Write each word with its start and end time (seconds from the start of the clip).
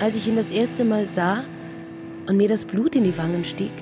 Als 0.00 0.16
ich 0.16 0.26
ihn 0.26 0.36
das 0.36 0.50
erste 0.50 0.84
Mal 0.84 1.06
sah 1.06 1.44
und 2.26 2.36
mir 2.36 2.48
das 2.48 2.64
Blut 2.64 2.96
in 2.96 3.04
die 3.04 3.16
Wangen 3.16 3.44
stieg, 3.44 3.72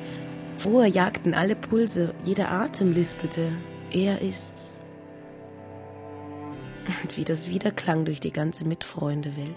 früher 0.59 0.87
jagten 0.87 1.33
alle 1.33 1.57
Pulse, 1.57 2.15
jeder 2.25 2.51
Atem 2.51 2.93
lispelte, 2.93 3.49
er 3.91 4.21
ist's. 4.21 4.79
Und 7.03 7.17
wie 7.17 7.25
das 7.25 7.49
wiederklang 7.49 8.05
durch 8.05 8.21
die 8.21 8.33
ganze 8.33 8.65
Mitfreunde-Welt. 8.65 9.57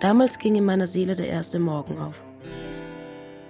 Damals 0.00 0.38
ging 0.38 0.54
in 0.54 0.64
meiner 0.64 0.86
Seele 0.86 1.16
der 1.16 1.28
erste 1.28 1.58
Morgen 1.58 1.98
auf. 1.98 2.22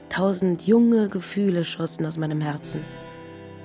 Tausend 0.08 0.66
junge 0.66 1.08
Gefühle 1.08 1.64
schossen 1.64 2.06
aus 2.06 2.16
meinem 2.16 2.40
Herzen, 2.40 2.84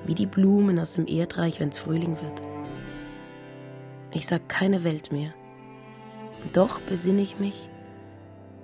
wie 0.06 0.16
die 0.16 0.26
Blumen 0.26 0.80
aus 0.80 0.94
dem 0.94 1.08
Erdreich, 1.08 1.60
wenn's 1.60 1.78
Frühling 1.78 2.18
wird. 2.22 2.42
Ich 4.14 4.28
sah 4.28 4.40
keine 4.40 4.84
Welt 4.84 5.12
mehr. 5.12 5.34
Und 6.44 6.56
doch 6.56 6.80
besinne 6.82 7.22
ich 7.22 7.40
mich, 7.40 7.70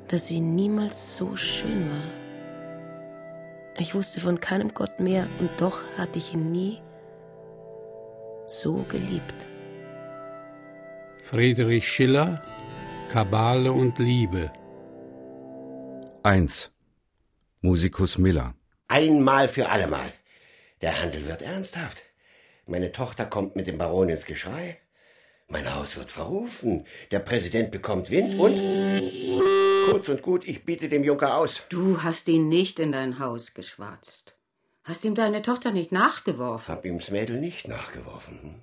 dass 0.07 0.27
sie 0.27 0.39
niemals 0.39 1.17
so 1.17 1.35
schön 1.35 1.89
war. 1.89 2.23
Ich 3.79 3.95
wusste 3.95 4.19
von 4.19 4.39
keinem 4.39 4.73
Gott 4.73 4.99
mehr 4.99 5.25
und 5.39 5.49
doch 5.57 5.81
hatte 5.97 6.19
ich 6.19 6.33
ihn 6.33 6.51
nie 6.51 6.81
so 8.47 8.85
geliebt. 8.89 9.33
Friedrich 11.19 11.87
Schiller 11.87 12.43
Kabale 13.09 13.71
und 13.71 13.97
Liebe 13.99 14.51
1. 16.23 16.71
Musikus 17.61 18.17
Miller 18.17 18.53
Einmal 18.87 19.47
für 19.47 19.69
allemal. 19.69 20.11
Der 20.81 21.01
Handel 21.01 21.27
wird 21.27 21.41
ernsthaft. 21.41 22.03
Meine 22.65 22.91
Tochter 22.91 23.25
kommt 23.25 23.55
mit 23.55 23.67
dem 23.67 23.77
Baron 23.77 24.09
ins 24.09 24.25
Geschrei. 24.25 24.77
Mein 25.47 25.73
Haus 25.73 25.97
wird 25.97 26.11
verrufen. 26.11 26.85
Der 27.11 27.19
Präsident 27.19 27.71
bekommt 27.71 28.09
Wind 28.09 28.39
und. 28.39 29.89
Kurz 29.89 30.09
und 30.09 30.21
gut, 30.21 30.47
ich 30.47 30.65
biete 30.65 30.87
dem 30.87 31.03
Junker 31.03 31.37
aus. 31.37 31.61
Du 31.69 32.01
hast 32.03 32.27
ihn 32.27 32.47
nicht 32.47 32.79
in 32.79 32.91
dein 32.91 33.19
Haus 33.19 33.53
geschwatzt. 33.53 34.37
Hast 34.83 35.05
ihm 35.05 35.15
deine 35.15 35.41
Tochter 35.41 35.71
nicht 35.71 35.91
nachgeworfen? 35.91 36.73
Hab 36.73 36.85
ihm's 36.85 37.11
Mädel 37.11 37.39
nicht 37.39 37.67
nachgeworfen. 37.67 38.41
Hm? 38.41 38.61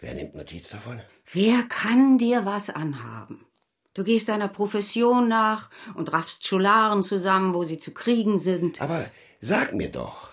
Wer 0.00 0.14
nimmt 0.14 0.34
Notiz 0.34 0.68
davon? 0.68 1.00
Wer 1.32 1.62
kann 1.68 2.18
dir 2.18 2.44
was 2.44 2.70
anhaben? 2.70 3.46
Du 3.94 4.02
gehst 4.02 4.28
deiner 4.28 4.48
Profession 4.48 5.28
nach 5.28 5.70
und 5.94 6.12
raffst 6.12 6.46
Scholaren 6.46 7.02
zusammen, 7.02 7.54
wo 7.54 7.62
sie 7.62 7.78
zu 7.78 7.94
kriegen 7.94 8.40
sind. 8.40 8.82
Aber 8.82 9.06
sag 9.40 9.72
mir 9.72 9.90
doch, 9.90 10.30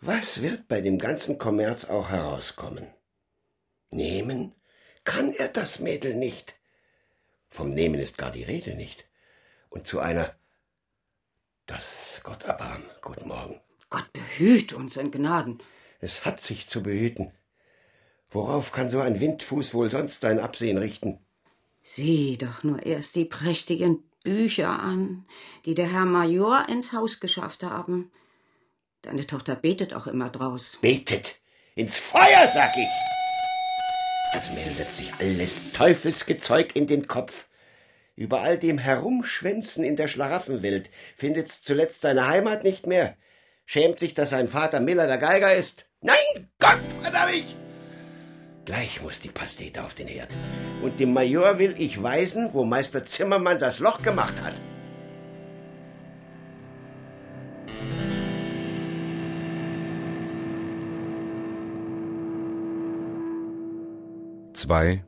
was 0.00 0.40
wird 0.40 0.68
bei 0.68 0.80
dem 0.80 0.98
ganzen 0.98 1.36
Kommerz 1.36 1.84
auch 1.84 2.10
herauskommen? 2.10 2.86
Nehmen 3.90 4.54
kann 5.04 5.32
er 5.32 5.48
das 5.48 5.78
Mädel 5.78 6.14
nicht. 6.14 6.54
Vom 7.48 7.74
Nehmen 7.74 8.00
ist 8.00 8.18
gar 8.18 8.30
die 8.30 8.44
Rede 8.44 8.74
nicht. 8.74 9.06
Und 9.68 9.86
zu 9.86 10.00
einer 10.00 10.34
das 11.66 12.20
Gott 12.22 12.42
erbarm. 12.42 12.82
Guten 13.00 13.28
Morgen. 13.28 13.60
Gott 13.90 14.12
behüt 14.12 14.72
uns 14.72 14.96
in 14.96 15.10
Gnaden. 15.10 15.62
Es 16.00 16.24
hat 16.24 16.40
sich 16.40 16.68
zu 16.68 16.82
behüten. 16.82 17.32
Worauf 18.30 18.72
kann 18.72 18.90
so 18.90 19.00
ein 19.00 19.20
Windfuß 19.20 19.74
wohl 19.74 19.90
sonst 19.90 20.22
sein 20.22 20.40
Absehen 20.40 20.78
richten? 20.78 21.18
Sieh 21.82 22.38
doch 22.38 22.62
nur 22.62 22.84
erst 22.84 23.14
die 23.16 23.24
prächtigen 23.24 24.02
Bücher 24.24 24.78
an, 24.80 25.26
die 25.66 25.74
der 25.74 25.90
Herr 25.92 26.06
Major 26.06 26.68
ins 26.68 26.92
Haus 26.92 27.20
geschafft 27.20 27.62
haben. 27.62 28.10
Deine 29.02 29.26
Tochter 29.26 29.56
betet 29.56 29.94
auch 29.94 30.06
immer 30.06 30.30
draus. 30.30 30.78
Betet! 30.80 31.40
Ins 31.74 31.98
Feuer, 31.98 32.48
sag 32.52 32.70
ich! 32.76 33.21
Das 34.32 34.50
Mädel 34.50 34.72
setzt 34.72 34.96
sich 34.96 35.12
alles 35.18 35.60
Teufelsgezeug 35.74 36.74
in 36.74 36.86
den 36.86 37.06
Kopf. 37.06 37.46
Über 38.16 38.40
all 38.40 38.56
dem 38.56 38.78
Herumschwänzen 38.78 39.84
in 39.84 39.96
der 39.96 40.08
Schlaraffenwelt 40.08 40.88
findet's 41.16 41.60
zuletzt 41.60 42.00
seine 42.00 42.28
Heimat 42.28 42.64
nicht 42.64 42.86
mehr. 42.86 43.16
Schämt 43.66 44.00
sich, 44.00 44.14
dass 44.14 44.30
sein 44.30 44.48
Vater 44.48 44.80
Miller 44.80 45.06
der 45.06 45.18
Geiger 45.18 45.54
ist? 45.54 45.86
Nein, 46.00 46.48
Gott 46.58 46.80
verdammt 47.02 47.32
mich! 47.32 47.56
Gleich 48.64 49.02
muss 49.02 49.20
die 49.20 49.30
Pastete 49.30 49.82
auf 49.84 49.94
den 49.94 50.08
Herd. 50.08 50.30
Und 50.82 50.98
dem 50.98 51.12
Major 51.12 51.58
will 51.58 51.74
ich 51.78 52.02
weisen, 52.02 52.54
wo 52.54 52.64
Meister 52.64 53.04
Zimmermann 53.04 53.58
das 53.58 53.80
Loch 53.80 54.02
gemacht 54.02 54.34
hat. 54.42 54.54
Zwei. 64.72 65.04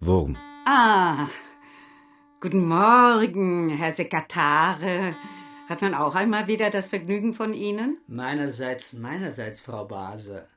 Wurm 0.00 0.36
Ah, 0.66 1.28
guten 2.40 2.66
Morgen, 2.66 3.68
Herr 3.68 3.92
Sekatare. 3.92 5.14
Hat 5.68 5.80
man 5.80 5.94
auch 5.94 6.16
einmal 6.16 6.48
wieder 6.48 6.68
das 6.68 6.88
Vergnügen 6.88 7.34
von 7.34 7.52
Ihnen? 7.52 7.98
Meinerseits, 8.08 8.94
meinerseits, 8.94 9.60
Frau 9.60 9.84
Base. 9.84 10.48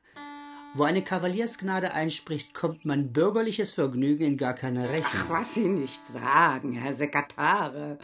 Wo 0.76 0.82
eine 0.82 1.00
Kavaliersgnade 1.00 1.94
einspricht, 1.94 2.52
kommt 2.52 2.84
mein 2.84 3.10
bürgerliches 3.10 3.72
Vergnügen 3.72 4.26
in 4.26 4.36
gar 4.36 4.52
keine 4.52 4.82
Rechnung. 4.82 5.22
Ach, 5.24 5.30
was 5.30 5.54
Sie 5.54 5.68
nicht 5.68 6.04
sagen, 6.04 6.74
Herr 6.74 6.92
Sekatare. 6.92 7.98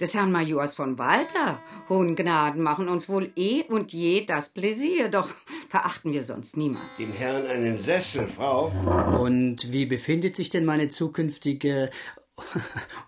Des 0.00 0.14
Herrn 0.14 0.32
Majors 0.32 0.74
von 0.74 0.98
Walter. 0.98 1.58
Hohen 1.90 2.16
Gnaden 2.16 2.62
machen 2.62 2.88
uns 2.88 3.10
wohl 3.10 3.32
eh 3.36 3.64
und 3.64 3.92
je 3.92 4.24
das 4.24 4.48
Pläsier, 4.48 5.10
doch 5.10 5.28
verachten 5.68 6.14
wir 6.14 6.24
sonst 6.24 6.56
niemand. 6.56 6.84
Dem 6.98 7.12
Herrn 7.12 7.46
einen 7.48 7.76
Sessel, 7.76 8.26
Frau. 8.26 8.72
Und 9.20 9.70
wie 9.70 9.84
befindet 9.84 10.36
sich 10.36 10.48
denn 10.48 10.64
meine 10.64 10.88
zukünftige 10.88 11.90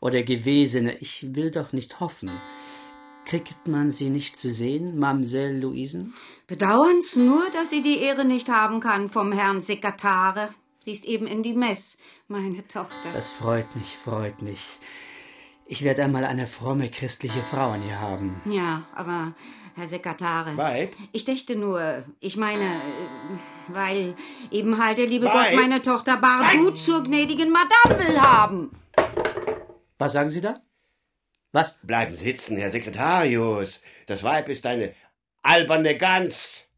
oder 0.01 0.23
gewesene, 0.23 0.99
ich 0.99 1.35
will 1.35 1.51
doch 1.51 1.73
nicht 1.73 2.01
hoffen, 2.01 2.31
Kriegt 3.29 3.69
man 3.69 3.91
sie 3.91 4.09
nicht 4.09 4.39
zu 4.39 4.51
sehen, 4.51 4.99
Mamsell 4.99 5.61
Luisen? 5.61 6.15
Bedauern's 6.47 7.15
nur, 7.15 7.43
dass 7.53 7.69
sie 7.69 7.83
die 7.83 7.99
Ehre 7.99 8.25
nicht 8.25 8.49
haben 8.49 8.81
kann 8.81 9.11
vom 9.11 9.33
Herrn 9.33 9.61
Sekatare. 9.61 10.49
Sie 10.87 10.93
ist 10.93 11.05
eben 11.05 11.27
in 11.27 11.43
die 11.43 11.53
Mess, 11.53 11.99
meine 12.29 12.67
Tochter. 12.67 13.11
Das 13.13 13.31
freut 13.31 13.77
mich, 13.77 13.99
freut 14.03 14.41
mich. 14.41 14.79
Ich 15.67 15.85
werde 15.85 16.05
einmal 16.05 16.25
eine 16.25 16.47
fromme 16.47 16.91
christliche 16.91 17.43
Frau 17.43 17.73
an 17.73 17.87
ihr 17.87 18.01
haben. 18.01 18.41
Ja, 18.47 18.85
aber 18.95 19.35
Herr 19.75 19.89
Sekatare. 19.89 20.57
Weib? 20.57 20.97
Ich 21.13 21.27
dächte 21.27 21.55
nur, 21.55 22.05
ich 22.21 22.39
meine, 22.39 22.65
weil 23.67 24.15
eben 24.51 24.83
halt 24.83 24.97
der 24.97 25.07
liebe 25.07 25.27
Weib? 25.27 25.51
Gott 25.51 25.55
meine 25.55 25.83
Tochter 25.83 26.17
Bardut 26.17 26.79
zur 26.79 27.05
gnädigen 27.05 27.53
Madame 27.53 28.09
will 28.09 28.21
haben. 28.23 28.71
Was 29.99 30.15
sagen 30.15 30.31
Sie 30.31 30.41
da? 30.41 30.55
Was? 31.53 31.77
Bleiben 31.83 32.17
sitzen, 32.17 32.57
Herr 32.57 32.71
Sekretarius. 32.71 33.81
Das 34.07 34.23
Weib 34.23 34.49
ist 34.49 34.67
eine 34.67 34.95
alberne 35.43 35.97
Gans. 35.97 36.69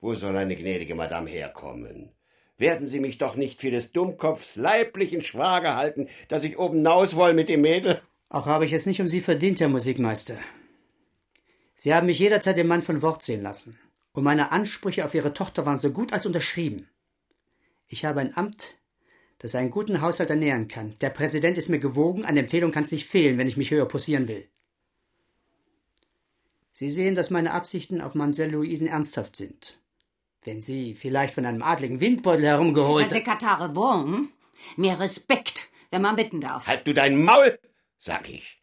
Wo 0.00 0.14
soll 0.14 0.36
eine 0.36 0.56
gnädige 0.56 0.94
Madame 0.94 1.30
herkommen? 1.30 2.12
Werden 2.58 2.88
Sie 2.88 3.00
mich 3.00 3.18
doch 3.18 3.36
nicht 3.36 3.60
für 3.60 3.70
des 3.70 3.92
Dummkopfs 3.92 4.56
leiblichen 4.56 5.22
Schwager 5.22 5.76
halten, 5.76 6.08
dass 6.28 6.44
ich 6.44 6.58
oben 6.58 6.82
naus 6.82 7.14
woll 7.14 7.34
mit 7.34 7.48
dem 7.48 7.60
Mädel? 7.60 8.00
Auch 8.28 8.46
habe 8.46 8.64
ich 8.64 8.72
es 8.72 8.86
nicht 8.86 9.00
um 9.00 9.08
Sie 9.08 9.20
verdient, 9.20 9.60
Herr 9.60 9.68
Musikmeister. 9.68 10.36
Sie 11.76 11.94
haben 11.94 12.06
mich 12.06 12.18
jederzeit 12.18 12.56
den 12.56 12.66
Mann 12.66 12.82
von 12.82 13.02
Wort 13.02 13.22
sehen 13.22 13.42
lassen. 13.42 13.78
Und 14.12 14.24
meine 14.24 14.50
Ansprüche 14.50 15.04
auf 15.04 15.14
Ihre 15.14 15.34
Tochter 15.34 15.66
waren 15.66 15.76
so 15.76 15.92
gut 15.92 16.12
als 16.12 16.24
unterschrieben. 16.24 16.88
Ich 17.86 18.04
habe 18.04 18.20
ein 18.20 18.36
Amt, 18.36 18.78
das 19.38 19.54
einen 19.54 19.70
guten 19.70 20.00
Haushalt 20.00 20.30
ernähren 20.30 20.68
kann. 20.68 20.96
Der 21.00 21.10
Präsident 21.10 21.58
ist 21.58 21.68
mir 21.68 21.78
gewogen, 21.78 22.24
an 22.24 22.36
Empfehlung 22.36 22.72
kann 22.72 22.84
es 22.84 22.92
nicht 22.92 23.06
fehlen, 23.06 23.38
wenn 23.38 23.48
ich 23.48 23.56
mich 23.56 23.70
höher 23.70 23.86
posieren 23.86 24.28
will. 24.28 24.48
Sie 26.72 26.90
sehen, 26.90 27.14
dass 27.14 27.30
meine 27.30 27.52
Absichten 27.52 28.00
auf 28.00 28.14
Mamselle 28.14 28.52
Luisen 28.52 28.86
ernsthaft 28.86 29.36
sind. 29.36 29.80
Wenn 30.42 30.62
Sie 30.62 30.94
vielleicht 30.94 31.34
von 31.34 31.46
einem 31.46 31.62
adligen 31.62 32.00
Windbeutel 32.00 32.46
herumgeholt... 32.46 33.04
Herr 33.04 33.12
Sekatare 33.12 33.74
Wurm, 33.74 34.30
mehr 34.76 35.00
Respekt, 35.00 35.68
wenn 35.90 36.02
man 36.02 36.16
bitten 36.16 36.40
darf. 36.40 36.66
Halt 36.66 36.86
du 36.86 36.92
dein 36.92 37.20
Maul, 37.20 37.58
sag 37.98 38.28
ich. 38.28 38.60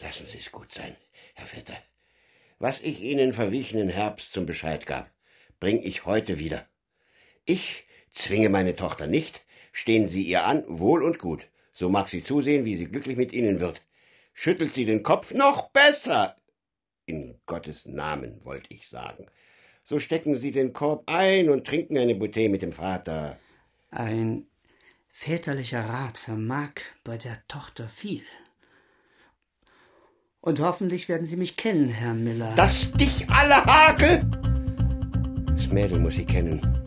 Lassen 0.00 0.26
Sie 0.26 0.38
es 0.38 0.52
gut 0.52 0.72
sein, 0.72 0.96
Herr 1.34 1.46
Vetter. 1.46 1.76
Was 2.58 2.80
ich 2.80 3.02
Ihnen 3.02 3.32
verwichenen 3.32 3.88
Herbst 3.88 4.32
zum 4.32 4.46
Bescheid 4.46 4.86
gab, 4.86 5.10
bring 5.60 5.82
ich 5.82 6.06
heute 6.06 6.38
wieder. 6.38 6.66
Ich 7.44 7.86
zwinge 8.12 8.48
meine 8.48 8.76
Tochter 8.76 9.06
nicht, 9.06 9.42
stehen 9.72 10.08
Sie 10.08 10.22
ihr 10.22 10.44
an, 10.44 10.64
wohl 10.68 11.02
und 11.02 11.18
gut. 11.18 11.48
So 11.72 11.88
mag 11.88 12.08
sie 12.08 12.24
zusehen, 12.24 12.64
wie 12.64 12.74
sie 12.74 12.86
glücklich 12.86 13.16
mit 13.16 13.32
Ihnen 13.32 13.60
wird. 13.60 13.82
Schüttelt 14.34 14.74
sie 14.74 14.84
den 14.84 15.02
Kopf, 15.02 15.32
noch 15.32 15.70
besser. 15.70 16.34
In 17.06 17.40
Gottes 17.46 17.86
Namen, 17.86 18.44
wollte 18.44 18.74
ich 18.74 18.88
sagen. 18.88 19.26
So 19.82 19.98
stecken 19.98 20.34
Sie 20.34 20.52
den 20.52 20.72
Korb 20.72 21.04
ein 21.06 21.48
und 21.48 21.66
trinken 21.66 21.96
eine 21.96 22.14
Bouteille 22.14 22.50
mit 22.50 22.62
dem 22.62 22.72
Vater. 22.72 23.38
Ein 23.90 24.46
väterlicher 25.08 25.80
Rat 25.80 26.18
vermag 26.18 26.72
bei 27.04 27.16
der 27.16 27.38
Tochter 27.48 27.88
viel. 27.88 28.24
Und 30.40 30.60
hoffentlich 30.60 31.08
werden 31.08 31.24
Sie 31.24 31.36
mich 31.36 31.56
kennen, 31.56 31.88
Herr 31.88 32.14
Miller. 32.14 32.54
Das 32.54 32.92
dich 32.92 33.28
alle 33.30 33.64
Hakel! 33.64 34.28
Das 35.56 35.68
Mädel 35.68 35.98
muss 35.98 36.16
sie 36.16 36.26
kennen. 36.26 36.77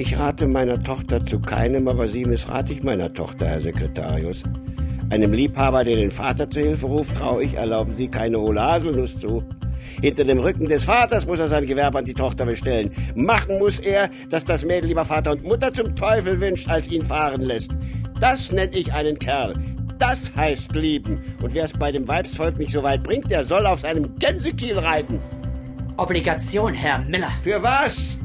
Ich 0.00 0.18
rate 0.18 0.46
meiner 0.46 0.82
Tochter 0.82 1.26
zu 1.26 1.38
keinem, 1.40 1.86
aber 1.86 2.08
Sie 2.08 2.24
missrate 2.24 2.72
ich 2.72 2.82
meiner 2.82 3.12
Tochter, 3.12 3.46
Herr 3.46 3.60
Sekretarius. 3.60 4.42
Einem 5.10 5.34
Liebhaber, 5.34 5.84
der 5.84 5.96
den 5.96 6.10
Vater 6.10 6.48
zu 6.48 6.60
Hilfe 6.60 6.86
ruft, 6.86 7.14
traue 7.16 7.44
ich, 7.44 7.52
erlauben 7.52 7.94
Sie 7.94 8.08
keine 8.08 8.40
hohle 8.40 8.62
Haselnuss 8.62 9.18
zu. 9.18 9.44
Hinter 10.00 10.24
dem 10.24 10.38
Rücken 10.38 10.68
des 10.68 10.84
Vaters 10.84 11.26
muss 11.26 11.38
er 11.38 11.48
sein 11.48 11.66
Gewerbe 11.66 11.98
an 11.98 12.06
die 12.06 12.14
Tochter 12.14 12.46
bestellen. 12.46 12.90
Machen 13.14 13.58
muss 13.58 13.78
er, 13.78 14.08
dass 14.30 14.42
das 14.46 14.64
Mädel 14.64 14.88
lieber 14.88 15.04
Vater 15.04 15.32
und 15.32 15.44
Mutter 15.44 15.70
zum 15.70 15.94
Teufel 15.94 16.40
wünscht, 16.40 16.70
als 16.70 16.88
ihn 16.88 17.04
fahren 17.04 17.42
lässt. 17.42 17.70
Das 18.20 18.50
nenne 18.50 18.74
ich 18.74 18.94
einen 18.94 19.18
Kerl. 19.18 19.52
Das 19.98 20.34
heißt 20.34 20.74
lieben. 20.74 21.36
Und 21.42 21.52
wer 21.52 21.64
es 21.64 21.74
bei 21.74 21.92
dem 21.92 22.08
Weibsvolk 22.08 22.56
nicht 22.56 22.70
so 22.70 22.82
weit 22.82 23.02
bringt, 23.02 23.30
der 23.30 23.44
soll 23.44 23.66
auf 23.66 23.80
seinem 23.80 24.18
Gänsekiel 24.18 24.78
reiten. 24.78 25.20
Obligation, 25.98 26.72
Herr 26.72 27.00
Miller. 27.00 27.32
Für 27.42 27.62
was? 27.62 28.16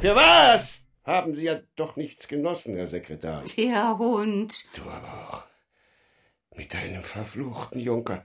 Für 0.00 0.16
was? 0.16 0.79
Haben 1.10 1.34
Sie 1.34 1.46
ja 1.46 1.58
doch 1.74 1.96
nichts 1.96 2.28
genossen, 2.28 2.76
Herr 2.76 2.86
Sekretär. 2.86 3.42
Der 3.56 3.98
Hund. 3.98 4.64
Du 4.76 4.82
aber 4.82 5.28
auch. 5.28 5.42
Mit 6.56 6.72
deinem 6.72 7.02
verfluchten 7.02 7.80
Junker. 7.80 8.24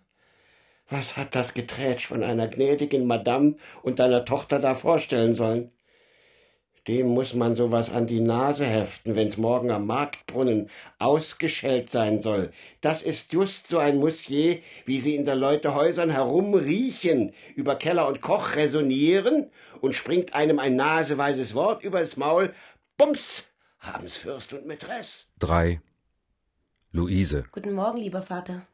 Was 0.87 1.17
hat 1.17 1.33
das 1.33 1.55
Geträtsch 1.55 2.05
von 2.05 2.23
einer 2.23 2.47
gnädigen 2.47 3.07
Madame 3.07 3.55
und 3.81 3.97
deiner 3.97 4.23
Tochter 4.23 4.59
da 4.59 4.75
vorstellen 4.75 5.33
sollen? 5.33 5.71
Dem 6.87 7.07
muss 7.07 7.33
man 7.33 7.55
sowas 7.55 7.89
an 7.89 8.05
die 8.05 8.19
Nase 8.19 8.67
heften, 8.67 9.15
wenn's 9.15 9.37
morgen 9.37 9.71
am 9.71 9.87
Marktbrunnen 9.87 10.69
ausgeschellt 10.99 11.89
sein 11.89 12.21
soll. 12.21 12.51
Das 12.81 13.01
ist 13.01 13.33
just 13.33 13.67
so 13.67 13.79
ein 13.79 13.97
Musier, 13.97 14.59
wie 14.85 14.99
sie 14.99 15.15
in 15.15 15.25
der 15.25 15.35
Leute 15.35 15.73
Häusern 15.73 16.11
herumriechen, 16.11 17.33
über 17.55 17.75
Keller 17.75 18.07
und 18.07 18.21
Koch 18.21 18.55
resonieren 18.55 19.49
und 19.81 19.95
springt 19.95 20.35
einem 20.35 20.59
ein 20.59 20.75
naseweises 20.75 21.55
Wort 21.55 21.83
übers 21.83 22.17
Maul. 22.17 22.53
Bums! 22.97 23.43
Haben's 23.79 24.15
Fürst 24.15 24.53
und 24.53 24.65
Mätress. 24.65 25.27
Drei. 25.37 25.81
Luise. 26.93 27.43
Guten 27.51 27.73
Morgen, 27.73 27.97
lieber 27.97 28.21
Vater. 28.21 28.65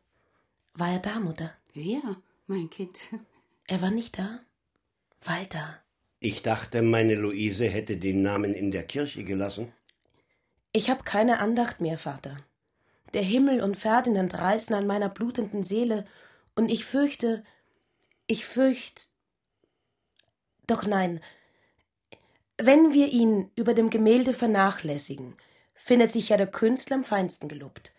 War 0.75 0.91
er 0.91 0.99
da, 0.99 1.19
Mutter? 1.19 1.51
Wer, 1.73 2.01
mein 2.45 2.69
Kind? 2.69 2.99
Er 3.67 3.81
war 3.81 3.89
nicht 3.89 4.19
da? 4.19 4.41
Walter. 5.23 5.79
Ich 6.19 6.43
dachte, 6.43 6.83
meine 6.83 7.15
Luise 7.15 7.67
hätte 7.67 7.97
den 7.97 8.21
Namen 8.21 8.53
in 8.53 8.69
der 8.69 8.83
Kirche 8.83 9.23
gelassen. 9.23 9.73
Ich 10.71 10.91
hab 10.91 11.03
keine 11.03 11.39
Andacht 11.39 11.81
mehr, 11.81 11.97
Vater. 11.97 12.37
Der 13.13 13.23
Himmel 13.23 13.61
und 13.61 13.75
Ferdinand 13.75 14.35
reißen 14.35 14.75
an 14.75 14.85
meiner 14.85 15.09
blutenden 15.09 15.63
Seele, 15.63 16.05
und 16.53 16.69
ich 16.69 16.85
fürchte, 16.85 17.43
ich 18.27 18.45
fürcht. 18.45 19.07
Doch 20.67 20.83
nein, 20.85 21.21
wenn 22.57 22.93
wir 22.93 23.07
ihn 23.07 23.51
über 23.55 23.73
dem 23.73 23.89
Gemälde 23.89 24.33
vernachlässigen, 24.33 25.35
findet 25.73 26.11
sich 26.11 26.29
ja 26.29 26.37
der 26.37 26.47
Künstler 26.47 26.97
am 26.97 27.03
feinsten 27.03 27.47
gelobt. 27.47 27.91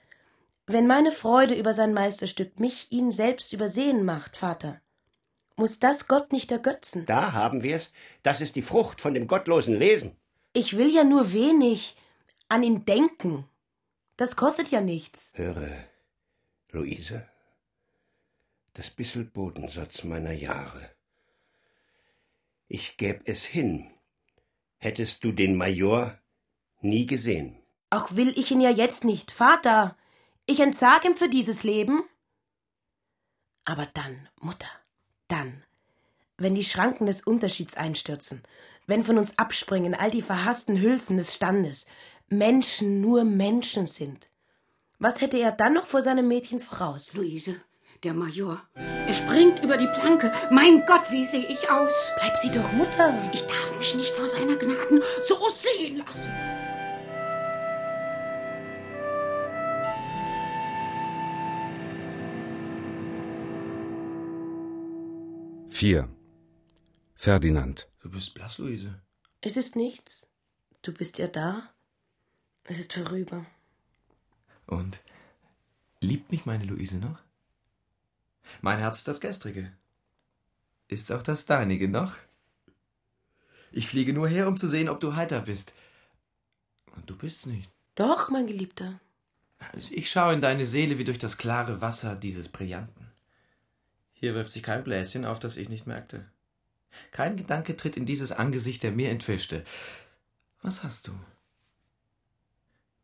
Wenn 0.66 0.86
meine 0.86 1.10
Freude 1.10 1.54
über 1.54 1.74
sein 1.74 1.92
Meisterstück 1.92 2.60
mich 2.60 2.90
ihn 2.90 3.10
selbst 3.10 3.52
übersehen 3.52 4.04
macht, 4.04 4.36
Vater, 4.36 4.80
muss 5.56 5.78
das 5.78 6.08
Gott 6.08 6.32
nicht 6.32 6.50
ergötzen? 6.50 7.04
Da 7.06 7.32
haben 7.32 7.62
wir's. 7.62 7.90
Das 8.22 8.40
ist 8.40 8.56
die 8.56 8.62
Frucht 8.62 9.00
von 9.00 9.14
dem 9.14 9.26
gottlosen 9.26 9.76
Lesen. 9.76 10.16
Ich 10.52 10.76
will 10.76 10.94
ja 10.94 11.04
nur 11.04 11.32
wenig 11.32 11.96
an 12.48 12.62
ihn 12.62 12.84
denken. 12.84 13.48
Das 14.16 14.36
kostet 14.36 14.70
ja 14.70 14.80
nichts. 14.80 15.32
Höre, 15.34 15.68
Luise, 16.70 17.26
das 18.74 18.90
bissel 18.90 19.24
Bodensatz 19.24 20.04
meiner 20.04 20.32
Jahre. 20.32 20.90
Ich 22.68 22.96
gäb 22.96 23.22
es 23.26 23.44
hin, 23.44 23.90
hättest 24.82 25.22
du 25.22 25.32
den 25.32 25.56
Major 25.56 26.18
nie 26.80 27.06
gesehen. 27.06 27.56
Auch 27.90 28.16
will 28.16 28.36
ich 28.36 28.50
ihn 28.50 28.60
ja 28.60 28.70
jetzt 28.70 29.04
nicht, 29.04 29.30
Vater. 29.30 29.96
Ich 30.44 30.58
entsag 30.60 31.04
ihm 31.04 31.14
für 31.14 31.28
dieses 31.28 31.62
Leben. 31.62 32.02
Aber 33.64 33.86
dann, 33.94 34.28
Mutter, 34.40 34.70
dann, 35.28 35.64
wenn 36.36 36.56
die 36.56 36.64
Schranken 36.64 37.06
des 37.06 37.22
Unterschieds 37.22 37.76
einstürzen, 37.76 38.42
wenn 38.86 39.04
von 39.04 39.18
uns 39.18 39.38
abspringen 39.38 39.94
all 39.94 40.10
die 40.10 40.22
verhassten 40.22 40.80
Hülsen 40.80 41.16
des 41.16 41.34
Standes, 41.34 41.86
Menschen 42.28 43.00
nur 43.00 43.22
Menschen 43.22 43.86
sind. 43.86 44.30
Was 44.98 45.20
hätte 45.20 45.38
er 45.38 45.52
dann 45.52 45.74
noch 45.74 45.86
vor 45.86 46.02
seinem 46.02 46.26
Mädchen 46.26 46.58
voraus? 46.58 47.14
Luise, 47.14 47.60
der 48.04 48.14
Major. 48.14 48.60
Er 48.74 49.14
springt 49.14 49.62
über 49.62 49.76
die 49.76 49.86
Planke. 49.86 50.32
Mein 50.50 50.84
Gott, 50.86 51.10
wie 51.10 51.24
sehe 51.24 51.46
ich 51.46 51.70
aus? 51.70 52.10
Bleib 52.18 52.36
sie 52.36 52.50
doch, 52.50 52.72
Mutter. 52.72 53.14
Ich 53.32 53.42
darf 53.42 53.78
mich 53.78 53.94
nicht 53.94 54.12
vor 54.14 54.26
seiner 54.26 54.56
Gnaden 54.56 55.02
so 55.26 55.36
sehen 55.48 55.98
lassen. 55.98 56.22
Vier. 65.70 66.08
Ferdinand. 67.14 67.88
Du 68.02 68.10
bist 68.10 68.34
blass, 68.34 68.58
Luise. 68.58 69.00
Es 69.40 69.56
ist 69.56 69.76
nichts. 69.76 70.28
Du 70.82 70.92
bist 70.92 71.18
ja 71.18 71.28
da. 71.28 71.62
Es 72.64 72.78
ist 72.78 72.92
vorüber. 72.92 73.46
Und 74.66 75.02
liebt 76.00 76.30
mich 76.30 76.46
meine 76.46 76.64
Luise 76.64 76.98
noch? 76.98 77.18
Mein 78.60 78.78
Herz 78.78 78.98
ist 78.98 79.08
das 79.08 79.20
gestrige. 79.20 79.72
Ist 80.88 81.10
auch 81.10 81.22
das 81.22 81.46
deinige 81.46 81.88
noch? 81.88 82.14
Ich 83.70 83.88
fliege 83.88 84.12
nur 84.12 84.28
her, 84.28 84.48
um 84.48 84.58
zu 84.58 84.68
sehen, 84.68 84.88
ob 84.88 85.00
du 85.00 85.16
heiter 85.16 85.40
bist. 85.40 85.72
Und 86.94 87.08
du 87.08 87.16
bist's 87.16 87.46
nicht. 87.46 87.70
Doch, 87.94 88.28
mein 88.28 88.46
Geliebter. 88.46 89.00
Also 89.58 89.92
ich 89.92 90.10
schaue 90.10 90.34
in 90.34 90.40
deine 90.40 90.66
Seele 90.66 90.98
wie 90.98 91.04
durch 91.04 91.18
das 91.18 91.38
klare 91.38 91.80
Wasser 91.80 92.16
dieses 92.16 92.48
Brillanten. 92.48 93.10
Hier 94.12 94.34
wirft 94.34 94.52
sich 94.52 94.62
kein 94.62 94.84
Bläschen 94.84 95.24
auf, 95.24 95.38
das 95.38 95.56
ich 95.56 95.68
nicht 95.68 95.86
merkte. 95.86 96.26
Kein 97.10 97.36
Gedanke 97.36 97.76
tritt 97.76 97.96
in 97.96 98.06
dieses 98.06 98.32
Angesicht, 98.32 98.82
der 98.82 98.92
mir 98.92 99.10
entwischte. 99.10 99.64
Was 100.60 100.84
hast 100.84 101.08
du? 101.08 101.12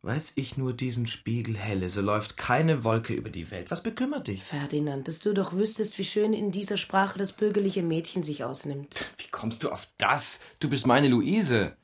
Weiß 0.02 0.32
ich 0.36 0.56
nur 0.56 0.74
diesen 0.74 1.08
Spiegel 1.08 1.56
helle, 1.56 1.90
so 1.90 2.00
läuft 2.00 2.36
keine 2.36 2.84
Wolke 2.84 3.14
über 3.14 3.30
die 3.30 3.50
Welt. 3.50 3.70
Was 3.70 3.82
bekümmert 3.82 4.28
dich? 4.28 4.44
Ferdinand, 4.44 5.08
dass 5.08 5.18
du 5.18 5.34
doch 5.34 5.52
wüsstest, 5.52 5.98
wie 5.98 6.04
schön 6.04 6.32
in 6.32 6.52
dieser 6.52 6.76
Sprache 6.76 7.18
das 7.18 7.32
bürgerliche 7.32 7.82
Mädchen 7.82 8.22
sich 8.22 8.44
ausnimmt. 8.44 9.06
Wie 9.16 9.28
kommst 9.30 9.64
du 9.64 9.70
auf 9.70 9.88
das? 9.98 10.40
Du 10.60 10.68
bist 10.70 10.86
meine 10.86 11.08
Luise. 11.08 11.76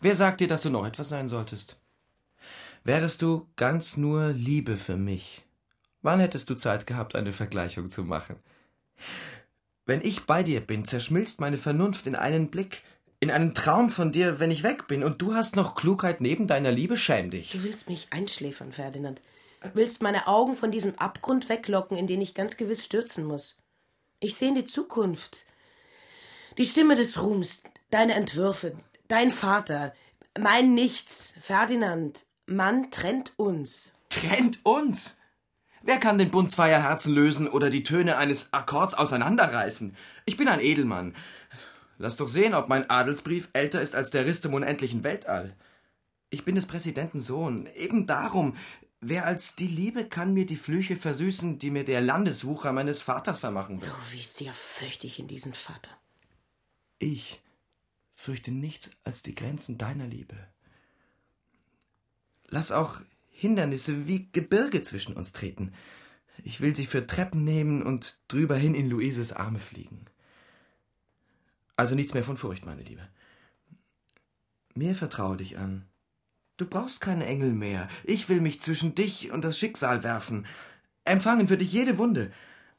Wer 0.00 0.14
sagt 0.14 0.40
dir, 0.40 0.46
dass 0.46 0.62
du 0.62 0.70
noch 0.70 0.86
etwas 0.86 1.08
sein 1.08 1.26
solltest? 1.26 1.76
Wärest 2.84 3.22
du 3.22 3.48
ganz 3.56 3.96
nur 3.96 4.28
Liebe 4.28 4.76
für 4.76 4.96
mich, 4.96 5.44
wann 6.00 6.20
hättest 6.20 6.48
du 6.48 6.54
Zeit 6.54 6.86
gehabt, 6.86 7.16
eine 7.16 7.32
Vergleichung 7.32 7.90
zu 7.90 8.04
machen? 8.04 8.36
Wenn 9.84 10.00
ich 10.00 10.26
bei 10.26 10.42
dir 10.42 10.60
bin, 10.60 10.84
zerschmilzt 10.84 11.40
meine 11.40 11.58
Vernunft 11.58 12.06
in 12.06 12.14
einen 12.14 12.50
Blick, 12.50 12.82
in 13.20 13.30
einen 13.30 13.54
Traum 13.54 13.90
von 13.90 14.12
dir, 14.12 14.38
wenn 14.38 14.50
ich 14.50 14.62
weg 14.62 14.86
bin, 14.86 15.02
und 15.02 15.20
du 15.20 15.34
hast 15.34 15.56
noch 15.56 15.74
Klugheit 15.74 16.20
neben 16.20 16.46
deiner 16.46 16.70
Liebe, 16.70 16.96
schäm 16.96 17.30
dich. 17.30 17.52
Du 17.52 17.62
willst 17.64 17.88
mich 17.88 18.08
einschläfern, 18.10 18.72
Ferdinand. 18.72 19.20
Willst 19.74 20.02
meine 20.02 20.28
Augen 20.28 20.54
von 20.54 20.70
diesem 20.70 20.94
Abgrund 20.98 21.48
weglocken, 21.48 21.96
in 21.96 22.06
den 22.06 22.20
ich 22.20 22.34
ganz 22.34 22.56
gewiss 22.56 22.84
stürzen 22.84 23.24
muss. 23.24 23.60
Ich 24.20 24.36
sehe 24.36 24.48
in 24.48 24.54
die 24.54 24.64
Zukunft. 24.64 25.46
Die 26.58 26.64
Stimme 26.64 26.94
des 26.94 27.20
Ruhms, 27.20 27.62
deine 27.90 28.14
Entwürfe, 28.14 28.76
dein 29.08 29.32
Vater, 29.32 29.94
mein 30.38 30.74
Nichts, 30.74 31.34
Ferdinand. 31.40 32.24
Man 32.46 32.90
trennt 32.90 33.32
uns. 33.36 33.92
Trennt 34.08 34.64
uns? 34.64 35.18
Wer 35.82 35.98
kann 35.98 36.18
den 36.18 36.30
Bund 36.30 36.50
zweier 36.52 36.82
Herzen 36.82 37.14
lösen 37.14 37.48
oder 37.48 37.70
die 37.70 37.82
Töne 37.82 38.16
eines 38.16 38.52
Akkords 38.52 38.94
auseinanderreißen? 38.94 39.96
Ich 40.24 40.36
bin 40.36 40.48
ein 40.48 40.60
Edelmann. 40.60 41.14
Lass 41.98 42.16
doch 42.16 42.28
sehen, 42.28 42.54
ob 42.54 42.68
mein 42.68 42.88
Adelsbrief 42.88 43.48
älter 43.52 43.82
ist 43.82 43.94
als 43.94 44.10
der 44.10 44.24
Rist 44.24 44.44
im 44.44 44.54
unendlichen 44.54 45.02
Weltall. 45.02 45.56
Ich 46.30 46.44
bin 46.44 46.54
des 46.54 46.66
Präsidenten 46.66 47.18
Sohn. 47.18 47.68
Eben 47.74 48.06
darum. 48.06 48.56
Wer 49.00 49.26
als 49.26 49.56
die 49.56 49.66
Liebe 49.66 50.04
kann 50.04 50.32
mir 50.32 50.46
die 50.46 50.56
Flüche 50.56 50.96
versüßen, 50.96 51.58
die 51.58 51.70
mir 51.70 51.84
der 51.84 52.00
Landeswucher 52.00 52.72
meines 52.72 53.00
Vaters 53.00 53.40
vermachen 53.40 53.80
will? 53.80 53.90
Oh, 53.92 54.12
wie 54.12 54.22
sehr 54.22 54.52
fürchte 54.52 55.06
ich 55.06 55.18
in 55.18 55.28
diesen 55.28 55.54
Vater. 55.54 55.90
Ich 56.98 57.40
fürchte 58.14 58.50
nichts 58.50 58.90
als 59.04 59.22
die 59.22 59.34
Grenzen 59.34 59.78
deiner 59.78 60.06
Liebe. 60.06 60.36
Lass 62.48 62.72
auch 62.72 63.00
Hindernisse 63.28 64.06
wie 64.06 64.28
Gebirge 64.32 64.82
zwischen 64.82 65.14
uns 65.14 65.32
treten. 65.32 65.72
Ich 66.42 66.60
will 66.60 66.74
sie 66.74 66.86
für 66.86 67.06
Treppen 67.06 67.44
nehmen 67.44 67.82
und 67.82 68.18
drüber 68.28 68.56
hin 68.56 68.74
in 68.74 68.90
Luises 68.90 69.32
Arme 69.32 69.60
fliegen. 69.60 70.06
Also 71.78 71.94
nichts 71.94 72.12
mehr 72.12 72.24
von 72.24 72.36
Furcht, 72.36 72.66
meine 72.66 72.82
Liebe. 72.82 73.08
Mir 74.74 74.96
vertraue 74.96 75.36
dich 75.36 75.58
an. 75.58 75.88
Du 76.56 76.66
brauchst 76.66 77.00
keine 77.00 77.24
Engel 77.24 77.52
mehr. 77.52 77.86
Ich 78.02 78.28
will 78.28 78.40
mich 78.40 78.60
zwischen 78.60 78.96
dich 78.96 79.30
und 79.30 79.44
das 79.44 79.60
Schicksal 79.60 80.02
werfen. 80.02 80.44
Empfangen 81.04 81.46
für 81.46 81.56
dich 81.56 81.72
jede 81.72 81.96
Wunde. 81.96 82.32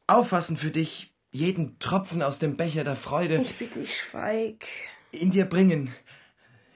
Auffassen 0.06 0.58
für 0.58 0.70
dich 0.70 1.14
jeden 1.32 1.80
Tropfen 1.80 2.22
aus 2.22 2.40
dem 2.40 2.58
Becher 2.58 2.84
der 2.84 2.98
Freude. 2.98 3.38
Ich 3.38 3.58
bitte 3.58 3.80
dich, 3.80 4.00
schweig. 4.00 4.66
In 5.12 5.32
dir 5.32 5.46
bringen. 5.46 5.94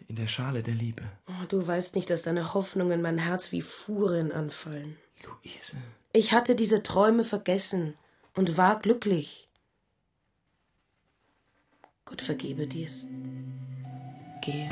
In 0.07 0.15
der 0.15 0.27
Schale 0.27 0.63
der 0.63 0.75
Liebe. 0.75 1.03
Oh, 1.27 1.45
du 1.49 1.67
weißt 1.67 1.93
nicht, 1.95 2.09
dass 2.09 2.23
deine 2.23 2.53
Hoffnungen 2.53 3.01
mein 3.01 3.17
Herz 3.17 3.51
wie 3.51 3.61
Furien 3.61 4.31
anfallen. 4.31 4.95
Luise. 5.25 5.77
Ich 6.13 6.31
hatte 6.31 6.55
diese 6.55 6.83
Träume 6.83 7.25
vergessen 7.25 7.95
und 8.33 8.55
war 8.55 8.79
glücklich. 8.79 9.42
Gott 12.05 12.21
vergebe 12.21 12.67
dir's. 12.67 13.07
Gehe. 14.41 14.69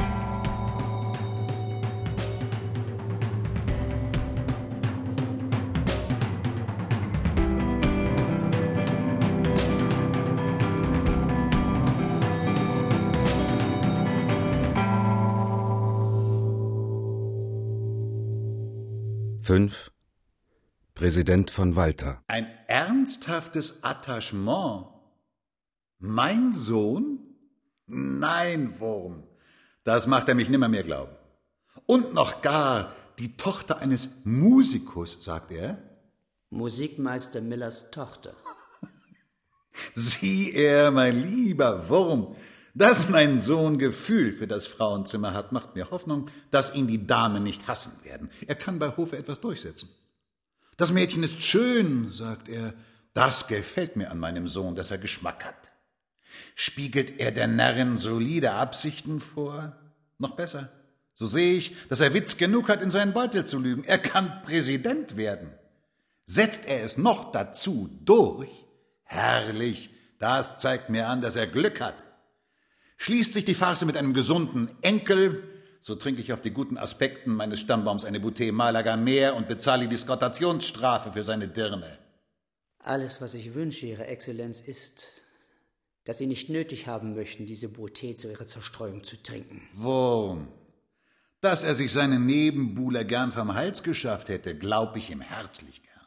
Fünf. 19.41 19.91
Präsident 20.93 21.51
von 21.51 21.75
Walter. 21.75 22.23
Ein 22.27 22.47
ernsthaftes 22.67 23.83
Attachement? 23.83 24.85
Mein 25.99 26.53
Sohn? 26.53 27.10
Nein, 27.93 28.79
Wurm. 28.79 29.23
Das 29.83 30.07
macht 30.07 30.29
er 30.29 30.35
mich 30.35 30.47
nimmer 30.47 30.69
mehr 30.69 30.83
glauben. 30.83 31.11
Und 31.85 32.13
noch 32.13 32.41
gar 32.41 32.93
die 33.19 33.35
Tochter 33.35 33.79
eines 33.79 34.09
Musikus, 34.23 35.23
sagt 35.23 35.51
er. 35.51 35.77
Musikmeister 36.49 37.41
Millers 37.41 37.91
Tochter. 37.91 38.33
Sieh 39.95 40.53
er, 40.53 40.91
mein 40.91 41.21
lieber 41.21 41.89
Wurm, 41.89 42.35
dass 42.73 43.09
mein 43.09 43.39
Sohn 43.39 43.77
Gefühl 43.77 44.31
für 44.31 44.47
das 44.47 44.67
Frauenzimmer 44.67 45.33
hat, 45.33 45.51
macht 45.51 45.75
mir 45.75 45.91
Hoffnung, 45.91 46.29
dass 46.49 46.73
ihn 46.73 46.87
die 46.87 47.05
Damen 47.05 47.43
nicht 47.43 47.67
hassen 47.67 47.91
werden. 48.03 48.29
Er 48.47 48.55
kann 48.55 48.79
bei 48.79 48.95
Hofe 48.95 49.17
etwas 49.17 49.41
durchsetzen. 49.41 49.89
Das 50.77 50.93
Mädchen 50.93 51.23
ist 51.23 51.41
schön, 51.41 52.13
sagt 52.13 52.47
er. 52.47 52.73
Das 53.13 53.47
gefällt 53.47 53.97
mir 53.97 54.11
an 54.11 54.19
meinem 54.19 54.47
Sohn, 54.47 54.75
dass 54.75 54.91
er 54.91 54.97
Geschmack 54.97 55.43
hat. 55.43 55.70
Spiegelt 56.55 57.19
er 57.19 57.31
der 57.31 57.47
Närrin 57.47 57.95
solide 57.95 58.51
Absichten 58.51 59.19
vor? 59.19 59.75
Noch 60.17 60.35
besser. 60.35 60.69
So 61.13 61.25
sehe 61.25 61.53
ich, 61.53 61.75
dass 61.89 61.99
er 61.99 62.13
Witz 62.13 62.37
genug 62.37 62.69
hat, 62.69 62.81
in 62.81 62.89
seinen 62.89 63.13
Beutel 63.13 63.45
zu 63.45 63.59
lügen. 63.59 63.83
Er 63.83 63.99
kann 63.99 64.41
Präsident 64.41 65.17
werden. 65.17 65.51
Setzt 66.25 66.65
er 66.65 66.83
es 66.83 66.97
noch 66.97 67.31
dazu 67.31 67.89
durch? 68.03 68.49
Herrlich. 69.03 69.89
Das 70.19 70.57
zeigt 70.57 70.89
mir 70.89 71.07
an, 71.07 71.21
dass 71.21 71.35
er 71.35 71.47
Glück 71.47 71.81
hat. 71.81 72.05
Schließt 72.97 73.33
sich 73.33 73.45
die 73.45 73.55
Farce 73.55 73.85
mit 73.85 73.97
einem 73.97 74.13
gesunden 74.13 74.71
Enkel, 74.81 75.43
so 75.81 75.95
trinke 75.95 76.21
ich 76.21 76.31
auf 76.31 76.41
die 76.41 76.51
guten 76.51 76.77
Aspekten 76.77 77.33
meines 77.33 77.59
Stammbaums 77.59 78.05
eine 78.05 78.19
Bouteille 78.19 78.51
Malaga 78.51 78.95
mehr 78.95 79.35
und 79.35 79.47
bezahle 79.47 79.87
die 79.87 79.97
Skotationsstrafe 79.97 81.11
für 81.11 81.23
seine 81.23 81.47
Dirne. 81.47 81.97
Alles, 82.77 83.19
was 83.19 83.33
ich 83.33 83.55
wünsche, 83.55 83.87
Ihre 83.87 84.05
Exzellenz, 84.05 84.61
ist, 84.61 85.20
dass 86.11 86.17
Sie 86.17 86.27
nicht 86.27 86.49
nötig 86.49 86.87
haben 86.87 87.15
möchten, 87.15 87.45
diese 87.45 87.69
Bouteille 87.69 88.17
zu 88.17 88.29
Ihrer 88.29 88.45
Zerstreuung 88.45 89.05
zu 89.05 89.15
trinken. 89.23 89.61
Wurm. 89.75 90.49
Dass 91.39 91.63
er 91.63 91.73
sich 91.73 91.93
seinen 91.93 92.25
Nebenbuhler 92.25 93.05
gern 93.05 93.31
vom 93.31 93.53
Hals 93.53 93.81
geschafft 93.81 94.27
hätte, 94.27 94.57
glaub 94.57 94.97
ich 94.97 95.09
ihm 95.09 95.21
herzlich 95.21 95.81
gern. 95.81 96.05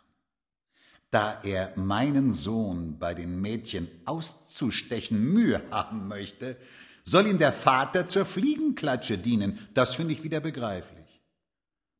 Da 1.11 1.41
er 1.43 1.73
meinen 1.77 2.35
Sohn 2.35 2.99
bei 2.99 3.15
den 3.15 3.41
Mädchen 3.41 3.89
auszustechen 4.05 5.19
Mühe 5.33 5.63
haben 5.71 6.07
möchte, 6.07 6.59
soll 7.05 7.27
ihm 7.27 7.39
der 7.39 7.53
Vater 7.53 8.07
zur 8.07 8.27
Fliegenklatsche 8.27 9.17
dienen. 9.17 9.59
Das 9.73 9.95
finde 9.95 10.13
ich 10.13 10.23
wieder 10.23 10.41
begreiflich. 10.41 11.23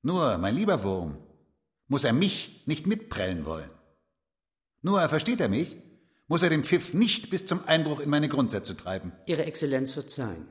Nur, 0.03 0.37
mein 0.37 0.57
lieber 0.57 0.85
Wurm, 0.85 1.17
muss 1.89 2.05
er 2.05 2.13
mich 2.13 2.65
nicht 2.67 2.87
mitprellen 2.87 3.47
wollen. 3.47 3.71
Nur, 4.83 5.09
versteht 5.09 5.41
er 5.41 5.49
mich? 5.49 5.79
Muss 6.27 6.43
er 6.43 6.51
den 6.51 6.65
Pfiff 6.65 6.95
nicht 6.95 7.29
bis 7.29 7.45
zum 7.45 7.67
Einbruch 7.67 8.01
in 8.01 8.09
meine 8.09 8.29
Grundsätze 8.29 8.77
treiben? 8.77 9.13
Ihre 9.27 9.45
Exzellenz 9.45 9.93
verzeihen. 9.93 10.49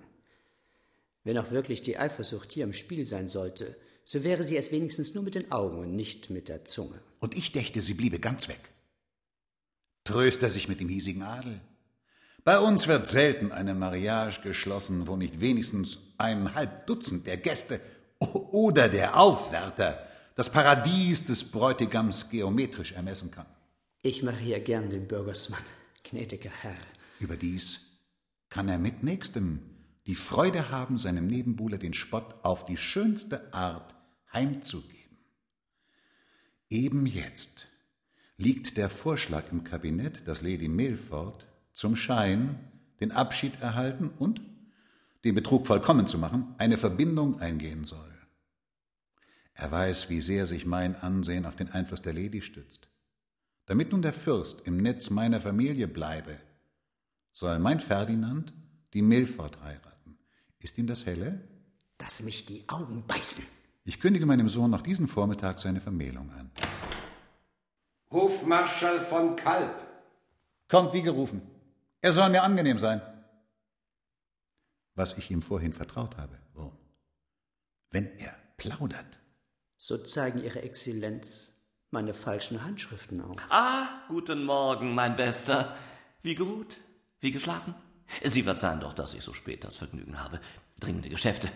Wenn 1.24 1.38
auch 1.38 1.52
wirklich 1.52 1.82
die 1.82 1.98
Eifersucht 1.98 2.52
hier 2.52 2.64
im 2.64 2.74
Spiel 2.74 3.08
sein 3.08 3.28
sollte, 3.28 3.76
so 4.04 4.24
wäre 4.24 4.44
sie 4.44 4.58
es 4.58 4.72
wenigstens 4.72 5.14
nur 5.14 5.24
mit 5.24 5.36
den 5.36 5.52
Augen 5.52 5.80
und 5.80 5.96
nicht 5.96 6.30
mit 6.30 6.50
der 6.50 6.66
Zunge. 6.66 7.02
Und 7.20 7.36
ich 7.36 7.52
dächte, 7.52 7.82
sie 7.82 7.94
bliebe 7.94 8.20
ganz 8.20 8.50
weg. 8.50 8.60
Tröst 10.04 10.44
er 10.44 10.50
sich 10.50 10.68
mit 10.68 10.80
dem 10.80 10.90
hiesigen 10.90 11.24
Adel? 11.24 11.62
Bei 12.44 12.60
uns 12.60 12.88
wird 12.90 13.08
selten 13.08 13.54
eine 13.54 13.74
Mariage 13.74 14.42
geschlossen, 14.42 15.08
wo 15.08 15.16
nicht 15.16 15.40
wenigstens 15.40 16.00
ein 16.18 16.54
halb 16.54 16.86
Dutzend 16.88 17.26
der 17.26 17.38
Gäste 17.38 17.80
oder 18.20 18.90
der 18.90 19.18
Aufwärter 19.18 20.06
das 20.36 20.50
Paradies 20.50 21.26
des 21.26 21.44
Bräutigams 21.46 22.30
geometrisch 22.30 22.92
ermessen 22.92 23.32
kann. 23.32 23.46
Ich 24.06 24.22
mache 24.22 24.40
hier 24.40 24.60
gern 24.60 24.90
den 24.90 25.08
Bürgersmann, 25.08 25.64
gnädiger 26.04 26.50
Herr. 26.50 26.76
Überdies 27.22 27.80
kann 28.50 28.68
er 28.68 28.78
mit 28.78 29.02
Nächstem 29.02 29.62
die 30.08 30.16
Freude 30.16 30.70
haben, 30.70 30.98
seinem 30.98 31.26
Nebenbuhler 31.28 31.78
den 31.78 31.94
Spott 31.94 32.36
auf 32.44 32.66
die 32.66 32.76
schönste 32.76 33.54
Art 33.54 33.96
heimzugeben. 34.34 35.20
Eben 36.70 37.06
jetzt 37.06 37.68
liegt 38.36 38.76
der 38.76 38.90
Vorschlag 38.90 39.50
im 39.54 39.64
Kabinett, 39.64 40.28
dass 40.28 40.42
Lady 40.42 40.68
Milford 40.68 41.48
zum 41.72 41.96
Schein 41.96 42.60
den 43.00 43.14
Abschied 43.14 43.62
erhalten 43.62 44.10
und, 44.10 44.42
den 45.24 45.34
Betrug 45.34 45.66
vollkommen 45.66 46.08
zu 46.08 46.18
machen, 46.18 46.56
eine 46.58 46.78
Verbindung 46.78 47.40
eingehen 47.40 47.86
soll. 47.86 48.14
Er 49.54 49.72
weiß, 49.72 50.10
wie 50.10 50.20
sehr 50.20 50.46
sich 50.46 50.66
mein 50.66 50.98
Ansehen 50.98 51.46
auf 51.46 51.56
den 51.56 51.70
Einfluss 51.70 52.02
der 52.02 52.12
Lady 52.12 52.42
stützt. 52.42 52.93
Damit 53.66 53.92
nun 53.92 54.02
der 54.02 54.14
Fürst 54.14 54.68
im 54.68 54.78
Netz 54.78 55.10
meiner 55.10 55.40
Familie 55.40 55.88
bleibe, 55.88 56.38
soll 57.32 57.60
mein 57.60 57.80
Ferdinand 57.80 58.54
die 58.94 59.02
Milford 59.02 59.62
heiraten. 59.62 60.18
Ist 60.60 60.78
ihm 60.78 60.88
das 60.88 61.06
helle? 61.06 61.42
Dass 61.98 62.22
mich 62.22 62.46
die 62.46 62.68
Augen 62.68 63.06
beißen. 63.08 63.44
Ich 63.86 64.00
kündige 64.00 64.26
meinem 64.26 64.50
Sohn 64.50 64.72
noch 64.72 64.82
diesen 64.82 65.08
Vormittag 65.08 65.60
seine 65.60 65.82
Vermählung 65.82 66.30
an. 66.32 66.52
Hofmarschall 68.12 69.00
von 69.00 69.36
Kalb. 69.36 69.76
Kommt 70.70 70.94
wie 70.94 71.02
gerufen. 71.02 71.42
Er 72.02 72.12
soll 72.12 72.30
mir 72.30 72.44
angenehm 72.44 72.78
sein. 72.78 73.02
Was 74.96 75.18
ich 75.18 75.32
ihm 75.32 75.42
vorhin 75.42 75.74
vertraut 75.74 76.18
habe, 76.18 76.38
Wurm. 76.54 76.78
Wenn 77.90 78.06
er 78.18 78.36
plaudert. 78.58 79.20
So 79.78 79.98
zeigen 79.98 80.44
Ihre 80.44 80.62
Exzellenz 80.62 81.53
meine 81.94 82.14
falschen 82.14 82.64
Handschriften 82.64 83.22
auf. 83.22 83.38
Ah, 83.50 83.88
guten 84.10 84.44
Morgen, 84.44 84.96
mein 84.96 85.16
Bester. 85.16 85.78
Wie 86.24 86.36
geruht? 86.36 86.78
Wie 87.22 87.32
geschlafen? 87.32 87.76
Sie 88.24 88.44
verzeihen 88.44 88.80
doch, 88.80 88.94
dass 88.94 89.14
ich 89.14 89.24
so 89.24 89.34
spät 89.34 89.64
das 89.64 89.78
Vergnügen 89.78 90.22
habe. 90.22 90.42
Dringende 90.80 91.10
Geschäfte. 91.10 91.50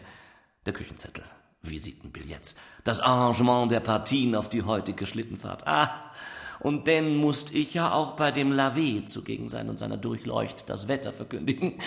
Der 0.66 0.74
Küchenzettel. 0.74 1.24
Visitenbillets. 1.64 2.56
Das 2.84 3.00
Arrangement 3.00 3.72
der 3.72 3.80
Partien 3.80 4.36
auf 4.36 4.48
die 4.48 4.62
heutige 4.62 5.08
Schlittenfahrt. 5.08 5.68
Ah, 5.68 6.12
und 6.60 6.88
denn 6.88 7.18
musste 7.18 7.54
ich 7.54 7.74
ja 7.74 7.92
auch 7.92 8.12
bei 8.12 8.32
dem 8.32 8.52
Lavé 8.52 9.06
zugegen 9.06 9.50
sein 9.50 9.70
und 9.70 9.80
seiner 9.80 9.98
Durchleucht 9.98 10.70
das 10.70 10.88
Wetter 10.88 11.14
verkündigen. 11.14 11.80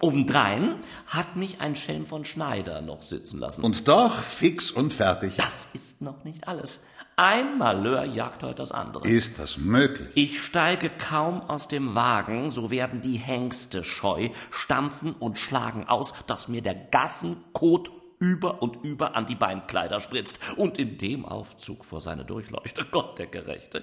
Obendrein 0.00 0.76
hat 1.06 1.36
mich 1.36 1.60
ein 1.60 1.76
Schelm 1.76 2.06
von 2.06 2.24
Schneider 2.24 2.80
noch 2.80 3.02
sitzen 3.02 3.38
lassen. 3.38 3.62
Und 3.62 3.86
doch 3.88 4.14
fix 4.14 4.70
und 4.70 4.92
fertig. 4.92 5.34
Das 5.36 5.68
ist 5.74 6.00
noch 6.00 6.24
nicht 6.24 6.48
alles. 6.48 6.80
Ein 7.16 7.58
Malheur 7.58 8.04
jagt 8.04 8.42
heute 8.42 8.54
das 8.54 8.72
andere. 8.72 9.06
Ist 9.06 9.38
das 9.38 9.58
möglich? 9.58 10.08
Ich 10.14 10.42
steige 10.42 10.88
kaum 10.88 11.42
aus 11.42 11.68
dem 11.68 11.94
Wagen, 11.94 12.48
so 12.48 12.70
werden 12.70 13.02
die 13.02 13.18
Hengste 13.18 13.84
scheu, 13.84 14.30
stampfen 14.50 15.12
und 15.12 15.38
schlagen 15.38 15.88
aus, 15.88 16.14
dass 16.26 16.48
mir 16.48 16.62
der 16.62 16.74
Gassenkot 16.74 17.92
über 18.18 18.62
und 18.62 18.82
über 18.82 19.14
an 19.14 19.26
die 19.26 19.34
Beinkleider 19.34 20.00
spritzt 20.00 20.38
und 20.56 20.78
in 20.78 20.96
dem 20.96 21.26
Aufzug 21.26 21.84
vor 21.84 22.00
seine 22.00 22.24
Durchleuchte. 22.24 22.86
Gott 22.90 23.18
der 23.18 23.26
Gerechte. 23.26 23.82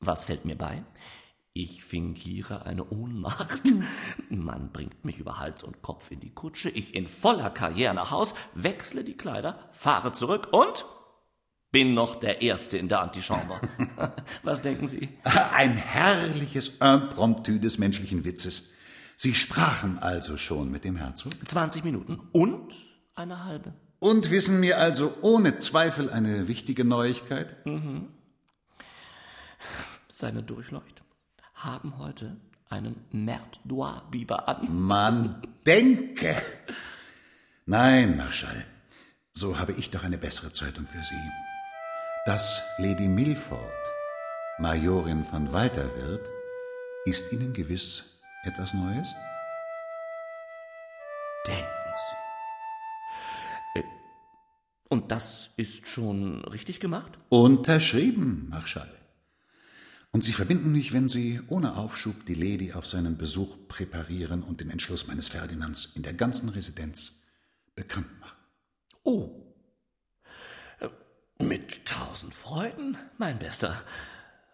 Was 0.00 0.24
fällt 0.24 0.44
mir 0.44 0.56
bei? 0.56 0.84
Ich 1.52 1.84
fingiere 1.84 2.66
eine 2.66 2.84
Ohnmacht. 2.88 3.60
Man 4.30 4.72
bringt 4.72 5.04
mich 5.04 5.18
über 5.18 5.38
Hals 5.38 5.62
und 5.62 5.82
Kopf 5.82 6.10
in 6.10 6.20
die 6.20 6.34
Kutsche, 6.34 6.70
ich 6.70 6.94
in 6.94 7.06
voller 7.08 7.50
Karriere 7.50 7.94
nach 7.94 8.10
Haus, 8.10 8.34
wechsle 8.54 9.04
die 9.04 9.16
Kleider, 9.16 9.58
fahre 9.70 10.12
zurück 10.12 10.48
und 10.50 10.84
bin 11.74 11.92
noch 11.92 12.14
der 12.14 12.40
Erste 12.40 12.78
in 12.78 12.88
der 12.88 13.00
Antichambre. 13.00 13.60
Was 14.44 14.62
denken 14.62 14.86
Sie? 14.86 15.08
Ein 15.24 15.76
herrliches 15.76 16.68
Impromptu 16.78 17.58
des 17.58 17.78
menschlichen 17.78 18.24
Witzes. 18.24 18.70
Sie 19.16 19.34
sprachen 19.34 19.98
also 19.98 20.36
schon 20.36 20.70
mit 20.70 20.84
dem 20.84 20.94
Herzog? 20.94 21.32
20 21.44 21.82
Minuten 21.82 22.20
und 22.30 22.72
eine 23.16 23.42
halbe. 23.44 23.74
Und 23.98 24.30
wissen 24.30 24.60
mir 24.60 24.78
also 24.78 25.16
ohne 25.20 25.58
Zweifel 25.58 26.10
eine 26.10 26.46
wichtige 26.46 26.84
Neuigkeit? 26.84 27.66
Mhm. 27.66 28.06
Seine 30.08 30.44
Durchleucht 30.44 31.02
haben 31.54 31.98
heute 31.98 32.36
einen 32.68 33.04
Merdois-Biber 33.10 34.48
an. 34.48 34.80
Man 34.80 35.42
denke! 35.66 36.40
Nein, 37.66 38.16
Marschall, 38.16 38.64
so 39.32 39.58
habe 39.58 39.72
ich 39.72 39.90
doch 39.90 40.04
eine 40.04 40.18
bessere 40.18 40.52
Zeitung 40.52 40.86
für 40.86 41.02
Sie. 41.02 41.53
Dass 42.26 42.62
Lady 42.78 43.06
Milford 43.06 43.60
Majorin 44.58 45.24
von 45.24 45.52
Walter 45.52 45.94
wird, 45.94 46.26
ist 47.04 47.30
Ihnen 47.30 47.52
gewiss 47.52 48.02
etwas 48.44 48.72
Neues? 48.72 49.12
Denken 51.46 51.66
Sie. 53.74 53.80
Äh, 53.80 53.84
Und 54.88 55.10
das 55.10 55.50
ist 55.58 55.86
schon 55.86 56.42
richtig 56.46 56.80
gemacht? 56.80 57.12
Unterschrieben, 57.28 58.48
Marschall. 58.48 58.98
Und 60.10 60.24
Sie 60.24 60.32
verbinden 60.32 60.72
mich, 60.72 60.94
wenn 60.94 61.10
Sie 61.10 61.42
ohne 61.48 61.76
Aufschub 61.76 62.24
die 62.24 62.34
Lady 62.34 62.72
auf 62.72 62.86
seinen 62.86 63.18
Besuch 63.18 63.68
präparieren 63.68 64.42
und 64.42 64.62
den 64.62 64.70
Entschluss 64.70 65.06
meines 65.06 65.28
Ferdinands 65.28 65.90
in 65.94 66.02
der 66.02 66.14
ganzen 66.14 66.48
Residenz 66.48 67.22
bekannt 67.74 68.18
machen. 68.18 68.38
Oh. 69.02 69.43
Mit 71.40 71.84
tausend 71.84 72.32
Freuden, 72.32 72.96
mein 73.18 73.38
Bester. 73.38 73.82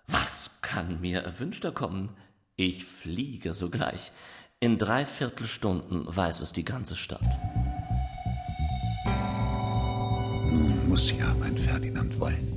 Was 0.07 0.51
kann 0.63 1.01
mir 1.01 1.21
erwünschter 1.21 1.73
kommen? 1.73 2.17
Ich 2.57 2.87
fliege 2.87 3.53
sogleich. 3.53 4.13
In 4.61 4.79
dreiviertel 4.79 5.47
Stunden 5.47 6.05
weiß 6.07 6.41
es 6.41 6.53
die 6.53 6.65
ganze 6.65 6.97
Stadt. 6.97 7.39
Nun 10.51 10.89
muss 10.89 11.11
ja 11.13 11.35
mein 11.39 11.57
Ferdinand 11.57 12.19
wollen. 12.19 12.57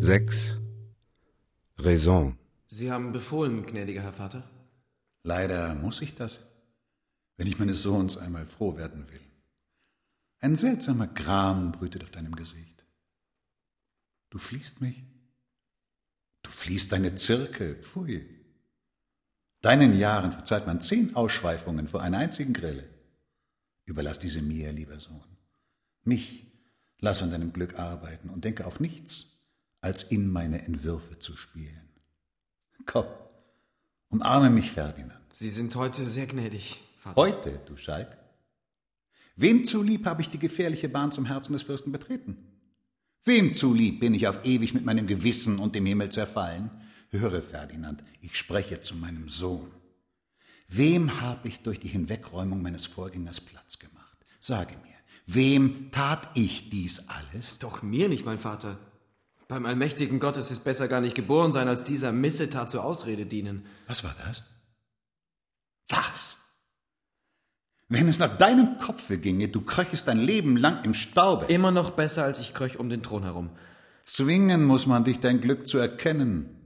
Sechs. 0.00 0.56
Raison. 1.78 2.41
Sie 2.74 2.90
haben 2.90 3.12
befohlen, 3.12 3.66
gnädiger 3.66 4.00
Herr 4.00 4.14
Vater. 4.14 4.50
Leider 5.24 5.74
muss 5.74 6.00
ich 6.00 6.14
das, 6.14 6.38
wenn 7.36 7.46
ich 7.46 7.58
meines 7.58 7.82
Sohns 7.82 8.16
einmal 8.16 8.46
froh 8.46 8.78
werden 8.78 9.10
will. 9.10 9.20
Ein 10.40 10.54
seltsamer 10.54 11.06
Gram 11.06 11.72
brütet 11.72 12.02
auf 12.02 12.10
deinem 12.10 12.34
Gesicht. 12.34 12.86
Du 14.30 14.38
fliehst 14.38 14.80
mich? 14.80 15.04
Du 16.42 16.50
fliehst 16.50 16.92
deine 16.92 17.14
Zirkel, 17.16 17.76
pfui. 17.82 18.26
Deinen 19.60 19.92
Jahren 19.92 20.32
verzeiht 20.32 20.66
man 20.66 20.80
zehn 20.80 21.14
Ausschweifungen 21.14 21.88
vor 21.88 22.00
einer 22.00 22.16
einzigen 22.16 22.54
Grille. 22.54 22.88
Überlass 23.84 24.18
diese 24.18 24.40
mir, 24.40 24.72
lieber 24.72 24.98
Sohn. 24.98 25.36
Mich 26.04 26.46
lass 27.00 27.22
an 27.22 27.32
deinem 27.32 27.52
Glück 27.52 27.78
arbeiten 27.78 28.30
und 28.30 28.46
denke 28.46 28.64
auf 28.66 28.80
nichts, 28.80 29.26
als 29.82 30.04
in 30.04 30.32
meine 30.32 30.64
Entwürfe 30.64 31.18
zu 31.18 31.36
spielen. 31.36 31.91
Komm, 32.86 33.06
umarme 34.08 34.50
mich, 34.50 34.70
Ferdinand. 34.70 35.20
Sie 35.32 35.50
sind 35.50 35.74
heute 35.76 36.06
sehr 36.06 36.26
gnädig, 36.26 36.82
Vater. 36.98 37.16
Heute, 37.16 37.60
du 37.66 37.76
Schalk? 37.76 38.16
Wem 39.36 39.64
zulieb 39.64 40.06
habe 40.06 40.22
ich 40.22 40.30
die 40.30 40.38
gefährliche 40.38 40.88
Bahn 40.88 41.12
zum 41.12 41.24
Herzen 41.24 41.54
des 41.54 41.62
Fürsten 41.62 41.92
betreten? 41.92 42.36
Wem 43.24 43.54
zulieb 43.54 44.00
bin 44.00 44.14
ich 44.14 44.26
auf 44.28 44.44
ewig 44.44 44.74
mit 44.74 44.84
meinem 44.84 45.06
Gewissen 45.06 45.58
und 45.58 45.74
dem 45.74 45.86
Himmel 45.86 46.10
zerfallen? 46.10 46.70
Höre, 47.10 47.40
Ferdinand, 47.40 48.02
ich 48.20 48.36
spreche 48.36 48.80
zu 48.80 48.96
meinem 48.96 49.28
Sohn. 49.28 49.70
Wem 50.68 51.20
habe 51.20 51.48
ich 51.48 51.60
durch 51.60 51.78
die 51.78 51.88
Hinwegräumung 51.88 52.62
meines 52.62 52.86
Vorgängers 52.86 53.40
Platz 53.40 53.78
gemacht? 53.78 54.18
Sage 54.40 54.74
mir, 54.82 54.96
wem 55.26 55.90
tat 55.92 56.30
ich 56.34 56.70
dies 56.70 57.08
alles? 57.08 57.58
Doch 57.58 57.82
mir 57.82 58.08
nicht, 58.08 58.24
mein 58.24 58.38
Vater. 58.38 58.78
Beim 59.52 59.66
allmächtigen 59.66 60.18
Gott 60.18 60.38
ist 60.38 60.50
es 60.50 60.60
besser 60.60 60.88
gar 60.88 61.02
nicht 61.02 61.14
geboren 61.14 61.52
sein, 61.52 61.68
als 61.68 61.84
dieser 61.84 62.10
Missetat 62.10 62.70
zur 62.70 62.82
Ausrede 62.82 63.26
dienen. 63.26 63.66
Was 63.86 64.02
war 64.02 64.16
das? 64.26 64.44
Was? 65.90 66.38
Wenn 67.86 68.08
es 68.08 68.18
nach 68.18 68.34
deinem 68.38 68.78
Kopfe 68.78 69.18
ginge, 69.18 69.48
du 69.48 69.60
kröchest 69.60 70.08
dein 70.08 70.20
Leben 70.20 70.56
lang 70.56 70.82
im 70.84 70.94
Staube. 70.94 71.52
Immer 71.52 71.70
noch 71.70 71.90
besser, 71.90 72.24
als 72.24 72.38
ich 72.38 72.54
kröch 72.54 72.78
um 72.78 72.88
den 72.88 73.02
Thron 73.02 73.24
herum. 73.24 73.50
Zwingen 74.00 74.64
muss 74.64 74.86
man 74.86 75.04
dich, 75.04 75.20
dein 75.20 75.42
Glück 75.42 75.68
zu 75.68 75.76
erkennen. 75.76 76.56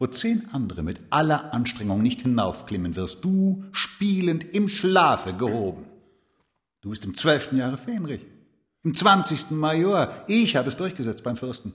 Wo 0.00 0.08
zehn 0.08 0.48
andere 0.50 0.82
mit 0.82 1.00
aller 1.10 1.54
Anstrengung 1.54 2.02
nicht 2.02 2.22
hinaufklimmen, 2.22 2.96
wirst 2.96 3.24
du 3.24 3.66
spielend 3.70 4.42
im 4.42 4.68
Schlafe 4.68 5.32
gehoben. 5.32 5.84
Du 6.80 6.90
bist 6.90 7.04
im 7.04 7.14
zwölften 7.14 7.56
Jahre 7.56 7.78
Fähnrich, 7.78 8.26
im 8.82 8.94
zwanzigsten 8.94 9.56
Major. 9.56 10.24
Ich 10.26 10.56
habe 10.56 10.68
es 10.68 10.76
durchgesetzt 10.76 11.22
beim 11.22 11.36
Fürsten. 11.36 11.72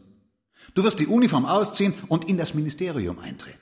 Du 0.73 0.83
wirst 0.83 0.99
die 0.99 1.07
Uniform 1.07 1.45
ausziehen 1.45 1.93
und 2.07 2.25
in 2.25 2.37
das 2.37 2.53
Ministerium 2.53 3.19
eintreten. 3.19 3.59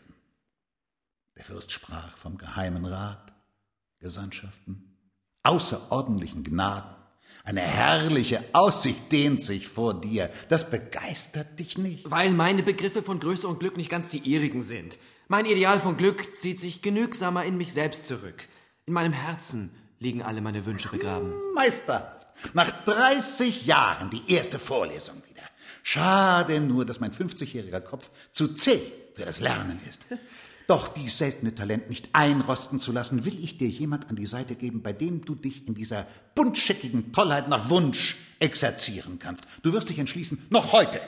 Der 1.36 1.44
Fürst 1.44 1.72
sprach 1.72 2.18
vom 2.18 2.38
Geheimen 2.38 2.86
Rat, 2.86 3.32
Gesandtschaften, 4.00 4.98
außerordentlichen 5.44 6.44
Gnaden. 6.44 6.96
Eine 7.44 7.62
herrliche 7.62 8.44
Aussicht 8.54 9.12
dehnt 9.12 9.42
sich 9.42 9.68
vor 9.68 9.94
dir. 9.94 10.30
Das 10.50 10.70
begeistert 10.70 11.60
dich 11.60 11.78
nicht. 11.78 12.10
Weil 12.10 12.32
meine 12.32 12.64
Begriffe 12.64 13.04
von 13.04 13.20
Größe 13.20 13.48
und 13.48 13.60
Glück 13.60 13.78
nicht 13.78 13.90
ganz 13.90 14.10
die 14.10 14.18
ihrigen 14.18 14.62
sind. 14.62 14.98
Mein 15.30 15.46
Ideal 15.46 15.80
von 15.80 15.96
Glück 15.96 16.36
zieht 16.36 16.60
sich 16.60 16.82
genügsamer 16.82 17.46
in 17.46 17.58
mich 17.58 17.72
selbst 17.72 18.06
zurück. 18.06 18.48
In 18.86 18.94
meinem 18.94 19.14
Herzen 19.14 19.72
liegen 20.00 20.22
alle 20.22 20.42
meine 20.42 20.66
Wünsche 20.66 20.90
begraben. 20.90 21.34
Meisterhaft. 21.54 22.28
Nach 22.54 22.72
30 22.86 23.66
Jahren 23.66 24.10
die 24.10 24.32
erste 24.32 24.60
Vorlesung. 24.60 25.22
Schade 25.90 26.60
nur, 26.60 26.84
dass 26.84 27.00
mein 27.00 27.14
50-jähriger 27.14 27.80
Kopf 27.80 28.12
zu 28.32 28.50
zäh 28.50 28.82
für 29.16 29.24
das 29.24 29.40
Lernen 29.40 29.80
ist. 29.88 30.06
Doch 30.68 30.90
dies 30.90 31.18
seltene 31.18 31.56
Talent 31.56 31.90
nicht 31.90 32.10
einrosten 32.12 32.78
zu 32.78 32.92
lassen, 32.92 33.24
will 33.24 33.42
ich 33.42 33.58
dir 33.58 33.70
jemand 33.70 34.10
an 34.10 34.18
die 34.18 34.26
Seite 34.26 34.56
geben, 34.56 34.82
bei 34.82 34.92
dem 34.92 35.24
du 35.24 35.34
dich 35.34 35.66
in 35.66 35.76
dieser 35.76 36.06
buntschickigen 36.36 37.14
Tollheit 37.14 37.48
nach 37.48 37.70
Wunsch 37.70 38.18
exerzieren 38.40 39.18
kannst. 39.18 39.46
Du 39.64 39.72
wirst 39.72 39.88
dich 39.88 39.98
entschließen, 39.98 40.48
noch 40.50 40.74
heute 40.74 41.00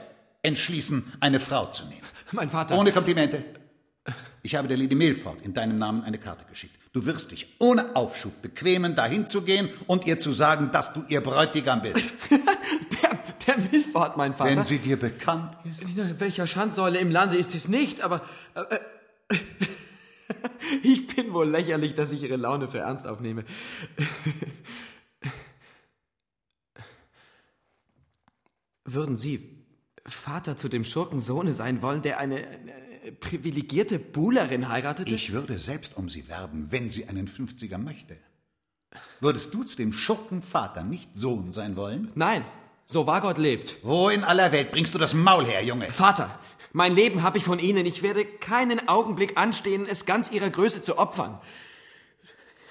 entschließen, 0.44 1.04
eine 1.20 1.42
Frau 1.42 1.66
zu 1.66 1.84
nehmen. 1.84 2.08
Mein 2.32 2.50
Vater. 2.50 2.80
Ohne 2.80 2.94
Komplimente. 2.94 3.44
Ich 4.44 4.56
habe 4.56 4.70
der 4.70 4.78
Lady 4.78 4.96
Milford 4.96 5.42
in 5.42 5.54
deinem 5.54 5.78
Namen 5.78 6.04
eine 6.04 6.20
Karte 6.20 6.46
geschickt. 6.46 6.78
Du 6.94 7.06
wirst 7.06 7.32
dich 7.32 7.58
ohne 7.60 7.98
Aufschub 7.98 8.42
bequemen, 8.42 8.96
dahin 8.96 9.28
zu 9.28 9.42
gehen 9.42 9.68
und 9.88 10.08
ihr 10.08 10.20
zu 10.20 10.32
sagen, 10.32 10.72
dass 10.72 10.94
du 10.94 11.04
ihr 11.10 11.20
Bräutigam 11.20 11.82
bist. 11.82 12.14
Der 13.50 13.58
Milford, 13.58 14.16
mein 14.16 14.36
Vater. 14.36 14.58
Wenn 14.58 14.64
sie 14.64 14.78
dir 14.78 14.98
bekannt 14.98 15.58
ist. 15.70 15.90
In 15.90 16.20
welcher 16.20 16.46
Schandsäule 16.46 17.00
im 17.00 17.10
Lande 17.10 17.36
ist 17.38 17.56
es 17.56 17.68
nicht, 17.68 18.02
aber. 18.02 18.22
Äh, 18.54 18.78
ich 20.84 21.08
bin 21.08 21.34
wohl 21.34 21.50
lächerlich, 21.50 21.96
dass 21.96 22.12
ich 22.12 22.22
Ihre 22.22 22.36
Laune 22.36 22.70
für 22.70 22.78
ernst 22.80 23.08
aufnehme. 23.08 23.46
Würden 28.86 29.18
Sie 29.18 29.66
Vater 30.06 30.56
zu 30.56 30.70
dem 30.70 30.84
Schurkensohne 30.84 31.54
sein 31.54 31.82
wollen, 31.82 32.04
der 32.04 32.20
eine, 32.20 32.38
eine 32.38 33.12
privilegierte 33.14 33.98
Buhlerin 33.98 34.70
heiratete? 34.70 35.14
Ich 35.14 35.32
würde 35.32 35.58
selbst 35.58 35.98
um 35.98 36.08
sie 36.08 36.28
werben, 36.28 36.72
wenn 36.72 36.92
sie 36.92 37.08
einen 37.08 37.28
Fünfziger 37.28 37.80
möchte. 37.80 38.18
Würdest 39.20 39.54
du 39.54 39.64
zu 39.64 39.76
dem 39.76 39.94
Schurkenvater 39.94 40.84
nicht 40.84 41.16
Sohn 41.16 41.52
sein 41.52 41.76
wollen? 41.76 42.12
Nein, 42.16 42.44
so 42.90 43.06
wahr 43.06 43.22
Gott 43.22 43.38
lebt. 43.38 43.78
Wo 43.84 44.10
in 44.10 44.24
aller 44.24 44.52
Welt 44.52 44.72
bringst 44.72 44.96
du 44.96 44.98
das 44.98 45.14
Maul 45.14 45.46
her, 45.46 45.64
Junge? 45.64 45.90
Vater, 45.90 46.40
mein 46.74 46.96
Leben 46.96 47.22
habe 47.22 47.38
ich 47.38 47.44
von 47.44 47.60
Ihnen. 47.60 47.86
Ich 47.86 48.02
werde 48.02 48.26
keinen 48.26 48.88
Augenblick 48.88 49.38
anstehen, 49.38 49.88
es 49.88 50.08
ganz 50.08 50.32
Ihrer 50.32 50.50
Größe 50.50 50.82
zu 50.82 50.98
opfern. 50.98 51.40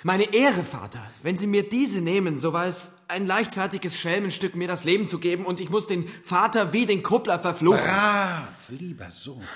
Meine 0.02 0.34
Ehre, 0.34 0.64
Vater, 0.64 1.08
wenn 1.22 1.38
Sie 1.38 1.46
mir 1.46 1.68
diese 1.68 2.00
nehmen, 2.00 2.38
so 2.38 2.52
war 2.52 2.66
es 2.66 2.98
ein 3.06 3.26
leichtfertiges 3.26 3.98
Schelmenstück, 3.98 4.56
mir 4.56 4.68
das 4.68 4.84
Leben 4.84 5.06
zu 5.06 5.18
geben, 5.18 5.44
und 5.44 5.60
ich 5.60 5.70
muss 5.70 5.86
den 5.86 6.08
Vater 6.24 6.72
wie 6.72 6.86
den 6.86 7.02
Kuppler 7.04 7.38
verfluchen. 7.38 7.80
Brav, 7.80 8.68
lieber 8.70 9.10
Sohn. 9.12 9.46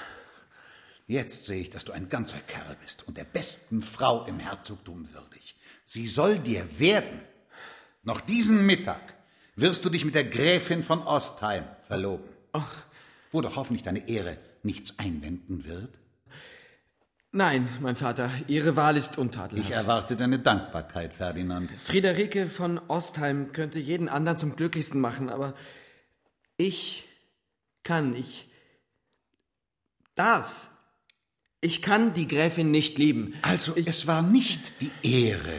Jetzt 1.09 1.45
sehe 1.47 1.63
ich, 1.63 1.71
dass 1.71 1.85
du 1.85 1.93
ein 1.93 2.09
ganzer 2.09 2.39
Kerl 2.39 2.77
bist 2.81 3.07
und 3.09 3.17
der 3.17 3.25
besten 3.25 3.83
Frau 3.83 4.25
im 4.27 4.39
Herzogtum 4.39 5.13
würdig. 5.13 5.57
Sie 5.85 6.07
soll 6.07 6.39
dir 6.39 6.67
werden. 6.79 7.21
Noch 8.05 8.21
diesen 8.21 8.65
Mittag 8.65 9.15
wirst 9.57 9.85
du 9.85 9.91
dich 9.91 10.05
mit 10.05 10.15
der 10.15 10.25
Gräfin 10.25 10.83
von 10.83 11.03
Ostheim 11.03 11.65
verloben. 11.83 12.29
Wo 13.31 13.41
doch 13.41 13.57
hoffentlich 13.57 13.83
deine 13.83 14.09
Ehre 14.09 14.39
nichts 14.63 14.99
einwenden 14.99 15.65
wird. 15.65 15.99
Nein, 17.35 17.67
mein 17.81 17.97
Vater, 17.97 18.31
Ihre 18.47 18.77
Wahl 18.77 18.99
ist 18.99 19.17
untadelhaft. 19.17 19.71
Ich 19.71 19.75
erwarte 19.75 20.17
deine 20.17 20.39
Dankbarkeit, 20.39 21.15
Ferdinand. 21.15 21.73
Friederike 21.73 22.47
von 22.47 22.79
Ostheim 22.89 23.53
könnte 23.53 23.79
jeden 23.79 24.11
anderen 24.11 24.37
zum 24.37 24.55
Glücklichsten 24.55 25.01
machen, 25.01 25.31
aber 25.31 25.55
ich 26.59 27.09
kann, 27.85 28.15
ich 28.15 28.51
darf. 30.15 30.69
Ich 31.63 31.81
kann 31.81 32.13
die 32.13 32.29
Gräfin 32.29 32.71
nicht 32.71 32.99
lieben. 32.99 33.35
Also, 33.41 33.75
es 33.77 34.07
war 34.07 34.21
nicht 34.21 34.83
die 34.83 34.91
Ehre, 35.03 35.59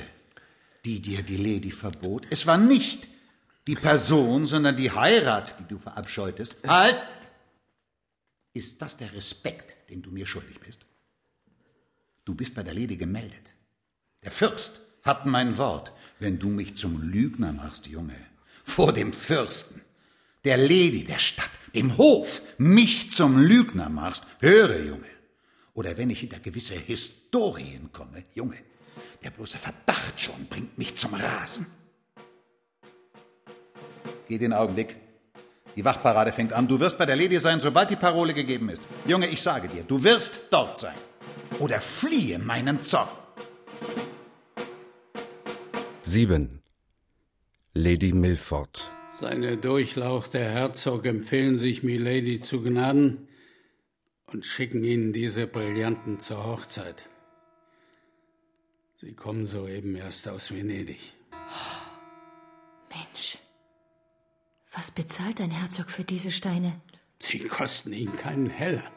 die 0.86 1.02
dir 1.02 1.24
die 1.24 1.38
Lady 1.38 1.72
verbot. 1.72 2.28
Es 2.30 2.46
war 2.46 2.58
nicht 2.58 3.08
die 3.68 3.76
Person, 3.76 4.46
sondern 4.46 4.76
die 4.76 4.92
Heirat, 4.92 5.56
die 5.60 5.68
du 5.68 5.80
verabscheutest. 5.80 6.58
Halt! 6.68 7.04
Ist 8.54 8.82
das 8.82 8.98
der 8.98 9.14
Respekt, 9.14 9.76
den 9.90 10.02
du 10.02 10.12
mir 10.12 10.28
schuldig 10.28 10.60
bist? 10.60 10.86
Du 12.26 12.36
bist 12.36 12.56
bei 12.56 12.64
der 12.64 12.74
Lady 12.74 12.98
gemeldet. 12.98 13.54
Der 14.22 14.32
Fürst 14.32 14.80
hat 15.02 15.26
mein 15.26 15.58
Wort, 15.58 15.92
wenn 16.20 16.40
du 16.40 16.50
mich 16.50 16.76
zum 16.76 17.02
Lügner 17.02 17.52
machst, 17.52 17.88
Junge. 17.88 18.16
Vor 18.64 18.94
dem 18.94 19.12
Fürsten, 19.12 19.82
der 20.46 20.58
Lady 20.58 21.04
der 21.04 21.20
Stadt, 21.20 21.50
dem 21.76 21.98
Hof, 21.98 22.42
mich 22.58 23.12
zum 23.12 23.38
Lügner 23.40 23.90
machst. 23.90 24.26
Höre, 24.40 24.84
Junge. 24.86 25.10
Oder 25.74 25.98
wenn 25.98 26.10
ich 26.12 26.20
hinter 26.20 26.40
gewisse 26.40 26.76
Historien 26.76 27.92
komme, 27.92 28.24
Junge. 28.36 28.58
Der 29.24 29.32
bloße 29.32 29.58
Verdacht 29.58 30.20
schon 30.20 30.48
bringt 30.48 30.78
mich 30.78 30.96
zum 30.96 31.14
Rasen. 31.14 31.66
Geh 34.28 34.38
den 34.38 34.54
Augenblick. 34.54 34.96
Die 35.76 35.86
Wachparade 35.86 36.32
fängt 36.32 36.54
an. 36.54 36.68
Du 36.68 36.80
wirst 36.80 36.98
bei 36.98 37.06
der 37.06 37.16
Lady 37.16 37.40
sein, 37.40 37.60
sobald 37.60 37.90
die 37.90 37.96
Parole 37.96 38.34
gegeben 38.34 38.70
ist. 38.70 38.84
Junge, 39.06 39.28
ich 39.28 39.42
sage 39.42 39.68
dir, 39.68 39.84
du 39.84 40.04
wirst 40.04 40.42
dort 40.52 40.80
sein. 40.80 40.96
Oder 41.60 41.80
fliehe 41.80 42.40
meinen 42.40 42.82
Zorn. 42.82 43.10
7. 46.04 46.62
Lady 47.74 48.14
Milford. 48.14 48.86
Seine 49.16 49.58
Durchlaucht 49.58 50.34
der 50.34 50.50
Herzog 50.50 51.06
empfehlen 51.06 51.58
sich 51.58 51.82
Milady 51.82 52.40
zu 52.40 52.62
Gnaden 52.62 53.28
und 54.32 54.46
schicken 54.46 54.84
ihnen 54.84 55.14
diese 55.14 55.48
Brillanten 55.48 56.20
zur 56.20 56.46
Hochzeit. 56.46 57.10
Sie 59.00 59.14
kommen 59.14 59.46
soeben 59.46 59.96
erst 59.96 60.28
aus 60.28 60.52
Venedig. 60.52 61.14
Mensch, 62.90 63.38
was 64.74 64.92
bezahlt 64.92 65.40
ein 65.40 65.52
Herzog 65.52 65.90
für 65.90 66.04
diese 66.04 66.32
Steine? 66.32 66.82
Sie 67.20 67.40
kosten 67.40 67.94
ihn 67.94 68.16
keinen 68.16 68.50
Heller. 68.50 68.92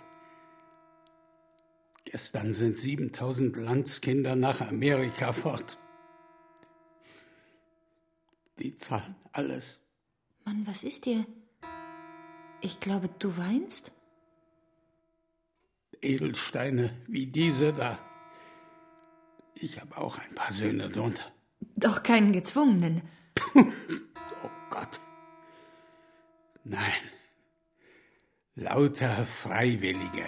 Gestern 2.05 2.53
sind 2.53 2.79
7000 2.79 3.57
Landskinder 3.57 4.37
nach 4.37 4.61
Amerika 4.61 5.33
fort. 5.33 5.79
Die 8.59 8.77
zahlen 8.77 9.17
alles. 9.33 9.81
Mann, 10.45 10.67
was 10.67 10.83
ist 10.83 11.05
dir? 11.05 11.27
Ich 12.61 12.81
glaube, 12.81 13.09
du 13.19 13.37
weinst? 13.37 13.93
Edelsteine 16.01 16.97
wie 17.07 17.27
diese 17.27 17.73
da. 17.73 17.99
Ich 19.55 19.81
habe 19.81 19.97
auch 19.99 20.19
ein 20.19 20.35
paar 20.35 20.53
Söhne 20.53 20.89
drunter. 20.89 21.25
Doch 21.77 22.03
keinen 22.03 22.33
gezwungenen. 22.33 23.03
oh 23.55 24.51
Gott. 24.71 25.01
Nein. 26.69 27.11
Lauter 28.57 29.25
Freiwillige. 29.25 30.25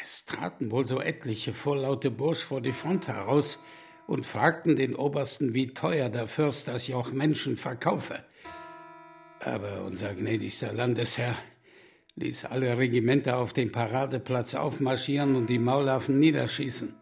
Es 0.00 0.24
traten 0.24 0.70
wohl 0.70 0.86
so 0.86 0.98
etliche 0.98 1.52
vorlaute 1.52 2.10
Bursch 2.10 2.42
vor 2.42 2.62
die 2.62 2.72
Front 2.72 3.06
heraus 3.06 3.58
und 4.06 4.24
fragten 4.24 4.76
den 4.76 4.96
Obersten, 4.96 5.52
wie 5.52 5.74
teuer 5.74 6.08
der 6.08 6.26
Fürst 6.26 6.66
das 6.68 6.86
Joch 6.86 7.12
Menschen 7.12 7.58
verkaufe. 7.58 8.24
Aber 9.40 9.84
unser 9.84 10.14
gnädigster 10.14 10.72
Landesherr 10.72 11.36
ließ 12.14 12.46
alle 12.46 12.78
Regimenter 12.78 13.36
auf 13.36 13.52
den 13.52 13.72
Paradeplatz 13.72 14.54
aufmarschieren 14.54 15.36
und 15.36 15.48
die 15.48 15.58
Maulaffen 15.58 16.18
niederschießen. 16.18 16.94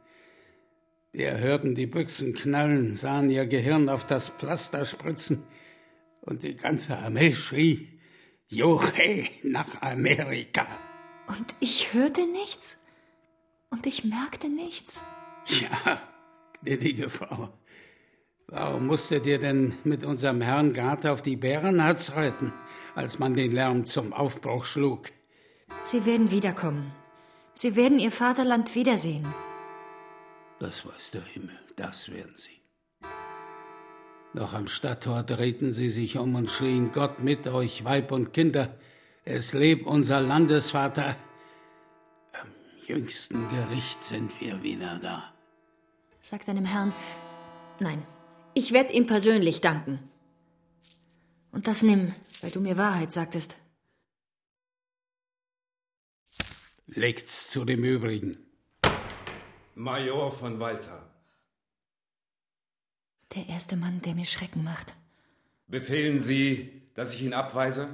Wir 1.12 1.38
hörten 1.38 1.74
die 1.74 1.86
Büchsen 1.86 2.34
knallen, 2.34 2.94
sahen 2.94 3.30
ihr 3.30 3.46
Gehirn 3.46 3.88
auf 3.88 4.06
das 4.06 4.30
Pflaster 4.30 4.86
spritzen, 4.86 5.44
und 6.22 6.44
die 6.44 6.56
ganze 6.56 6.96
Armee 6.96 7.34
schrie, 7.34 7.88
Joche 8.46 9.24
nach 9.42 9.82
Amerika. 9.82 10.66
Und 11.26 11.54
ich 11.60 11.92
hörte 11.92 12.26
nichts? 12.30 12.78
Und 13.70 13.86
ich 13.86 14.04
merkte 14.04 14.48
nichts? 14.48 15.02
Ja, 15.46 16.00
gnädige 16.60 17.10
Frau. 17.10 17.52
Warum 18.46 18.86
musstet 18.86 19.26
ihr 19.26 19.38
denn 19.38 19.74
mit 19.82 20.04
unserem 20.04 20.40
Herrn 20.40 20.72
Gart 20.74 21.06
auf 21.06 21.22
die 21.22 21.36
Bärenhatz 21.36 22.12
reiten? 22.12 22.52
als 22.94 23.18
man 23.18 23.34
den 23.34 23.52
Lärm 23.52 23.86
zum 23.86 24.12
Aufbruch 24.12 24.64
schlug. 24.64 25.10
Sie 25.82 26.04
werden 26.04 26.30
wiederkommen. 26.30 26.92
Sie 27.54 27.76
werden 27.76 27.98
Ihr 27.98 28.12
Vaterland 28.12 28.74
wiedersehen. 28.74 29.26
Das 30.62 30.86
weiß 30.86 31.10
der 31.10 31.24
Himmel, 31.24 31.58
das 31.74 32.08
werden 32.08 32.36
Sie. 32.36 32.62
Noch 34.32 34.54
am 34.54 34.68
Stadttor 34.68 35.24
drehten 35.24 35.72
sie 35.72 35.90
sich 35.90 36.18
um 36.18 36.36
und 36.36 36.48
schrien 36.48 36.92
Gott 36.92 37.18
mit 37.18 37.48
euch, 37.48 37.82
Weib 37.82 38.12
und 38.12 38.32
Kinder. 38.32 38.78
Es 39.24 39.54
lebt 39.54 39.84
unser 39.88 40.20
Landesvater. 40.20 41.16
Am 42.40 42.48
jüngsten 42.86 43.48
Gericht 43.48 44.04
sind 44.04 44.40
wir 44.40 44.62
wieder 44.62 45.00
da. 45.00 45.34
Sag 46.20 46.46
deinem 46.46 46.64
Herrn, 46.64 46.92
nein, 47.80 48.06
ich 48.54 48.70
werde 48.72 48.92
ihm 48.92 49.08
persönlich 49.08 49.62
danken. 49.62 49.98
Und 51.50 51.66
das 51.66 51.82
nimm, 51.82 52.14
weil 52.40 52.52
du 52.52 52.60
mir 52.60 52.78
Wahrheit 52.78 53.12
sagtest. 53.12 53.58
Legt's 56.86 57.50
zu 57.50 57.64
dem 57.64 57.82
Übrigen. 57.82 58.51
Major 59.82 60.30
von 60.30 60.60
Walter. 60.60 61.10
Der 63.34 63.48
erste 63.48 63.76
Mann, 63.76 64.00
der 64.02 64.14
mir 64.14 64.26
Schrecken 64.26 64.62
macht. 64.62 64.94
Befehlen 65.66 66.20
Sie, 66.20 66.82
dass 66.94 67.12
ich 67.12 67.22
ihn 67.22 67.32
abweise? 67.32 67.88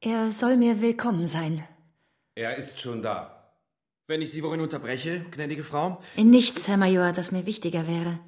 Er 0.00 0.30
soll 0.30 0.56
mir 0.56 0.80
willkommen 0.80 1.26
sein. 1.26 1.62
Er 2.34 2.56
ist 2.56 2.80
schon 2.80 3.02
da. 3.02 3.52
Wenn 4.06 4.22
ich 4.22 4.30
Sie 4.30 4.42
worin 4.42 4.62
unterbreche, 4.62 5.20
gnädige 5.30 5.64
Frau? 5.64 6.02
In 6.16 6.30
nichts, 6.30 6.66
Herr 6.66 6.78
Major, 6.78 7.12
das 7.12 7.30
mir 7.30 7.44
wichtiger 7.44 7.86
wäre. 7.86 8.18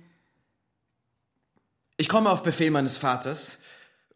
Ich 1.97 2.11
komme 2.11 2.29
auf 2.29 2.43
Befehl 2.43 2.71
meines 2.71 2.99
Vaters 2.99 3.59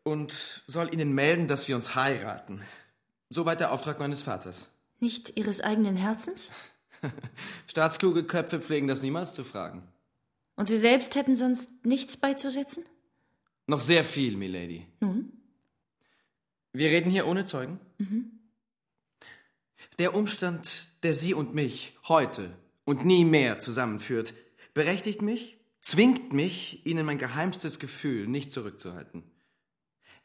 und 0.03 0.63
soll 0.67 0.93
Ihnen 0.93 1.15
melden, 1.15 1.49
dass 1.49 1.69
wir 1.69 1.75
uns 1.75 1.95
heiraten. 1.95 2.61
Soweit 3.31 3.61
der 3.61 3.73
Auftrag 3.73 3.99
meines 3.99 4.21
Vaters. 4.21 4.71
Nicht 5.01 5.39
Ihres 5.39 5.63
eigenen 5.63 5.97
Herzens? 5.97 6.53
Staatskluge 7.67 8.25
Köpfe 8.25 8.61
pflegen 8.61 8.89
das 8.89 9.03
niemals 9.03 9.35
zu 9.35 9.45
fragen. 9.45 9.83
Und 10.57 10.69
Sie 10.69 10.79
selbst 10.79 11.15
hätten 11.15 11.37
sonst 11.37 11.71
nichts 11.85 12.17
beizusetzen? 12.17 12.85
Noch 13.67 13.81
sehr 13.81 14.03
viel, 14.03 14.37
Milady. 14.37 14.87
Nun? 15.01 15.33
Wir 16.73 16.89
reden 16.91 17.11
hier 17.11 17.27
ohne 17.27 17.45
Zeugen? 17.45 17.79
Mhm. 17.99 18.33
Der 19.99 20.15
Umstand, 20.15 20.89
der 21.03 21.15
Sie 21.15 21.35
und 21.35 21.55
mich 21.55 21.97
heute 22.09 22.57
und 22.85 23.05
nie 23.05 23.25
mehr 23.25 23.59
zusammenführt, 23.59 24.35
berechtigt 24.75 25.23
mich, 25.23 25.59
zwingt 25.81 26.33
mich, 26.33 26.87
Ihnen 26.87 27.05
mein 27.05 27.19
geheimstes 27.19 27.79
Gefühl 27.79 28.27
nicht 28.27 28.51
zurückzuhalten. 28.51 29.23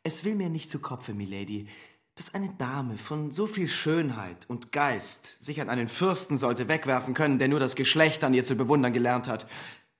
Es 0.03 0.23
will 0.23 0.35
mir 0.35 0.49
nicht 0.49 0.69
zu 0.69 0.79
Kopfe, 0.79 1.13
Milady, 1.13 1.67
dass 2.15 2.33
eine 2.33 2.49
Dame 2.57 2.97
von 2.97 3.31
so 3.31 3.47
viel 3.47 3.67
Schönheit 3.67 4.45
und 4.47 4.71
Geist 4.71 5.43
sich 5.43 5.61
an 5.61 5.69
einen 5.69 5.87
Fürsten 5.87 6.37
sollte 6.37 6.67
wegwerfen 6.67 7.13
können, 7.13 7.39
der 7.39 7.47
nur 7.47 7.59
das 7.59 7.75
Geschlecht 7.75 8.23
an 8.23 8.33
ihr 8.33 8.43
zu 8.43 8.55
bewundern 8.55 8.93
gelernt 8.93 9.27
hat. 9.27 9.47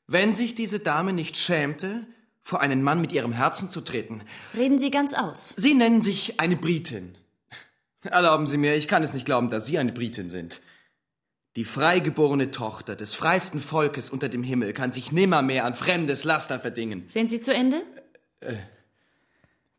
Wenn 0.05 0.33
sich 0.33 0.53
diese 0.53 0.79
Dame 0.79 1.13
nicht 1.13 1.37
schämte, 1.37 2.05
vor 2.43 2.61
einen 2.61 2.83
Mann 2.83 3.01
mit 3.01 3.13
ihrem 3.13 3.31
Herzen 3.31 3.69
zu 3.69 3.81
treten. 3.81 4.21
Reden 4.55 4.77
Sie 4.77 4.91
ganz 4.91 5.13
aus. 5.13 5.53
Sie 5.55 5.73
nennen 5.73 6.01
sich 6.01 6.39
eine 6.39 6.57
Britin. 6.57 7.15
Erlauben 8.01 8.47
Sie 8.47 8.57
mir, 8.57 8.75
ich 8.75 8.89
kann 8.89 9.01
es 9.01 9.13
nicht 9.13 9.25
glauben, 9.25 9.49
dass 9.49 9.65
Sie 9.65 9.79
eine 9.79 9.93
Britin 9.93 10.29
sind. 10.29 10.61
Die 11.55 11.65
freigeborene 11.65 12.51
Tochter 12.51 12.95
des 12.95 13.13
freisten 13.13 13.61
Volkes 13.61 14.09
unter 14.09 14.27
dem 14.27 14.43
Himmel 14.43 14.73
kann 14.73 14.91
sich 14.91 15.11
nimmermehr 15.11 15.65
an 15.65 15.73
fremdes 15.73 16.25
Laster 16.25 16.59
verdingen. 16.59 17.05
Sind 17.07 17.29
Sie 17.29 17.39
zu 17.39 17.53
Ende? 17.53 17.83
Äh, 18.41 18.55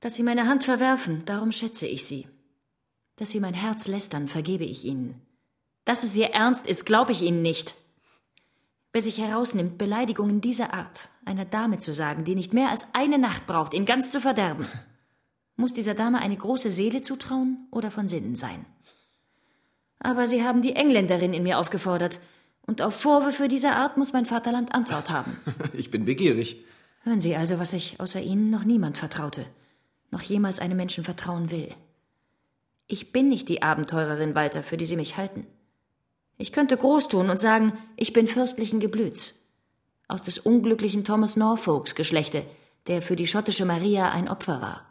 dass 0.04 0.16
Sie 0.16 0.22
meine 0.22 0.46
Hand 0.46 0.64
verwerfen, 0.64 1.22
darum 1.24 1.50
schätze 1.50 1.86
ich 1.86 2.04
Sie. 2.04 2.28
Dass 3.16 3.30
Sie 3.30 3.40
mein 3.40 3.54
Herz 3.54 3.88
lästern, 3.88 4.28
vergebe 4.28 4.64
ich 4.64 4.84
Ihnen. 4.84 5.22
Dass 5.86 6.02
es 6.02 6.14
Ihr 6.14 6.26
Ernst 6.26 6.66
ist, 6.66 6.84
glaube 6.84 7.12
ich 7.12 7.22
Ihnen 7.22 7.40
nicht. 7.40 7.74
Wer 8.92 9.00
sich 9.00 9.16
herausnimmt, 9.16 9.78
Beleidigungen 9.78 10.42
dieser 10.42 10.74
Art 10.74 11.08
einer 11.24 11.46
Dame 11.46 11.78
zu 11.78 11.94
sagen, 11.94 12.26
die 12.26 12.34
nicht 12.34 12.52
mehr 12.52 12.68
als 12.68 12.86
eine 12.92 13.18
Nacht 13.18 13.46
braucht, 13.46 13.72
ihn 13.72 13.86
ganz 13.86 14.10
zu 14.10 14.20
verderben, 14.20 14.66
muss 15.56 15.72
dieser 15.72 15.94
Dame 15.94 16.18
eine 16.18 16.36
große 16.36 16.70
Seele 16.70 17.00
zutrauen 17.00 17.66
oder 17.70 17.90
von 17.90 18.06
Sinnen 18.06 18.36
sein. 18.36 18.66
Aber 20.00 20.26
Sie 20.26 20.44
haben 20.44 20.60
die 20.60 20.76
Engländerin 20.76 21.32
in 21.32 21.44
mir 21.44 21.58
aufgefordert, 21.58 22.20
und 22.66 22.82
auf 22.82 22.94
Vorwürfe 22.94 23.48
dieser 23.48 23.76
Art 23.76 23.96
muss 23.96 24.12
mein 24.12 24.26
Vaterland 24.26 24.74
Antwort 24.74 25.08
haben. 25.08 25.40
Ich 25.72 25.90
bin 25.90 26.04
begierig. 26.04 26.62
Hören 27.04 27.22
Sie 27.22 27.36
also, 27.36 27.58
was 27.58 27.72
ich 27.72 28.00
außer 28.00 28.20
Ihnen 28.20 28.50
noch 28.50 28.64
niemand 28.64 28.98
vertraute, 28.98 29.46
noch 30.14 30.22
jemals 30.22 30.60
einem 30.60 30.76
Menschen 30.76 31.04
vertrauen 31.04 31.50
will. 31.50 31.68
Ich 32.86 33.12
bin 33.12 33.28
nicht 33.28 33.48
die 33.48 33.62
Abenteurerin, 33.62 34.34
Walter, 34.34 34.62
für 34.62 34.76
die 34.76 34.84
Sie 34.86 34.96
mich 34.96 35.16
halten. 35.16 35.46
Ich 36.38 36.52
könnte 36.52 36.76
groß 36.76 37.08
tun 37.08 37.30
und 37.30 37.40
sagen, 37.40 37.72
ich 37.96 38.12
bin 38.12 38.26
fürstlichen 38.28 38.78
Geblüts. 38.78 39.40
Aus 40.06 40.22
des 40.22 40.38
unglücklichen 40.38 41.02
Thomas 41.02 41.36
Norfolks 41.36 41.96
Geschlechte, 41.96 42.46
der 42.86 43.02
für 43.02 43.16
die 43.16 43.26
schottische 43.26 43.64
Maria 43.64 44.12
ein 44.12 44.28
Opfer 44.28 44.62
war. 44.62 44.86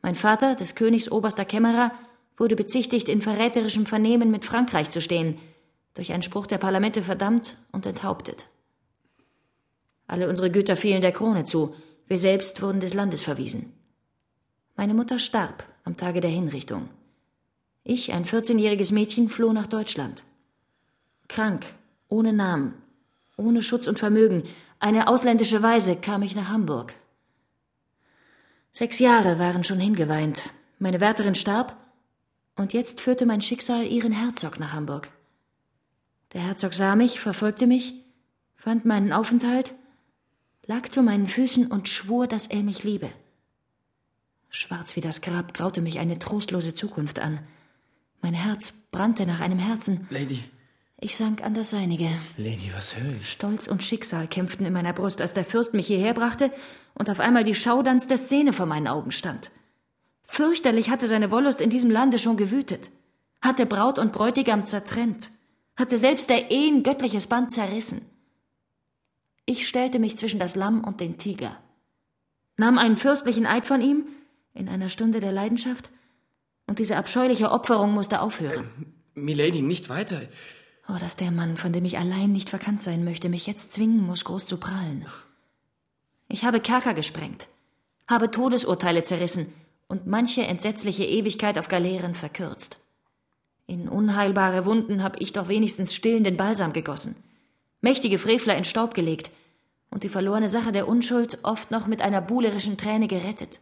Mein 0.00 0.14
Vater, 0.14 0.54
des 0.54 0.76
Königs 0.76 1.10
oberster 1.10 1.44
Kämmerer, 1.44 1.90
wurde 2.36 2.54
bezichtigt, 2.54 3.08
in 3.08 3.22
verräterischem 3.22 3.86
Vernehmen 3.86 4.30
mit 4.30 4.44
Frankreich 4.44 4.90
zu 4.90 5.00
stehen, 5.00 5.38
durch 5.94 6.12
einen 6.12 6.22
Spruch 6.22 6.46
der 6.46 6.58
Parlamente 6.58 7.02
verdammt 7.02 7.58
und 7.72 7.84
enthauptet. 7.84 8.48
Alle 10.06 10.28
unsere 10.28 10.50
Güter 10.50 10.76
fielen 10.76 11.02
der 11.02 11.12
Krone 11.12 11.44
zu, 11.44 11.74
wir 12.06 12.18
selbst 12.18 12.62
wurden 12.62 12.80
des 12.80 12.94
Landes 12.94 13.22
verwiesen. 13.22 13.79
Meine 14.80 14.94
Mutter 14.94 15.18
starb 15.18 15.64
am 15.84 15.98
Tage 15.98 16.22
der 16.22 16.30
Hinrichtung. 16.30 16.88
Ich, 17.84 18.14
ein 18.14 18.24
14-jähriges 18.24 18.94
Mädchen, 18.94 19.28
floh 19.28 19.52
nach 19.52 19.66
Deutschland. 19.66 20.24
Krank, 21.28 21.66
ohne 22.08 22.32
Namen, 22.32 22.72
ohne 23.36 23.60
Schutz 23.60 23.88
und 23.88 23.98
Vermögen, 23.98 24.44
eine 24.78 25.06
ausländische 25.06 25.62
Weise 25.62 25.96
kam 25.96 26.22
ich 26.22 26.34
nach 26.34 26.48
Hamburg. 26.48 26.94
Sechs 28.72 29.00
Jahre 29.00 29.38
waren 29.38 29.64
schon 29.64 29.80
hingeweint. 29.80 30.48
Meine 30.78 31.02
Wärterin 31.02 31.34
starb, 31.34 31.76
und 32.56 32.72
jetzt 32.72 33.02
führte 33.02 33.26
mein 33.26 33.42
Schicksal 33.42 33.84
ihren 33.84 34.12
Herzog 34.12 34.58
nach 34.58 34.72
Hamburg. 34.72 35.12
Der 36.32 36.40
Herzog 36.40 36.72
sah 36.72 36.96
mich, 36.96 37.20
verfolgte 37.20 37.66
mich, 37.66 37.92
fand 38.56 38.86
meinen 38.86 39.12
Aufenthalt, 39.12 39.74
lag 40.64 40.88
zu 40.88 41.02
meinen 41.02 41.26
Füßen 41.26 41.66
und 41.66 41.90
schwor, 41.90 42.26
dass 42.26 42.46
er 42.46 42.62
mich 42.62 42.82
liebe. 42.82 43.10
Schwarz 44.50 44.96
wie 44.96 45.00
das 45.00 45.20
Grab 45.20 45.54
graute 45.54 45.80
mich 45.80 46.00
eine 46.00 46.18
trostlose 46.18 46.74
Zukunft 46.74 47.20
an. 47.20 47.38
Mein 48.20 48.34
Herz 48.34 48.72
brannte 48.90 49.24
nach 49.24 49.40
einem 49.40 49.60
Herzen. 49.60 50.08
Lady. 50.10 50.42
Ich 51.00 51.16
sank 51.16 51.42
an 51.42 51.54
das 51.54 51.70
seinige. 51.70 52.08
Lady, 52.36 52.70
was 52.74 52.96
höre 52.96 53.14
ich? 53.14 53.30
Stolz 53.30 53.68
und 53.68 53.82
Schicksal 53.82 54.26
kämpften 54.26 54.66
in 54.66 54.72
meiner 54.72 54.92
Brust, 54.92 55.22
als 55.22 55.34
der 55.34 55.44
Fürst 55.44 55.72
mich 55.72 55.86
hierher 55.86 56.14
brachte 56.14 56.52
und 56.94 57.08
auf 57.08 57.20
einmal 57.20 57.44
die 57.44 57.54
Schaudanz 57.54 58.08
der 58.08 58.18
Szene 58.18 58.52
vor 58.52 58.66
meinen 58.66 58.88
Augen 58.88 59.12
stand. 59.12 59.52
Fürchterlich 60.24 60.90
hatte 60.90 61.06
seine 61.06 61.30
Wollust 61.30 61.60
in 61.60 61.70
diesem 61.70 61.90
Lande 61.90 62.18
schon 62.18 62.36
gewütet, 62.36 62.90
hatte 63.40 63.66
Braut 63.66 64.00
und 64.00 64.12
Bräutigam 64.12 64.66
zertrennt, 64.66 65.30
hatte 65.76 65.96
selbst 65.96 66.28
der 66.28 66.50
Ehen 66.50 66.82
göttliches 66.82 67.28
Band 67.28 67.52
zerrissen. 67.52 68.02
Ich 69.46 69.66
stellte 69.66 70.00
mich 70.00 70.18
zwischen 70.18 70.40
das 70.40 70.56
Lamm 70.56 70.84
und 70.84 71.00
den 71.00 71.18
Tiger, 71.18 71.56
nahm 72.56 72.78
einen 72.78 72.96
fürstlichen 72.96 73.46
Eid 73.46 73.64
von 73.64 73.80
ihm 73.80 74.06
in 74.54 74.68
einer 74.68 74.88
Stunde 74.88 75.20
der 75.20 75.32
Leidenschaft, 75.32 75.90
und 76.66 76.78
diese 76.78 76.96
abscheuliche 76.96 77.50
Opferung 77.50 77.92
musste 77.92 78.20
aufhören. 78.20 78.64
Äh, 79.16 79.20
Milady, 79.20 79.60
nicht 79.60 79.88
weiter. 79.88 80.20
Oh, 80.88 80.96
dass 81.00 81.16
der 81.16 81.32
Mann, 81.32 81.56
von 81.56 81.72
dem 81.72 81.84
ich 81.84 81.98
allein 81.98 82.30
nicht 82.30 82.48
verkannt 82.48 82.80
sein 82.80 83.02
möchte, 83.02 83.28
mich 83.28 83.46
jetzt 83.46 83.72
zwingen 83.72 84.06
muss, 84.06 84.24
groß 84.24 84.46
zu 84.46 84.56
prahlen. 84.56 85.04
Ich 86.28 86.44
habe 86.44 86.60
Kerker 86.60 86.94
gesprengt, 86.94 87.48
habe 88.08 88.30
Todesurteile 88.30 89.02
zerrissen 89.02 89.52
und 89.88 90.06
manche 90.06 90.42
entsetzliche 90.42 91.04
Ewigkeit 91.04 91.58
auf 91.58 91.66
Galeeren 91.66 92.14
verkürzt. 92.14 92.78
In 93.66 93.88
unheilbare 93.88 94.64
Wunden 94.64 95.02
habe 95.02 95.18
ich 95.18 95.32
doch 95.32 95.48
wenigstens 95.48 95.92
stillenden 95.92 96.36
Balsam 96.36 96.72
gegossen, 96.72 97.16
mächtige 97.80 98.20
Frevler 98.20 98.56
in 98.56 98.64
Staub 98.64 98.94
gelegt 98.94 99.32
und 99.90 100.04
die 100.04 100.08
verlorene 100.08 100.48
Sache 100.48 100.70
der 100.70 100.86
Unschuld 100.86 101.38
oft 101.42 101.72
noch 101.72 101.88
mit 101.88 102.00
einer 102.00 102.20
buhlerischen 102.20 102.76
Träne 102.76 103.08
gerettet. 103.08 103.60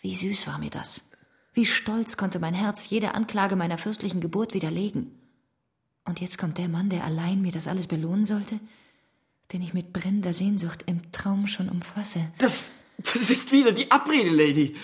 Wie 0.00 0.14
süß 0.14 0.46
war 0.46 0.58
mir 0.58 0.70
das. 0.70 1.02
Wie 1.52 1.66
stolz 1.66 2.16
konnte 2.16 2.38
mein 2.38 2.54
Herz 2.54 2.88
jede 2.88 3.14
Anklage 3.14 3.56
meiner 3.56 3.78
fürstlichen 3.78 4.20
Geburt 4.20 4.54
widerlegen. 4.54 5.18
Und 6.04 6.20
jetzt 6.20 6.38
kommt 6.38 6.58
der 6.58 6.68
Mann, 6.68 6.88
der 6.88 7.04
allein 7.04 7.42
mir 7.42 7.52
das 7.52 7.66
alles 7.66 7.86
belohnen 7.86 8.24
sollte, 8.24 8.58
den 9.52 9.62
ich 9.62 9.74
mit 9.74 9.92
brennender 9.92 10.32
Sehnsucht 10.32 10.84
im 10.86 11.12
Traum 11.12 11.46
schon 11.46 11.68
umfasse. 11.68 12.32
Das, 12.38 12.72
das 12.98 13.30
ist 13.30 13.52
wieder 13.52 13.72
die 13.72 13.90
Abrede, 13.90 14.30
Lady. 14.30 14.76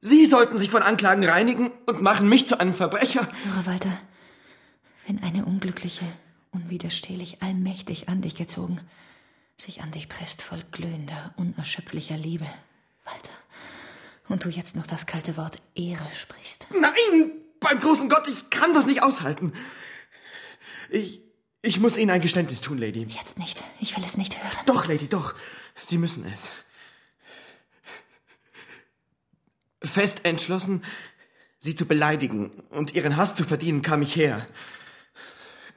Sie 0.00 0.26
sollten 0.26 0.56
sich 0.56 0.70
von 0.70 0.82
Anklagen 0.82 1.24
reinigen 1.24 1.72
und 1.86 2.02
machen 2.02 2.28
mich 2.28 2.46
zu 2.46 2.60
einem 2.60 2.74
Verbrecher. 2.74 3.28
Höre, 3.44 3.66
Walter, 3.66 4.00
wenn 5.06 5.22
eine 5.22 5.44
Unglückliche, 5.44 6.04
unwiderstehlich, 6.52 7.42
allmächtig 7.42 8.08
an 8.08 8.22
dich 8.22 8.36
gezogen, 8.36 8.80
sich 9.56 9.82
an 9.82 9.90
dich 9.90 10.08
presst 10.08 10.42
voll 10.42 10.62
glühender, 10.70 11.34
unerschöpflicher 11.36 12.16
Liebe, 12.16 12.46
Walter, 13.04 13.35
und 14.28 14.44
du 14.44 14.48
jetzt 14.48 14.76
noch 14.76 14.86
das 14.86 15.06
kalte 15.06 15.36
Wort 15.36 15.56
Ehre 15.74 16.06
sprichst. 16.14 16.66
Nein, 16.72 17.32
beim 17.60 17.80
großen 17.80 18.08
Gott, 18.08 18.28
ich 18.28 18.50
kann 18.50 18.74
das 18.74 18.86
nicht 18.86 19.02
aushalten. 19.02 19.52
Ich, 20.90 21.20
ich 21.62 21.80
muss 21.80 21.98
Ihnen 21.98 22.10
ein 22.10 22.20
Geständnis 22.20 22.60
tun, 22.60 22.78
Lady. 22.78 23.06
Jetzt 23.08 23.38
nicht. 23.38 23.62
Ich 23.80 23.96
will 23.96 24.04
es 24.04 24.16
nicht 24.16 24.36
hören. 24.42 24.64
Doch, 24.66 24.86
Lady, 24.86 25.08
doch. 25.08 25.34
Sie 25.80 25.98
müssen 25.98 26.24
es. 26.32 26.52
Fest 29.82 30.24
entschlossen, 30.24 30.82
Sie 31.58 31.74
zu 31.74 31.86
beleidigen 31.86 32.50
und 32.70 32.94
Ihren 32.94 33.16
Hass 33.16 33.34
zu 33.34 33.44
verdienen, 33.44 33.82
kam 33.82 34.02
ich 34.02 34.14
her. 34.16 34.46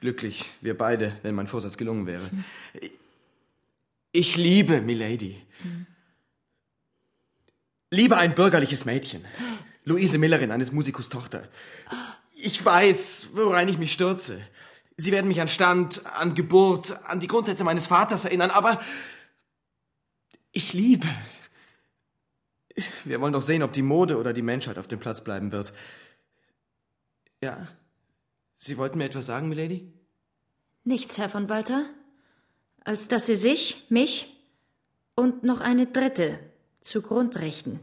Glücklich, 0.01 0.49
wir 0.61 0.77
beide, 0.77 1.17
wenn 1.23 1.35
mein 1.35 1.47
Vorsatz 1.47 1.77
gelungen 1.77 2.05
wäre. 2.05 2.29
Hm. 2.29 2.43
Ich 4.11 4.37
liebe 4.37 4.81
Milady. 4.81 5.41
Hm. 5.61 5.85
Liebe 7.91 8.17
ein 8.17 8.35
bürgerliches 8.35 8.85
Mädchen. 8.85 9.25
Luise 9.83 10.19
Millerin, 10.19 10.51
eines 10.51 10.71
Musikus 10.71 11.09
Tochter. 11.09 11.47
Ich 12.35 12.63
weiß, 12.63 13.29
worein 13.33 13.67
ich 13.67 13.79
mich 13.79 13.91
stürze. 13.91 14.39
Sie 14.95 15.11
werden 15.11 15.27
mich 15.27 15.41
an 15.41 15.47
Stand, 15.47 16.05
an 16.05 16.35
Geburt, 16.35 16.91
an 17.05 17.19
die 17.19 17.27
Grundsätze 17.27 17.63
meines 17.63 17.87
Vaters 17.87 18.25
erinnern, 18.25 18.51
aber 18.51 18.79
ich 20.51 20.73
liebe. 20.73 21.07
Wir 23.05 23.19
wollen 23.19 23.33
doch 23.33 23.41
sehen, 23.41 23.63
ob 23.63 23.73
die 23.73 23.81
Mode 23.81 24.17
oder 24.17 24.33
die 24.33 24.41
Menschheit 24.41 24.77
auf 24.77 24.87
dem 24.87 24.99
Platz 24.99 25.23
bleiben 25.23 25.51
wird. 25.51 25.73
Ja. 27.41 27.67
Sie 28.57 28.77
wollten 28.77 28.97
mir 28.97 29.05
etwas 29.05 29.25
sagen, 29.25 29.49
Milady? 29.49 29.91
Nichts, 30.83 31.17
Herr 31.17 31.29
von 31.29 31.49
Walter. 31.49 31.85
Als 32.83 33.07
dass 33.07 33.25
Sie 33.25 33.35
sich, 33.35 33.85
mich 33.89 34.35
und 35.15 35.43
noch 35.43 35.61
eine 35.61 35.87
dritte 35.87 36.39
zu 36.89 37.01
Grundrechten. 37.03 37.79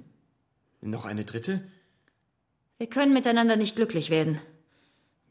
Noch 0.80 1.04
eine 1.04 1.24
dritte? 1.24 1.62
Wir 2.78 2.88
können 2.88 3.12
miteinander 3.12 3.56
nicht 3.56 3.76
glücklich 3.76 4.10
werden. 4.10 4.40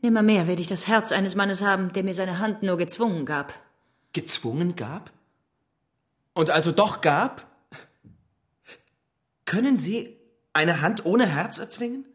Nimmermehr 0.02 0.48
werde 0.48 0.62
ich 0.62 0.68
das 0.68 0.88
Herz 0.88 1.12
eines 1.12 1.36
Mannes 1.36 1.62
haben, 1.62 1.92
der 1.94 2.04
mir 2.04 2.14
seine 2.14 2.40
Hand 2.40 2.64
nur 2.64 2.78
gezwungen 2.78 3.26
gab. 3.26 3.54
Gezwungen 4.14 4.76
gab? 4.76 5.12
Und 6.34 6.52
also 6.52 6.72
doch 6.72 7.02
gab? 7.02 7.48
Können 9.44 9.78
Sie 9.78 10.18
eine 10.54 10.82
Hand 10.82 11.06
ohne 11.06 11.28
Herz 11.28 11.58
erzwingen? 11.58 12.06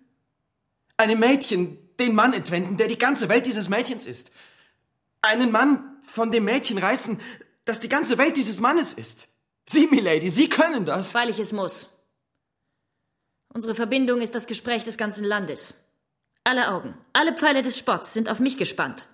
Einem 0.96 1.20
Mädchen 1.20 1.78
den 1.98 2.14
Mann 2.14 2.32
entwenden, 2.32 2.78
der 2.78 2.88
die 2.88 2.98
ganze 2.98 3.28
Welt 3.28 3.46
dieses 3.46 3.68
Mädchens 3.68 4.06
ist. 4.06 4.30
Einen 5.22 5.50
Mann 5.50 5.98
von 6.06 6.30
dem 6.32 6.44
Mädchen 6.44 6.78
reißen, 6.78 7.20
das 7.66 7.80
die 7.80 7.88
ganze 7.88 8.16
Welt 8.18 8.36
dieses 8.36 8.60
Mannes 8.60 8.94
ist. 8.94 9.28
Sie, 9.68 9.86
Milady, 9.86 10.30
Sie 10.30 10.48
können 10.48 10.84
das. 10.84 11.14
Weil 11.14 11.30
ich 11.30 11.38
es 11.38 11.52
muss. 11.52 11.86
Unsere 13.52 13.74
Verbindung 13.74 14.20
ist 14.20 14.34
das 14.34 14.46
Gespräch 14.46 14.84
des 14.84 14.96
ganzen 14.96 15.24
Landes. 15.24 15.74
Alle 16.44 16.72
Augen, 16.72 16.94
alle 17.12 17.34
Pfeile 17.34 17.62
des 17.62 17.78
Spotts 17.78 18.12
sind 18.12 18.28
auf 18.28 18.40
mich 18.40 18.56
gespannt. 18.56 19.06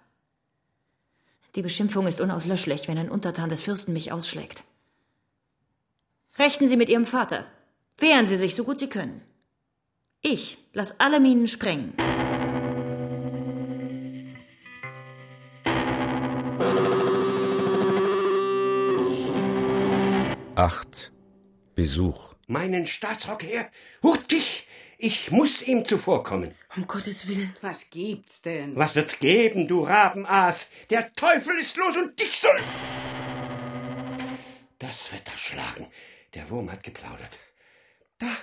Die 1.54 1.62
Beschimpfung 1.62 2.06
ist 2.06 2.20
unauslöschlich, 2.20 2.86
wenn 2.86 2.98
ein 2.98 3.10
Untertan 3.10 3.48
des 3.48 3.62
Fürsten 3.62 3.92
mich 3.94 4.12
ausschlägt. 4.12 4.62
Rechten 6.38 6.68
Sie 6.68 6.76
mit 6.76 6.90
Ihrem 6.90 7.06
Vater. 7.06 7.46
Wehren 7.96 8.26
Sie 8.26 8.36
sich 8.36 8.54
so 8.54 8.64
gut 8.64 8.78
Sie 8.78 8.88
können. 8.88 9.22
Ich 10.20 10.58
lass 10.74 11.00
alle 11.00 11.18
Minen 11.18 11.46
sprengen. 11.46 11.94
Acht. 20.56 21.12
Besuch. 21.74 22.34
Meinen 22.46 22.86
Staatsrock 22.86 23.42
her. 23.42 23.70
Hurtig! 24.02 24.66
Ich 24.96 25.30
muss 25.30 25.60
ihm 25.60 25.84
zuvorkommen. 25.84 26.54
Um 26.74 26.86
Gottes 26.86 27.28
Willen. 27.28 27.54
Was 27.60 27.90
gibt's 27.90 28.40
denn? 28.40 28.74
Was 28.74 28.96
wird's 28.96 29.18
geben, 29.18 29.68
du 29.68 29.82
Rabenaas? 29.82 30.68
Der 30.88 31.12
Teufel 31.12 31.58
ist 31.58 31.76
los 31.76 31.98
und 31.98 32.18
dich 32.18 32.40
soll. 32.40 32.58
Das 34.78 35.12
Wetter 35.12 35.36
schlagen. 35.36 35.88
Der 36.32 36.48
Wurm 36.48 36.72
hat 36.72 36.82
geplaudert. 36.82 37.38
Da, 38.16 38.34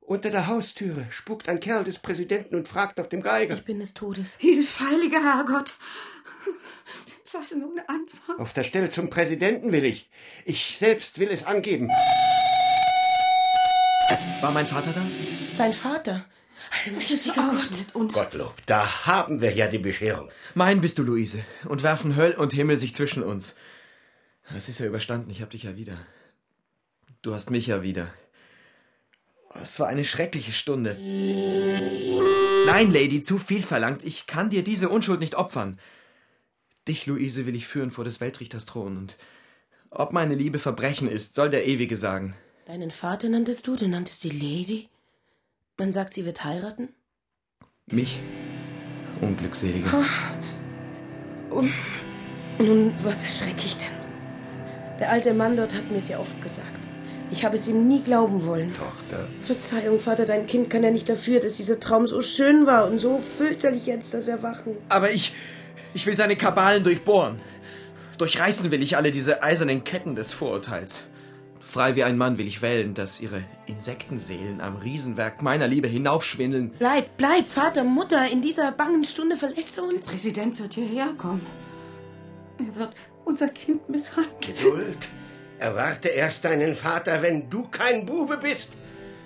unter 0.00 0.28
der 0.28 0.46
Haustüre, 0.46 1.06
spukt 1.08 1.48
ein 1.48 1.60
Kerl 1.60 1.84
des 1.84 2.00
Präsidenten 2.00 2.54
und 2.54 2.68
fragt 2.68 2.98
nach 2.98 3.06
dem 3.06 3.22
Geiger. 3.22 3.54
Ich 3.54 3.64
bin 3.64 3.78
des 3.78 3.94
Todes. 3.94 4.36
Hilf, 4.36 4.78
heiliger 4.80 5.22
Herrgott. 5.22 5.72
Was 7.32 7.52
nun 7.52 7.80
anfangen? 7.86 8.40
Auf 8.40 8.52
der 8.52 8.64
Stelle 8.64 8.90
zum 8.90 9.08
Präsidenten 9.08 9.70
will 9.72 9.84
ich. 9.84 10.10
Ich 10.44 10.76
selbst 10.76 11.20
will 11.20 11.30
es 11.30 11.44
angeben. 11.44 11.88
War 14.40 14.50
mein 14.50 14.66
Vater 14.66 14.92
da? 14.92 15.02
Sein 15.52 15.72
Vater. 15.72 16.24
Was 16.96 17.10
ist 17.10 17.30
aus 17.38 17.70
mit 17.70 17.94
uns? 17.94 18.14
Gottlob, 18.14 18.54
da 18.66 19.06
haben 19.06 19.40
wir 19.40 19.52
ja 19.52 19.68
die 19.68 19.78
Bescherung. 19.78 20.30
Mein 20.54 20.80
bist 20.80 20.98
du, 20.98 21.02
Luise, 21.02 21.44
und 21.66 21.82
werfen 21.82 22.16
Höll 22.16 22.32
und 22.32 22.52
Himmel 22.52 22.78
sich 22.78 22.94
zwischen 22.94 23.22
uns. 23.22 23.54
Es 24.56 24.68
ist 24.68 24.80
ja 24.80 24.86
überstanden, 24.86 25.30
ich 25.30 25.42
hab 25.42 25.50
dich 25.50 25.62
ja 25.62 25.76
wieder. 25.76 25.96
Du 27.22 27.34
hast 27.34 27.50
mich 27.50 27.66
ja 27.66 27.82
wieder. 27.82 28.12
Es 29.60 29.78
war 29.80 29.88
eine 29.88 30.04
schreckliche 30.04 30.52
Stunde. 30.52 30.96
Nein, 32.66 32.92
Lady, 32.92 33.22
zu 33.22 33.38
viel 33.38 33.62
verlangt. 33.62 34.04
Ich 34.04 34.26
kann 34.26 34.50
dir 34.50 34.64
diese 34.64 34.88
Unschuld 34.88 35.20
nicht 35.20 35.34
opfern. 35.34 35.78
Dich, 36.88 37.06
Luise, 37.06 37.46
will 37.46 37.54
ich 37.54 37.66
führen 37.66 37.90
vor 37.90 38.04
des 38.04 38.20
Weltrichters 38.20 38.66
Thron. 38.66 38.96
Und 38.96 39.16
ob 39.90 40.12
meine 40.12 40.34
Liebe 40.34 40.58
Verbrechen 40.58 41.08
ist, 41.08 41.34
soll 41.34 41.50
der 41.50 41.66
Ewige 41.66 41.96
sagen. 41.96 42.34
Deinen 42.66 42.90
Vater 42.90 43.28
nanntest 43.28 43.66
du, 43.66 43.76
du 43.76 43.88
nanntest 43.88 44.24
die 44.24 44.30
Lady? 44.30 44.88
Man 45.76 45.92
sagt, 45.92 46.14
sie 46.14 46.24
wird 46.24 46.44
heiraten? 46.44 46.90
Mich? 47.86 48.20
Unglückseliger. 49.20 49.90
Oh. 51.50 51.56
Und 51.56 51.72
nun, 52.58 52.94
was 53.02 53.22
erschrecke 53.22 53.64
ich 53.64 53.76
denn? 53.76 53.88
Der 55.00 55.10
alte 55.10 55.34
Mann 55.34 55.56
dort 55.56 55.74
hat 55.74 55.90
mir's 55.90 56.08
ja 56.08 56.18
oft 56.18 56.40
gesagt. 56.40 56.88
Ich 57.32 57.44
habe 57.44 57.56
es 57.56 57.66
ihm 57.68 57.86
nie 57.86 58.02
glauben 58.02 58.44
wollen. 58.44 58.74
Tochter. 58.74 59.28
Verzeihung, 59.40 60.00
Vater, 60.00 60.26
dein 60.26 60.46
Kind 60.46 60.68
kann 60.68 60.82
ja 60.82 60.90
nicht 60.90 61.08
dafür, 61.08 61.40
dass 61.40 61.56
dieser 61.56 61.80
Traum 61.80 62.06
so 62.06 62.20
schön 62.20 62.66
war 62.66 62.86
und 62.86 62.98
so 62.98 63.18
fürchterlich 63.18 63.86
jetzt 63.86 64.14
das 64.14 64.28
Erwachen. 64.28 64.76
Aber 64.88 65.10
ich. 65.12 65.34
Ich 65.92 66.06
will 66.06 66.16
seine 66.16 66.36
Kabalen 66.36 66.84
durchbohren. 66.84 67.40
Durchreißen 68.18 68.70
will 68.70 68.82
ich 68.82 68.96
alle 68.96 69.10
diese 69.10 69.42
eisernen 69.42 69.82
Ketten 69.82 70.14
des 70.14 70.32
Vorurteils. 70.32 71.04
Frei 71.60 71.96
wie 71.96 72.04
ein 72.04 72.16
Mann 72.16 72.36
will 72.36 72.46
ich 72.46 72.62
wählen, 72.62 72.94
dass 72.94 73.20
ihre 73.20 73.44
Insektenseelen 73.66 74.60
am 74.60 74.76
Riesenwerk 74.76 75.42
meiner 75.42 75.68
Liebe 75.68 75.88
hinaufschwindeln. 75.88 76.72
Bleib, 76.78 77.16
bleib, 77.16 77.46
Vater, 77.46 77.84
Mutter, 77.84 78.28
in 78.30 78.42
dieser 78.42 78.72
bangen 78.72 79.04
Stunde 79.04 79.36
verlässt 79.36 79.78
er 79.78 79.84
uns. 79.84 80.06
Der 80.06 80.12
Präsident 80.12 80.58
wird 80.58 80.74
hierher 80.74 81.12
kommen. 81.16 81.46
Er 82.58 82.74
wird 82.74 82.94
unser 83.24 83.48
Kind 83.48 83.88
misshandeln. 83.88 84.34
Geduld. 84.40 84.98
Erwarte 85.58 86.08
erst 86.08 86.44
deinen 86.44 86.74
Vater, 86.74 87.22
wenn 87.22 87.48
du 87.50 87.68
kein 87.68 88.06
Bube 88.06 88.36
bist. 88.36 88.72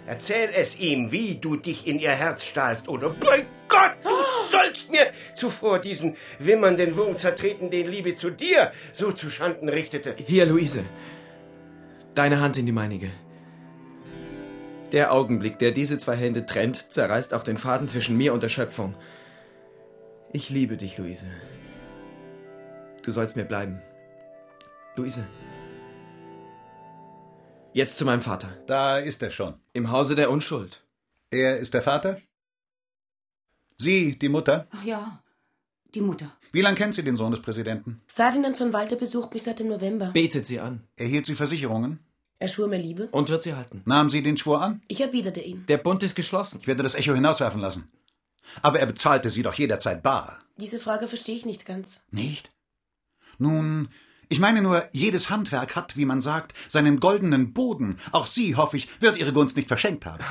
Erzähl 0.07 0.51
es 0.55 0.79
ihm, 0.79 1.12
wie 1.12 1.37
du 1.37 1.57
dich 1.57 1.87
in 1.87 1.99
ihr 1.99 2.11
Herz 2.11 2.45
stahlst, 2.45 2.88
oder 2.88 3.09
bei 3.09 3.45
Gott, 3.69 3.93
du 4.03 4.11
sollst 4.51 4.90
mir 4.90 5.11
zuvor 5.35 5.79
diesen 5.79 6.17
wimmernden 6.38 6.97
Wurm 6.97 7.17
zertreten, 7.17 7.71
den 7.71 7.88
Liebe 7.88 8.14
zu 8.14 8.31
dir 8.31 8.71
so 8.93 9.12
zu 9.12 9.31
Schanden 9.31 9.69
richtete. 9.69 10.14
Hier, 10.27 10.45
Luise. 10.45 10.85
Deine 12.14 12.40
Hand 12.40 12.59
in 12.59 12.67
die 12.67 12.73
meinige. 12.73 13.11
Der 14.93 15.12
Augenblick, 15.12 15.59
der 15.59 15.73
diese 15.73 15.99
zwei 15.99 16.17
Hände 16.17 16.47
trennt, 16.47 16.93
zerreißt 16.93 17.35
auch 17.35 17.43
den 17.43 17.59
Faden 17.59 17.88
zwischen 17.88 18.17
mir 18.17 18.33
und 18.33 18.43
der 18.43 18.49
Schöpfung. 18.49 18.95
Ich 20.33 20.51
liebe 20.51 20.77
dich, 20.77 20.99
Luise. 20.99 21.27
Du 23.03 23.11
sollst 23.11 23.37
mir 23.37 23.45
bleiben. 23.45 23.83
Luise. 24.97 25.27
Jetzt 27.75 27.99
zu 27.99 28.05
meinem 28.05 28.21
Vater. 28.21 28.49
Da 28.69 28.99
ist 28.99 29.21
er 29.21 29.33
schon. 29.33 29.55
Im 29.73 29.91
Hause 29.91 30.15
der 30.15 30.31
Unschuld. 30.31 30.85
Er 31.31 31.59
ist 31.59 31.75
der 31.75 31.83
Vater? 31.83 32.21
Sie, 33.79 34.17
die 34.17 34.29
Mutter? 34.29 34.69
Ach 34.71 34.85
ja, 34.85 35.21
die 35.93 36.01
Mutter. 36.01 36.31
Wie 36.53 36.61
lange 36.61 36.77
kennt 36.77 36.95
sie 36.95 37.03
den 37.03 37.17
Sohn 37.17 37.33
des 37.33 37.43
Präsidenten? 37.43 38.01
Ferdinand 38.07 38.57
von 38.57 38.73
Walter 38.73 38.95
besucht 38.95 39.35
mich 39.35 39.43
seit 39.43 39.59
dem 39.59 39.67
November. 39.67 40.13
Betet 40.13 40.47
sie 40.47 40.61
an. 40.61 40.87
Erhielt 40.95 41.27
sie 41.27 41.35
Versicherungen? 41.35 41.99
Er 42.39 42.47
schwur 42.47 42.69
mir 42.69 42.79
Liebe. 42.79 43.09
Und 43.11 43.29
wird 43.29 43.43
sie 43.43 43.55
halten. 43.57 43.83
Nahm 43.87 44.09
sie 44.09 44.23
den 44.23 44.37
Schwur 44.37 44.63
an? 44.63 44.81
Ich 44.87 45.01
erwiderte 45.01 45.41
ihn. 45.41 45.67
Der 45.67 45.79
Bund 45.79 46.05
ist 46.05 46.15
geschlossen. 46.15 46.59
Ich 46.61 46.69
werde 46.69 46.85
das 46.85 46.95
Echo 46.95 47.13
hinauswerfen 47.13 47.61
lassen. 47.61 47.91
Aber 48.63 48.79
er 48.79 48.87
bezahlte 48.87 49.31
sie 49.31 49.43
doch 49.43 49.55
jederzeit 49.55 50.01
bar. 50.01 50.39
Diese 50.59 50.79
Frage 50.79 51.09
verstehe 51.09 51.35
ich 51.35 51.45
nicht 51.45 51.67
ganz. 51.67 52.03
Nicht? 52.13 52.53
Nun, 53.39 53.89
ich 54.29 54.41
meine 54.41 54.63
nur, 54.63 54.89
jedes 54.93 55.31
Handwerk 55.31 55.77
hat, 55.77 55.97
wie 55.97 56.05
man 56.05 56.21
sagt, 56.21 56.55
seinen 56.69 57.01
goldenen 57.01 57.53
Boden. 57.53 57.97
Auch 58.13 58.27
sie, 58.27 58.57
hoffe 58.57 58.77
ich, 58.77 58.89
wird 59.01 59.17
ihre 59.17 59.33
Gunst 59.33 59.57
nicht 59.57 59.69
verschenkt 59.69 60.07
haben. 60.07 60.23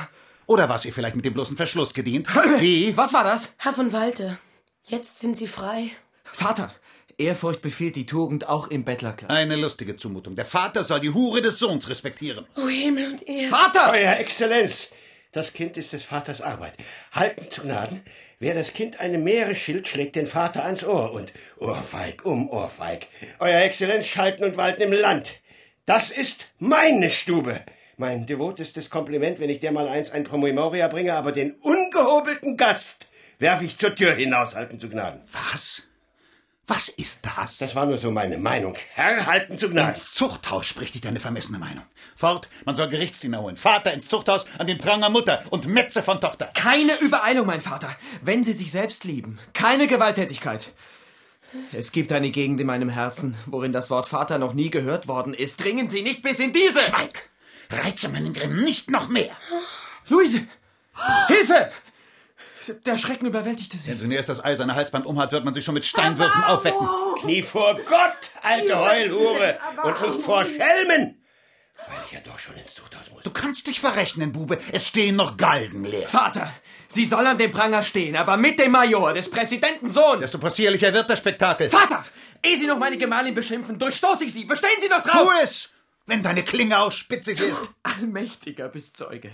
Oder 0.46 0.68
war 0.68 0.76
es 0.76 0.84
ihr 0.84 0.92
vielleicht 0.92 1.16
mit 1.16 1.24
dem 1.24 1.32
bloßen 1.34 1.56
Verschluss 1.56 1.94
gedient? 1.94 2.28
Wie? 2.58 2.96
Was 2.96 3.12
war 3.12 3.24
das? 3.24 3.54
Herr 3.56 3.72
von 3.72 3.92
Walter, 3.92 4.38
jetzt 4.84 5.20
sind 5.20 5.36
Sie 5.36 5.46
frei. 5.46 5.90
Vater, 6.24 6.74
Ehrfurcht 7.18 7.62
befiehlt 7.62 7.96
die 7.96 8.06
Tugend 8.06 8.48
auch 8.48 8.68
im 8.68 8.84
Bettlerkleid. 8.84 9.30
Eine 9.30 9.56
lustige 9.56 9.96
Zumutung. 9.96 10.36
Der 10.36 10.44
Vater 10.44 10.84
soll 10.84 11.00
die 11.00 11.10
Hure 11.10 11.40
des 11.42 11.58
Sohns 11.58 11.88
respektieren. 11.88 12.46
Oh 12.56 12.68
Himmel 12.68 13.12
und 13.12 13.28
Erde. 13.28 13.48
Vater! 13.48 13.92
Euer 13.92 14.16
Exzellenz, 14.18 14.88
das 15.34 15.52
Kind 15.52 15.76
ist 15.76 15.92
des 15.92 16.04
Vaters 16.04 16.40
Arbeit. 16.40 16.74
Halten 17.12 17.50
zu 17.50 17.62
Gnaden, 17.62 18.02
wer 18.38 18.54
das 18.54 18.72
Kind 18.72 19.00
einem 19.00 19.24
Meere 19.24 19.54
schilt, 19.54 19.88
schlägt 19.88 20.16
den 20.16 20.26
Vater 20.26 20.64
ans 20.64 20.84
Ohr 20.84 21.12
und 21.12 21.32
Ohrfeig 21.58 22.24
um 22.24 22.48
Ohrfeig. 22.48 23.08
Euer 23.40 23.60
Exzellenz 23.60 24.06
schalten 24.06 24.44
und 24.44 24.56
walten 24.56 24.82
im 24.82 24.92
Land. 24.92 25.34
Das 25.86 26.10
ist 26.10 26.48
meine 26.58 27.10
Stube. 27.10 27.60
Mein 27.96 28.26
devotestes 28.26 28.90
Kompliment, 28.90 29.38
wenn 29.38 29.50
ich 29.50 29.60
der 29.60 29.72
mal 29.72 29.88
eins 29.88 30.10
ein 30.10 30.24
Promemoria 30.24 30.88
bringe, 30.88 31.14
aber 31.14 31.32
den 31.32 31.52
ungehobelten 31.52 32.56
Gast 32.56 33.06
werf 33.38 33.62
ich 33.62 33.78
zur 33.78 33.94
Tür 33.94 34.14
hinaus, 34.14 34.54
halten 34.54 34.80
zu 34.80 34.88
Gnaden. 34.88 35.20
Was? 35.30 35.82
Was 36.66 36.88
ist 36.88 37.20
das? 37.22 37.58
Das 37.58 37.74
war 37.74 37.84
nur 37.84 37.98
so 37.98 38.10
meine 38.10 38.38
Meinung. 38.38 38.74
Herr, 38.94 39.26
halten 39.26 39.58
zu 39.58 39.68
Gnaden. 39.68 39.90
Ins 39.90 40.14
Zuchthaus 40.14 40.66
spricht 40.66 40.94
dich 40.94 41.02
deine 41.02 41.20
vermessene 41.20 41.58
Meinung. 41.58 41.84
Fort, 42.16 42.48
man 42.64 42.74
soll 42.74 42.88
Gerichtsdiener 42.88 43.42
holen. 43.42 43.56
Vater 43.56 43.92
ins 43.92 44.08
Zuchthaus, 44.08 44.46
an 44.56 44.66
den 44.66 44.78
Pranger 44.78 45.10
Mutter 45.10 45.44
und 45.50 45.66
Metze 45.66 46.00
von 46.00 46.22
Tochter. 46.22 46.46
Keine 46.54 46.92
Übereilung, 47.02 47.46
mein 47.46 47.60
Vater. 47.60 47.94
Wenn 48.22 48.44
Sie 48.44 48.54
sich 48.54 48.70
selbst 48.70 49.04
lieben. 49.04 49.38
Keine 49.52 49.86
Gewalttätigkeit. 49.86 50.72
Es 51.72 51.92
gibt 51.92 52.10
eine 52.12 52.30
Gegend 52.30 52.60
in 52.60 52.66
meinem 52.66 52.88
Herzen, 52.88 53.36
worin 53.46 53.72
das 53.72 53.90
Wort 53.90 54.08
Vater 54.08 54.38
noch 54.38 54.54
nie 54.54 54.70
gehört 54.70 55.06
worden 55.06 55.34
ist. 55.34 55.62
Dringen 55.62 55.88
Sie 55.88 56.02
nicht 56.02 56.22
bis 56.22 56.40
in 56.40 56.52
diese! 56.52 56.80
Schweig! 56.80 57.28
Reize 57.70 58.08
meinen 58.08 58.32
Grimm 58.32 58.62
nicht 58.62 58.90
noch 58.90 59.08
mehr! 59.08 59.36
Luise! 60.08 60.46
Hilfe! 61.28 61.70
Der 62.86 62.98
Schrecken 62.98 63.26
überwältigte 63.26 63.76
sie. 63.78 63.90
Wenn 63.90 63.98
sie 63.98 64.06
nur 64.06 64.16
erst 64.16 64.28
das 64.28 64.42
eiserne 64.42 64.74
Halsband 64.74 65.06
umhat, 65.06 65.32
wird 65.32 65.44
man 65.44 65.54
sich 65.54 65.64
schon 65.64 65.74
mit 65.74 65.84
Steinwürfen 65.84 66.44
aufwecken. 66.44 66.86
Knie 67.20 67.42
vor 67.42 67.74
Gott, 67.86 68.30
alte 68.42 68.78
Heulhure, 68.78 69.58
und 69.82 70.02
nicht 70.02 70.22
vor 70.22 70.44
Schelmen! 70.44 71.20
Weil 71.76 71.96
ich 72.06 72.12
ja 72.12 72.20
doch 72.20 72.38
schon 72.38 72.56
ins 72.56 72.74
Zuchthaus 72.74 73.10
muss. 73.10 73.22
Du 73.24 73.30
kannst 73.30 73.66
dich 73.66 73.80
verrechnen, 73.80 74.32
Bube. 74.32 74.58
Es 74.72 74.88
stehen 74.88 75.16
noch 75.16 75.36
Galgen 75.36 75.84
leer. 75.84 76.08
Vater, 76.08 76.52
sie 76.88 77.04
soll 77.04 77.26
an 77.26 77.36
dem 77.36 77.50
Pranger 77.50 77.82
stehen, 77.82 78.16
aber 78.16 78.36
mit 78.36 78.58
dem 78.58 78.70
Major, 78.70 79.12
des 79.12 79.30
Präsidenten 79.30 79.90
Sohn. 79.90 80.20
Desto 80.20 80.38
possierlicher 80.38 80.92
wird 80.94 81.10
das 81.10 81.18
Spektakel. 81.18 81.68
Vater, 81.68 82.04
ehe 82.42 82.58
Sie 82.58 82.66
noch 82.66 82.78
meine 82.78 82.96
Gemahlin 82.96 83.34
beschimpfen, 83.34 83.78
durchstoße 83.78 84.24
ich 84.24 84.32
Sie. 84.32 84.44
Bestehen 84.44 84.80
Sie 84.80 84.88
noch 84.88 85.02
drauf! 85.02 85.28
Tu 85.28 85.42
es, 85.42 85.70
wenn 86.06 86.22
deine 86.22 86.44
Klinge 86.44 86.78
auch 86.78 86.92
spitzig 86.92 87.40
ist. 87.40 87.70
Allmächtiger 87.82 88.68
bist 88.68 88.96
Zeuge. 88.96 89.32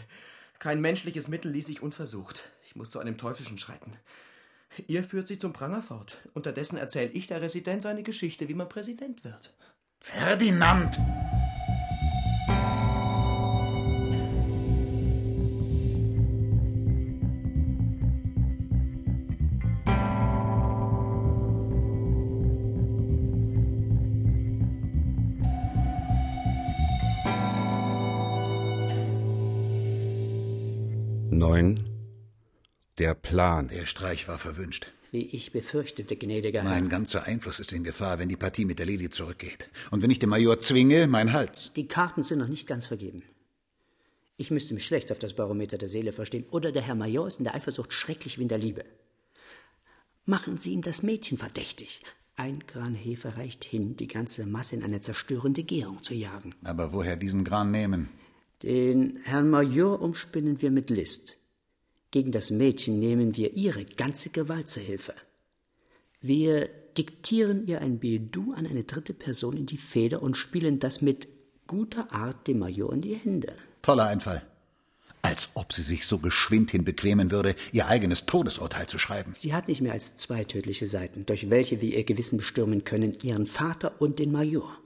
Kein 0.61 0.83
menschliches 0.83 1.27
Mittel 1.27 1.51
ließ 1.51 1.71
ich 1.71 1.83
unversucht. 1.83 2.45
Ich 2.63 2.77
muss 2.77 2.91
zu 2.91 2.99
einem 3.01 3.17
Teuflischen 3.17 3.57
schreiten. 3.57 3.97
Ihr 4.87 5.03
führt 5.03 5.27
sie 5.27 5.39
zum 5.39 5.55
Pranger 5.55 5.83
fort. 5.83 6.19
Unterdessen 6.35 6.77
erzähle 6.77 7.11
ich 7.11 7.27
der 7.27 7.41
Resident 7.41 7.83
seine 7.83 8.03
Geschichte, 8.03 8.47
wie 8.49 8.55
man 8.55 8.69
Präsident 8.69 9.25
wird. 9.25 9.55
Ferdinand! 10.01 10.99
Der 33.01 33.15
Plan. 33.15 33.69
Der 33.69 33.87
Streich 33.87 34.29
war 34.29 34.37
verwünscht. 34.37 34.93
Wie 35.11 35.23
ich 35.23 35.53
befürchtete, 35.53 36.17
gnädiger 36.17 36.61
Herr. 36.61 36.69
Mein 36.69 36.91
ganzer 36.91 37.25
Einfluss 37.25 37.59
ist 37.59 37.73
in 37.73 37.83
Gefahr, 37.83 38.19
wenn 38.19 38.29
die 38.29 38.37
Partie 38.37 38.67
mit 38.67 38.79
der 38.79 38.85
Lili 38.85 39.09
zurückgeht. 39.09 39.71
Und 39.91 40.03
wenn 40.03 40.11
ich 40.11 40.19
den 40.19 40.29
Major 40.29 40.61
zwinge, 40.61 41.07
mein 41.07 41.33
Hals. 41.33 41.73
Die 41.75 41.89
Karten 41.89 42.25
sind 42.25 42.41
noch 42.41 42.47
nicht 42.47 42.67
ganz 42.67 42.89
vergeben. 42.89 43.23
Ich 44.37 44.51
müsste 44.51 44.75
mich 44.75 44.85
schlecht 44.85 45.11
auf 45.11 45.19
das 45.19 45.33
Barometer 45.33 45.79
der 45.79 45.89
Seele 45.89 46.13
verstehen, 46.13 46.45
oder 46.51 46.73
der 46.73 46.83
Herr 46.83 46.95
Major 46.95 47.27
ist 47.27 47.39
in 47.39 47.45
der 47.45 47.55
Eifersucht 47.55 47.95
schrecklich 47.95 48.37
wie 48.37 48.43
in 48.43 48.49
der 48.49 48.59
Liebe. 48.59 48.85
Machen 50.27 50.59
Sie 50.59 50.73
ihm 50.73 50.83
das 50.83 51.03
Mädchen 51.03 51.39
verdächtig. 51.39 52.03
Ein 52.37 52.65
Gran 52.67 52.95
Hefe 52.95 53.39
reicht 53.39 53.65
hin, 53.65 53.97
die 53.97 54.09
ganze 54.09 54.45
Masse 54.45 54.77
in 54.77 54.83
eine 54.83 55.01
zerstörende 55.01 55.63
Gärung 55.63 56.03
zu 56.03 56.13
jagen. 56.13 56.55
Aber 56.65 56.93
woher 56.93 57.17
diesen 57.17 57.45
Gran 57.45 57.71
nehmen? 57.71 58.11
Den 58.63 59.21
Herrn 59.25 59.49
Major 59.49 60.03
umspinnen 60.03 60.61
wir 60.61 60.71
mit 60.71 60.91
List. 60.91 61.39
Gegen 62.11 62.33
das 62.33 62.51
Mädchen 62.51 62.99
nehmen 62.99 63.37
wir 63.37 63.55
ihre 63.55 63.85
ganze 63.85 64.31
Gewalt 64.31 64.69
zur 64.69 64.83
Hilfe. 64.83 65.15
Wir 66.21 66.69
diktieren 66.99 67.67
ihr 67.67 67.81
ein 67.81 67.99
Billet 67.99 68.37
an 68.57 68.67
eine 68.67 68.85
dritte 68.85 69.15
Person 69.15 69.57
in 69.57 69.67
die 69.67 69.77
Feder 69.77 70.23
und 70.23 70.37
spielen 70.37 70.81
das 70.81 71.01
mit 71.01 71.29
guter 71.67 72.13
Art 72.13 72.49
dem 72.49 72.59
Major 72.59 72.93
in 72.93 73.01
die 73.01 73.15
Hände. 73.15 73.55
Toller 73.83 74.07
Einfall. 74.07 74.43
Als 75.23 75.51
ob 75.55 75.73
sie 75.73 75.83
sich 75.83 76.07
so 76.07 76.19
geschwind 76.19 76.73
hin 76.73 76.85
bequemen 76.85 77.31
würde, 77.31 77.55
ihr 77.73 77.87
eigenes 77.87 78.27
Todesurteil 78.27 78.87
zu 78.87 78.99
schreiben. 78.99 79.35
Sie 79.37 79.55
hat 79.55 79.69
nicht 79.69 79.81
mehr 79.81 79.93
als 79.93 80.17
zwei 80.17 80.45
tödliche 80.45 80.87
Seiten, 80.87 81.27
durch 81.27 81.51
welche 81.51 81.81
wir 81.81 81.97
ihr 81.97 82.05
Gewissen 82.05 82.39
bestürmen 82.39 82.85
können, 82.85 83.17
ihren 83.23 83.47
Vater 83.47 84.01
und 84.01 84.19
den 84.19 84.33
Major. 84.33 84.77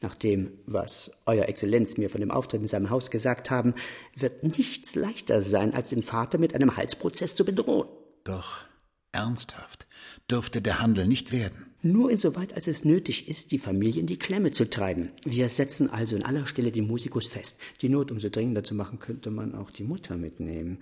Nach 0.00 0.14
dem, 0.14 0.52
was 0.66 1.10
Euer 1.24 1.48
Exzellenz 1.48 1.96
mir 1.96 2.10
von 2.10 2.20
dem 2.20 2.30
Auftritt 2.30 2.60
in 2.60 2.68
seinem 2.68 2.90
Haus 2.90 3.10
gesagt 3.10 3.50
haben, 3.50 3.74
wird 4.14 4.42
nichts 4.42 4.94
leichter 4.94 5.40
sein, 5.40 5.72
als 5.72 5.88
den 5.88 6.02
Vater 6.02 6.38
mit 6.38 6.54
einem 6.54 6.76
Halsprozess 6.76 7.34
zu 7.34 7.44
bedrohen. 7.44 7.88
Doch 8.24 8.66
ernsthaft 9.12 9.86
dürfte 10.30 10.60
der 10.60 10.80
Handel 10.80 11.06
nicht 11.06 11.32
werden. 11.32 11.66
Nur 11.82 12.10
insoweit, 12.10 12.52
als 12.52 12.66
es 12.66 12.84
nötig 12.84 13.28
ist, 13.28 13.52
die 13.52 13.58
Familie 13.58 14.00
in 14.00 14.06
die 14.06 14.18
Klemme 14.18 14.50
zu 14.50 14.68
treiben. 14.68 15.10
Wir 15.24 15.48
setzen 15.48 15.88
also 15.88 16.16
in 16.16 16.24
aller 16.24 16.46
Stille 16.46 16.72
den 16.72 16.86
Musikus 16.86 17.26
fest. 17.26 17.58
Die 17.80 17.88
Not 17.88 18.10
umso 18.10 18.28
dringender 18.28 18.64
zu 18.64 18.74
machen, 18.74 18.98
könnte 18.98 19.30
man 19.30 19.54
auch 19.54 19.70
die 19.70 19.84
Mutter 19.84 20.16
mitnehmen. 20.16 20.78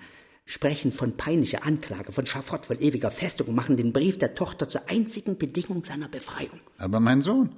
Sprechen 0.47 0.93
von 0.93 1.17
peinlicher 1.17 1.65
Anklage, 1.65 2.13
von 2.13 2.27
Schafott, 2.27 2.67
von 2.67 2.81
ewiger 2.81 3.11
Festung 3.11 3.49
und 3.49 3.55
machen 3.55 3.77
den 3.77 3.93
Brief 3.93 4.19
der 4.19 4.35
Tochter 4.35 4.67
zur 4.67 4.89
einzigen 4.89 5.39
Bedingung 5.39 5.85
seiner 5.85 6.09
Befreiung. 6.09 6.61
Aber 6.79 7.01
mein 7.01 7.23
Sohn, 7.23 7.51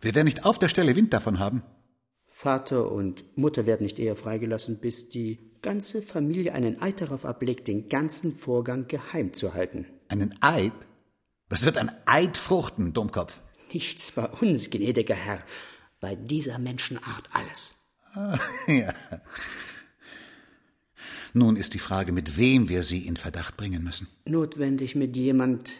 wird 0.00 0.16
er 0.16 0.24
nicht 0.24 0.44
auf 0.44 0.58
der 0.58 0.68
Stelle 0.68 0.96
Wind 0.96 1.12
davon 1.12 1.38
haben? 1.38 1.62
Vater 2.28 2.90
und 2.90 3.36
Mutter 3.36 3.66
werden 3.66 3.82
nicht 3.84 3.98
eher 3.98 4.16
freigelassen, 4.16 4.80
bis 4.80 5.08
die 5.08 5.38
ganze 5.60 6.00
Familie 6.00 6.54
einen 6.54 6.80
Eid 6.80 7.00
darauf 7.00 7.26
ablegt, 7.26 7.68
den 7.68 7.88
ganzen 7.88 8.34
Vorgang 8.34 8.88
geheim 8.88 9.34
zu 9.34 9.52
halten. 9.52 9.86
Einen 10.08 10.34
Eid? 10.40 10.72
Was 11.48 11.64
wird 11.64 11.76
ein 11.76 11.90
Eid 12.06 12.36
fruchten, 12.36 12.92
Dummkopf? 12.92 13.42
Nichts 13.72 14.12
bei 14.12 14.26
uns, 14.26 14.70
gnädiger 14.70 15.14
Herr. 15.14 15.42
Bei 16.00 16.14
dieser 16.14 16.58
Menschenart 16.58 17.28
alles. 17.32 17.76
Ah, 18.14 18.38
ja. 18.66 18.94
Nun 21.32 21.56
ist 21.56 21.74
die 21.74 21.78
Frage, 21.78 22.12
mit 22.12 22.36
wem 22.38 22.68
wir 22.68 22.82
sie 22.82 23.06
in 23.06 23.16
Verdacht 23.16 23.56
bringen 23.56 23.84
müssen. 23.84 24.08
Notwendig 24.24 24.94
mit 24.94 25.16
jemand, 25.16 25.70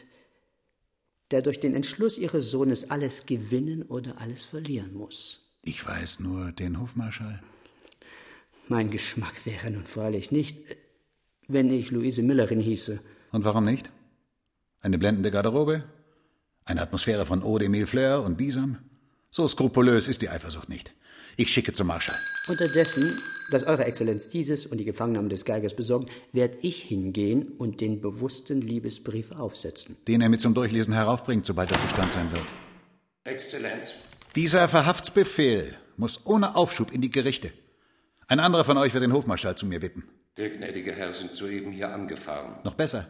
der 1.30 1.42
durch 1.42 1.60
den 1.60 1.74
Entschluss 1.74 2.18
ihres 2.18 2.50
Sohnes 2.50 2.90
alles 2.90 3.26
gewinnen 3.26 3.82
oder 3.82 4.20
alles 4.20 4.44
verlieren 4.44 4.94
muss. 4.94 5.40
Ich 5.62 5.86
weiß 5.86 6.20
nur 6.20 6.52
den 6.52 6.80
Hofmarschall. 6.80 7.40
Mein 8.68 8.90
Geschmack 8.90 9.44
wäre 9.44 9.70
nun 9.70 9.84
freilich 9.84 10.30
nicht, 10.30 10.56
wenn 11.48 11.70
ich 11.70 11.90
Luise 11.90 12.22
Müllerin 12.22 12.60
hieße. 12.60 13.00
Und 13.32 13.44
warum 13.44 13.64
nicht? 13.64 13.90
Eine 14.80 14.98
blendende 14.98 15.30
Garderobe? 15.30 15.84
Eine 16.64 16.82
Atmosphäre 16.82 17.26
von 17.26 17.42
Eau 17.42 17.58
de 17.58 17.68
Millefleur 17.68 18.22
und 18.22 18.36
Bisam? 18.36 18.78
So 19.30 19.46
skrupulös 19.46 20.08
ist 20.08 20.22
die 20.22 20.30
Eifersucht 20.30 20.68
nicht. 20.68 20.92
Ich 21.40 21.50
schicke 21.50 21.72
zum 21.72 21.86
Marschall. 21.86 22.18
Unterdessen, 22.48 23.18
dass 23.50 23.64
Eure 23.64 23.86
Exzellenz 23.86 24.28
dieses 24.28 24.66
und 24.66 24.76
die 24.76 24.84
Gefangennahme 24.84 25.30
des 25.30 25.46
Geigers 25.46 25.74
besorgen, 25.74 26.06
werde 26.32 26.58
ich 26.60 26.82
hingehen 26.82 27.48
und 27.56 27.80
den 27.80 28.02
bewussten 28.02 28.60
Liebesbrief 28.60 29.32
aufsetzen. 29.32 29.96
Den 30.06 30.20
er 30.20 30.28
mit 30.28 30.42
zum 30.42 30.52
Durchlesen 30.52 30.92
heraufbringt, 30.92 31.46
sobald 31.46 31.72
er 31.72 31.78
zustand 31.78 32.12
sein 32.12 32.30
wird. 32.30 32.44
Exzellenz. 33.24 33.86
Dieser 34.36 34.68
Verhaftsbefehl 34.68 35.78
muss 35.96 36.26
ohne 36.26 36.56
Aufschub 36.56 36.92
in 36.92 37.00
die 37.00 37.10
Gerichte. 37.10 37.50
Ein 38.28 38.38
anderer 38.38 38.64
von 38.64 38.76
euch 38.76 38.92
wird 38.92 39.02
den 39.02 39.14
Hofmarschall 39.14 39.56
zu 39.56 39.64
mir 39.64 39.80
bitten. 39.80 40.04
Der 40.36 40.50
gnädige 40.50 40.92
Herr 40.92 41.10
sind 41.10 41.32
soeben 41.32 41.72
hier 41.72 41.88
angefahren. 41.88 42.56
Noch 42.64 42.74
besser. 42.74 43.08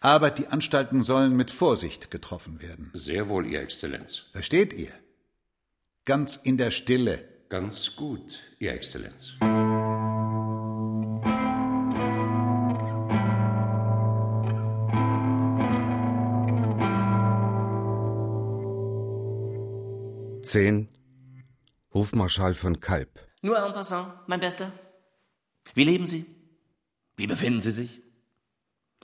Aber 0.00 0.30
die 0.30 0.48
Anstalten 0.48 1.00
sollen 1.00 1.34
mit 1.34 1.50
Vorsicht 1.50 2.10
getroffen 2.10 2.60
werden. 2.60 2.90
Sehr 2.92 3.30
wohl, 3.30 3.46
Ihr 3.46 3.62
Exzellenz. 3.62 4.24
Versteht 4.32 4.74
ihr? 4.74 4.90
Ganz 6.04 6.34
in 6.34 6.56
der 6.56 6.72
Stille. 6.72 7.28
Ganz 7.48 7.94
gut, 7.94 8.40
Ihr 8.58 8.72
Exzellenz. 8.72 9.34
Zehn. 20.44 20.88
Hofmarschall 21.94 22.54
von 22.54 22.80
Kalb. 22.80 23.20
Nur 23.42 23.64
en 23.64 23.72
passant, 23.72 24.12
mein 24.26 24.40
Bester. 24.40 24.72
Wie 25.74 25.84
leben 25.84 26.08
Sie? 26.08 26.26
Wie 27.16 27.28
befinden 27.28 27.60
Sie 27.60 27.70
sich? 27.70 28.02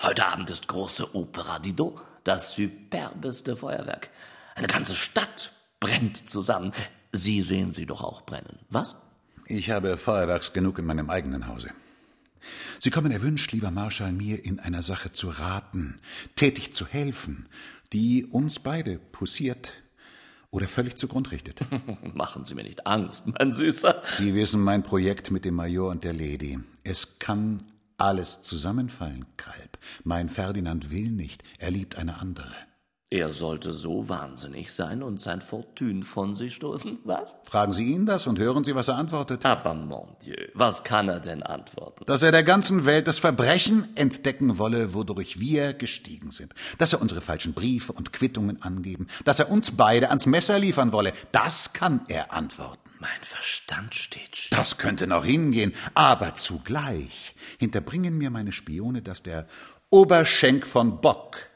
Heute 0.02 0.26
Abend 0.26 0.50
ist 0.50 0.66
große 0.66 1.14
Opera 1.14 1.60
Dido, 1.60 2.00
das 2.24 2.56
superbeste 2.56 3.56
Feuerwerk. 3.56 4.10
Eine 4.56 4.66
ganze 4.66 4.96
Stadt 4.96 5.52
brennt 5.80 6.28
zusammen. 6.28 6.72
Sie 7.12 7.42
sehen 7.42 7.74
sie 7.74 7.86
doch 7.86 8.02
auch 8.02 8.22
brennen, 8.22 8.58
was? 8.70 8.96
Ich 9.46 9.70
habe 9.70 9.96
Feuerwerks 9.96 10.52
genug 10.52 10.78
in 10.78 10.84
meinem 10.84 11.08
eigenen 11.08 11.46
Hause. 11.46 11.70
Sie 12.78 12.90
kommen 12.90 13.10
erwünscht, 13.10 13.52
lieber 13.52 13.70
Marschall, 13.70 14.12
mir 14.12 14.44
in 14.44 14.60
einer 14.60 14.82
Sache 14.82 15.12
zu 15.12 15.30
raten, 15.30 16.00
tätig 16.36 16.74
zu 16.74 16.86
helfen, 16.86 17.46
die 17.92 18.26
uns 18.26 18.60
beide 18.60 18.98
poussiert 18.98 19.72
oder 20.50 20.68
völlig 20.68 20.96
zugrund 20.96 21.30
richtet. 21.30 21.60
Machen 22.14 22.46
Sie 22.46 22.54
mir 22.54 22.62
nicht 22.62 22.86
Angst, 22.86 23.24
mein 23.26 23.52
Süßer. 23.52 24.02
Sie 24.12 24.34
wissen 24.34 24.60
mein 24.60 24.82
Projekt 24.82 25.30
mit 25.30 25.44
dem 25.44 25.54
Major 25.54 25.90
und 25.90 26.04
der 26.04 26.14
Lady. 26.14 26.58
Es 26.84 27.18
kann 27.18 27.64
alles 27.96 28.42
zusammenfallen, 28.42 29.26
Kalb. 29.36 29.78
Mein 30.04 30.28
Ferdinand 30.28 30.90
will 30.90 31.10
nicht, 31.10 31.42
er 31.58 31.70
liebt 31.70 31.96
eine 31.96 32.20
andere. 32.20 32.54
Er 33.10 33.32
sollte 33.32 33.72
so 33.72 34.10
wahnsinnig 34.10 34.70
sein 34.70 35.02
und 35.02 35.18
sein 35.18 35.40
Fortune 35.40 36.02
von 36.02 36.34
sich 36.34 36.56
stoßen, 36.56 36.98
was? 37.04 37.36
Fragen 37.44 37.72
Sie 37.72 37.90
ihn 37.90 38.04
das 38.04 38.26
und 38.26 38.38
hören 38.38 38.64
Sie, 38.64 38.74
was 38.74 38.88
er 38.88 38.96
antwortet. 38.96 39.46
Aber 39.46 39.72
mon 39.72 40.14
Dieu, 40.22 40.36
was 40.52 40.84
kann 40.84 41.08
er 41.08 41.18
denn 41.18 41.42
antworten? 41.42 42.04
Dass 42.04 42.22
er 42.22 42.32
der 42.32 42.42
ganzen 42.42 42.84
Welt 42.84 43.08
das 43.08 43.18
Verbrechen 43.18 43.88
entdecken 43.96 44.58
wolle, 44.58 44.92
wodurch 44.92 45.40
wir 45.40 45.72
gestiegen 45.72 46.30
sind. 46.32 46.52
Dass 46.76 46.92
er 46.92 47.00
unsere 47.00 47.22
falschen 47.22 47.54
Briefe 47.54 47.94
und 47.94 48.12
Quittungen 48.12 48.60
angeben. 48.60 49.06
Dass 49.24 49.40
er 49.40 49.50
uns 49.50 49.70
beide 49.70 50.10
ans 50.10 50.26
Messer 50.26 50.58
liefern 50.58 50.92
wolle. 50.92 51.14
Das 51.32 51.72
kann 51.72 52.02
er 52.08 52.34
antworten. 52.34 52.90
Mein 53.00 53.22
Verstand 53.22 53.94
steht 53.94 54.36
still. 54.36 54.58
Das 54.58 54.76
könnte 54.76 55.06
noch 55.06 55.24
hingehen. 55.24 55.72
Aber 55.94 56.34
zugleich 56.34 57.34
hinterbringen 57.58 58.18
mir 58.18 58.28
meine 58.28 58.52
Spione, 58.52 59.00
dass 59.00 59.22
der 59.22 59.46
Oberschenk 59.88 60.66
von 60.66 61.00
Bock 61.00 61.47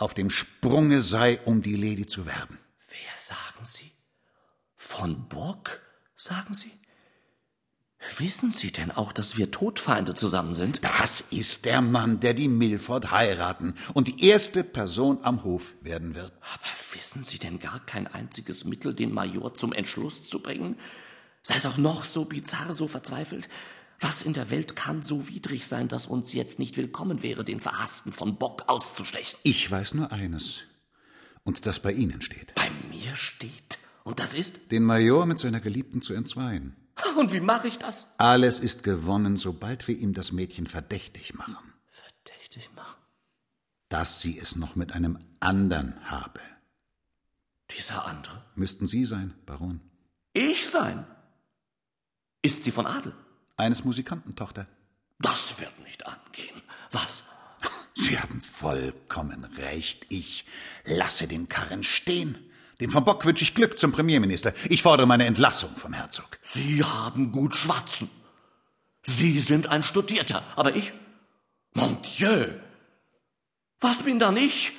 auf 0.00 0.14
dem 0.14 0.30
Sprunge 0.30 1.02
sei, 1.02 1.40
um 1.44 1.62
die 1.62 1.76
Lady 1.76 2.06
zu 2.06 2.26
werben. 2.26 2.58
Wer 2.88 2.98
sagen 3.22 3.64
Sie? 3.64 3.92
Von 4.76 5.28
Bock, 5.28 5.80
sagen 6.16 6.54
Sie? 6.54 6.72
Wissen 8.16 8.50
Sie 8.50 8.72
denn 8.72 8.90
auch, 8.90 9.12
dass 9.12 9.36
wir 9.36 9.50
Todfeinde 9.50 10.14
zusammen 10.14 10.54
sind? 10.54 10.82
Das 10.82 11.20
ist 11.20 11.66
der 11.66 11.82
Mann, 11.82 12.18
der 12.18 12.32
die 12.32 12.48
Milford 12.48 13.10
heiraten 13.10 13.74
und 13.92 14.08
die 14.08 14.24
erste 14.26 14.64
Person 14.64 15.18
am 15.22 15.44
Hof 15.44 15.74
werden 15.82 16.14
wird. 16.14 16.32
Aber 16.40 16.70
wissen 16.94 17.22
Sie 17.22 17.38
denn 17.38 17.58
gar 17.58 17.84
kein 17.84 18.06
einziges 18.06 18.64
Mittel, 18.64 18.94
den 18.94 19.12
Major 19.12 19.52
zum 19.52 19.74
Entschluss 19.74 20.26
zu 20.26 20.40
bringen? 20.40 20.78
Sei 21.42 21.56
es 21.56 21.66
auch 21.66 21.76
noch 21.76 22.06
so 22.06 22.24
bizarr, 22.24 22.72
so 22.72 22.88
verzweifelt. 22.88 23.50
Was 24.00 24.22
in 24.22 24.32
der 24.32 24.50
Welt 24.50 24.76
kann 24.76 25.02
so 25.02 25.28
widrig 25.28 25.66
sein, 25.66 25.86
dass 25.86 26.06
uns 26.06 26.32
jetzt 26.32 26.58
nicht 26.58 26.78
willkommen 26.78 27.22
wäre, 27.22 27.44
den 27.44 27.60
Verhassten 27.60 28.12
von 28.12 28.38
Bock 28.38 28.64
auszustechen? 28.66 29.38
Ich 29.42 29.70
weiß 29.70 29.92
nur 29.92 30.10
eines. 30.10 30.62
Und 31.44 31.66
das 31.66 31.80
bei 31.80 31.92
Ihnen 31.92 32.22
steht. 32.22 32.54
Bei 32.54 32.70
mir 32.88 33.14
steht. 33.14 33.78
Und 34.02 34.18
das 34.18 34.32
ist? 34.32 34.54
Den 34.70 34.84
Major 34.84 35.26
mit 35.26 35.38
seiner 35.38 35.60
Geliebten 35.60 36.00
zu 36.00 36.14
entzweien. 36.14 36.76
Und 37.18 37.32
wie 37.32 37.40
mache 37.40 37.68
ich 37.68 37.78
das? 37.78 38.06
Alles 38.16 38.58
ist 38.58 38.82
gewonnen, 38.82 39.36
sobald 39.36 39.86
wir 39.86 39.98
ihm 39.98 40.14
das 40.14 40.32
Mädchen 40.32 40.66
verdächtig 40.66 41.34
machen. 41.34 41.74
Verdächtig 41.90 42.70
machen? 42.74 42.96
Dass 43.90 44.22
sie 44.22 44.38
es 44.38 44.56
noch 44.56 44.76
mit 44.76 44.92
einem 44.92 45.18
anderen 45.40 45.94
habe. 46.10 46.40
Dieser 47.76 48.06
andere? 48.06 48.44
Müssten 48.54 48.86
Sie 48.86 49.04
sein, 49.04 49.34
Baron. 49.44 49.80
Ich 50.32 50.68
sein? 50.68 51.06
Ist 52.42 52.64
sie 52.64 52.70
von 52.70 52.86
Adel? 52.86 53.14
Eines 53.60 53.84
Musikantentochter. 53.84 54.66
Das 55.18 55.60
wird 55.60 55.78
nicht 55.80 56.06
angehen. 56.06 56.62
Was? 56.92 57.24
Sie 57.92 58.18
haben 58.18 58.40
vollkommen 58.40 59.44
recht. 59.44 60.06
Ich 60.08 60.46
lasse 60.86 61.28
den 61.28 61.46
Karren 61.46 61.84
stehen. 61.84 62.38
Dem 62.80 62.90
von 62.90 63.04
Bock 63.04 63.26
wünsche 63.26 63.44
ich 63.44 63.54
Glück 63.54 63.78
zum 63.78 63.92
Premierminister. 63.92 64.54
Ich 64.70 64.82
fordere 64.82 65.06
meine 65.06 65.26
Entlassung 65.26 65.76
vom 65.76 65.92
Herzog. 65.92 66.38
Sie 66.40 66.82
haben 66.82 67.32
gut 67.32 67.54
schwatzen. 67.54 68.08
Sie 69.02 69.38
sind 69.40 69.66
ein 69.66 69.82
Studierter, 69.82 70.42
aber 70.56 70.74
ich? 70.74 70.94
Mon 71.74 71.98
Dieu! 72.02 72.46
Was 73.78 74.02
bin 74.02 74.18
dann 74.18 74.38
ich? 74.38 74.72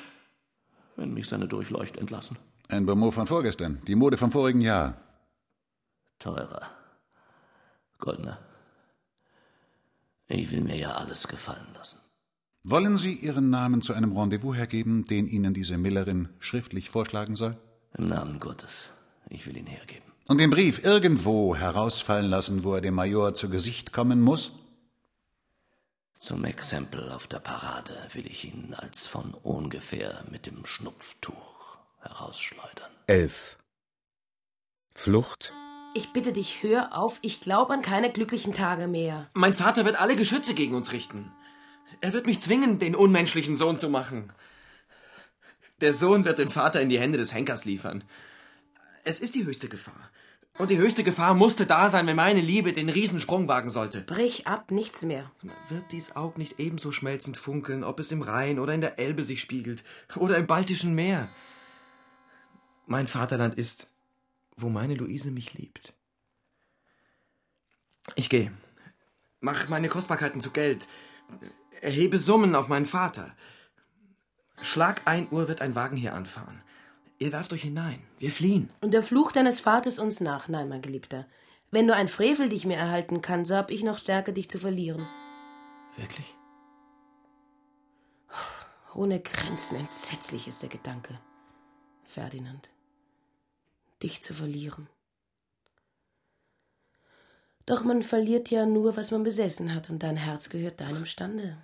Wenn 0.96 1.14
mich 1.14 1.28
seine 1.28 1.48
Durchleucht 1.48 1.98
entlassen. 1.98 2.40
Ein 2.68 2.88
Bonmot 2.88 3.14
von 3.14 3.28
vorgestern, 3.28 3.80
die 3.86 3.96
Mode 3.96 4.18
vom 4.18 4.32
vorigen 4.32 4.62
Jahr. 4.62 5.00
Teurer. 6.18 6.72
Goldner. 8.00 8.40
Ich 10.32 10.52
will 10.52 10.62
mir 10.62 10.78
ja 10.78 10.94
alles 10.94 11.28
gefallen 11.28 11.68
lassen. 11.74 12.00
Wollen 12.64 12.96
Sie 12.96 13.14
Ihren 13.14 13.50
Namen 13.50 13.82
zu 13.82 13.94
einem 13.94 14.18
Rendezvous 14.18 14.56
hergeben, 14.56 15.04
den 15.04 15.28
Ihnen 15.28 15.54
diese 15.54 15.78
Millerin 15.78 16.30
schriftlich 16.40 16.90
vorschlagen 16.90 17.36
soll? 17.36 17.58
Im 17.98 18.08
Namen 18.08 18.40
Gottes. 18.40 18.90
Ich 19.30 19.46
will 19.46 19.58
ihn 19.58 19.66
hergeben. 19.66 20.06
Und 20.28 20.40
den 20.40 20.50
Brief 20.50 20.86
irgendwo 20.86 21.56
herausfallen 21.56 22.30
lassen, 22.30 22.64
wo 22.64 22.76
er 22.76 22.82
dem 22.82 22.94
Major 22.94 23.34
zu 23.34 23.50
Gesicht 23.50 23.92
kommen 23.92 24.22
muss? 24.22 24.54
Zum 26.20 26.46
Exempel 26.46 27.12
auf 27.12 27.28
der 27.28 27.40
Parade 27.40 27.98
will 28.14 28.28
ich 28.28 28.46
ihn 28.46 28.74
als 28.74 29.08
von 29.08 29.34
ungefähr 29.34 30.24
mit 30.30 30.46
dem 30.46 30.66
Schnupftuch 30.66 31.80
herausschleudern. 32.00 32.92
Elf. 33.08 33.58
Flucht? 34.94 35.52
Ich 35.94 36.14
bitte 36.14 36.32
dich, 36.32 36.64
hör 36.64 36.98
auf, 36.98 37.20
ich 37.22 37.42
glaube 37.42 37.74
an 37.74 37.82
keine 37.82 38.12
glücklichen 38.12 38.54
Tage 38.54 38.88
mehr. 38.88 39.30
Mein 39.34 39.54
Vater 39.54 39.84
wird 39.84 40.00
alle 40.00 40.16
Geschütze 40.16 40.54
gegen 40.54 40.74
uns 40.74 40.94
richten. 40.94 41.32
Er 42.00 42.14
wird 42.14 42.28
mich 42.28 42.40
zwingen, 42.40 42.80
den 42.80 42.96
unmenschlichen 42.96 43.58
Sohn 43.58 43.78
zu 43.78 43.90
machen. 43.90 44.32
Der 45.82 45.94
Sohn 45.94 46.24
wird 46.24 46.40
den 46.40 46.50
Vater 46.50 46.80
in 46.82 46.88
die 46.88 47.00
Hände 47.00 47.18
des 47.18 47.34
Henkers 47.34 47.66
liefern. 47.66 48.06
Es 49.04 49.20
ist 49.20 49.36
die 49.36 49.44
höchste 49.44 49.68
Gefahr. 49.68 50.12
Und 50.58 50.70
die 50.70 50.78
höchste 50.78 51.04
Gefahr 51.04 51.34
musste 51.34 51.66
da 51.66 51.90
sein, 51.90 52.08
wenn 52.08 52.16
meine 52.16 52.40
Liebe 52.42 52.72
den 52.72 52.90
Riesensprung 52.90 53.48
wagen 53.48 53.70
sollte. 53.70 54.02
Brich 54.02 54.48
ab, 54.48 54.72
nichts 54.72 55.02
mehr. 55.02 55.32
Wird 55.70 55.92
dies 55.92 56.16
Aug 56.16 56.38
nicht 56.38 56.60
ebenso 56.60 56.92
schmelzend 56.92 57.36
funkeln, 57.36 57.84
ob 57.84 58.00
es 58.00 58.12
im 58.12 58.22
Rhein 58.22 58.60
oder 58.60 58.74
in 58.74 58.82
der 58.82 59.00
Elbe 59.00 59.24
sich 59.24 59.42
spiegelt 59.42 59.84
oder 60.16 60.38
im 60.38 60.48
Baltischen 60.48 60.94
Meer? 60.94 61.30
Mein 62.86 63.08
Vaterland 63.08 63.56
ist, 63.56 63.91
wo 64.58 64.70
meine 64.70 64.96
Luise 64.96 65.32
mich 65.32 65.54
liebt. 65.54 65.94
Ich 68.16 68.30
gehe. 68.30 68.52
Mach 69.40 69.70
meine 69.70 69.90
Kostbarkeiten 69.90 70.42
zu 70.42 70.52
Geld. 70.52 70.88
Erhebe 71.82 72.20
Summen 72.20 72.56
auf 72.56 72.68
meinen 72.68 72.86
Vater. 72.86 73.36
Schlag 74.62 75.02
ein 75.06 75.28
Uhr 75.32 75.48
wird 75.48 75.62
ein 75.62 75.76
Wagen 75.76 75.98
hier 75.98 76.14
anfahren. 76.14 76.62
Ihr 77.18 77.32
werft 77.32 77.54
euch 77.54 77.62
hinein. 77.62 78.02
Wir 78.20 78.32
fliehen. 78.32 78.70
Und 78.82 78.94
der 78.94 79.04
Fluch 79.04 79.32
deines 79.32 79.60
Vaters 79.60 80.00
uns 80.00 80.22
nach, 80.22 80.48
nein, 80.48 80.70
mein 80.70 80.82
Geliebter. 80.82 81.28
Wenn 81.72 81.86
nur 81.86 81.96
ein 81.96 82.08
Frevel 82.08 82.50
dich 82.50 82.66
mir 82.66 82.78
erhalten 82.78 83.22
kann, 83.22 83.46
so 83.46 83.56
hab 83.56 83.72
ich 83.72 83.84
noch 83.84 83.98
Stärke, 83.98 84.34
dich 84.34 84.50
zu 84.50 84.60
verlieren. 84.60 85.08
Wirklich? 85.96 86.36
Ohne 88.94 89.22
Grenzen 89.22 89.78
entsetzlich 89.78 90.48
ist 90.48 90.62
der 90.62 90.70
Gedanke, 90.70 91.18
Ferdinand. 92.04 92.70
Dich 94.04 94.22
zu 94.22 94.34
verlieren. 94.34 94.88
Doch 97.66 97.84
man 97.84 98.04
verliert 98.04 98.50
ja 98.50 98.66
nur, 98.66 98.98
was 98.98 99.12
man 99.12 99.24
besessen 99.24 99.74
hat, 99.74 99.90
und 99.90 100.04
dein 100.04 100.18
Herz 100.18 100.50
gehört 100.50 100.82
deinem 100.82 101.06
Stande. 101.06 101.58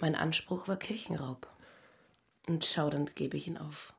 Mein 0.00 0.14
Anspruch 0.14 0.66
war 0.66 0.76
Kirchenraub. 0.76 1.46
Und 2.48 2.64
schaudernd 2.64 3.14
gebe 3.14 3.36
ich 3.36 3.46
ihn 3.46 3.58
auf. 3.58 3.92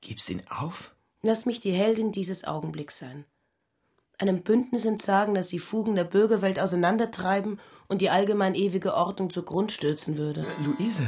Gibst 0.00 0.30
ihn 0.30 0.42
auf? 0.48 0.94
Lass 1.20 1.46
mich 1.46 1.60
die 1.60 1.72
Heldin 1.72 2.10
dieses 2.10 2.44
Augenblicks 2.44 2.98
sein. 2.98 3.24
Einem 4.18 4.42
Bündnis 4.42 4.84
entsagen, 4.84 5.34
das 5.34 5.48
die 5.48 5.58
Fugen 5.58 5.94
der 5.94 6.04
Bürgerwelt 6.04 6.58
auseinandertreiben 6.58 7.60
und 7.88 8.00
die 8.00 8.10
allgemein 8.10 8.54
ewige 8.54 8.94
Ordnung 8.94 9.30
zugrund 9.30 9.70
stürzen 9.70 10.16
würde. 10.16 10.46
Luise. 10.64 11.06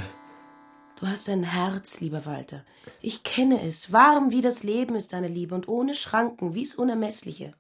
Du 1.05 1.11
hast 1.11 1.29
ein 1.29 1.43
Herz, 1.43 2.01
lieber 2.01 2.25
Walter. 2.25 2.65
Ich 3.03 3.25
kenne 3.25 3.61
es. 3.61 3.93
Warm 3.93 4.31
wie 4.31 4.41
das 4.41 4.63
Leben 4.63 4.95
ist 4.95 5.13
deine 5.13 5.29
Liebe 5.29 5.55
und 5.55 5.69
ohne 5.69 5.95
Schranken, 5.95 6.55
wie's 6.55 6.75
Unermessliche. 6.75 7.53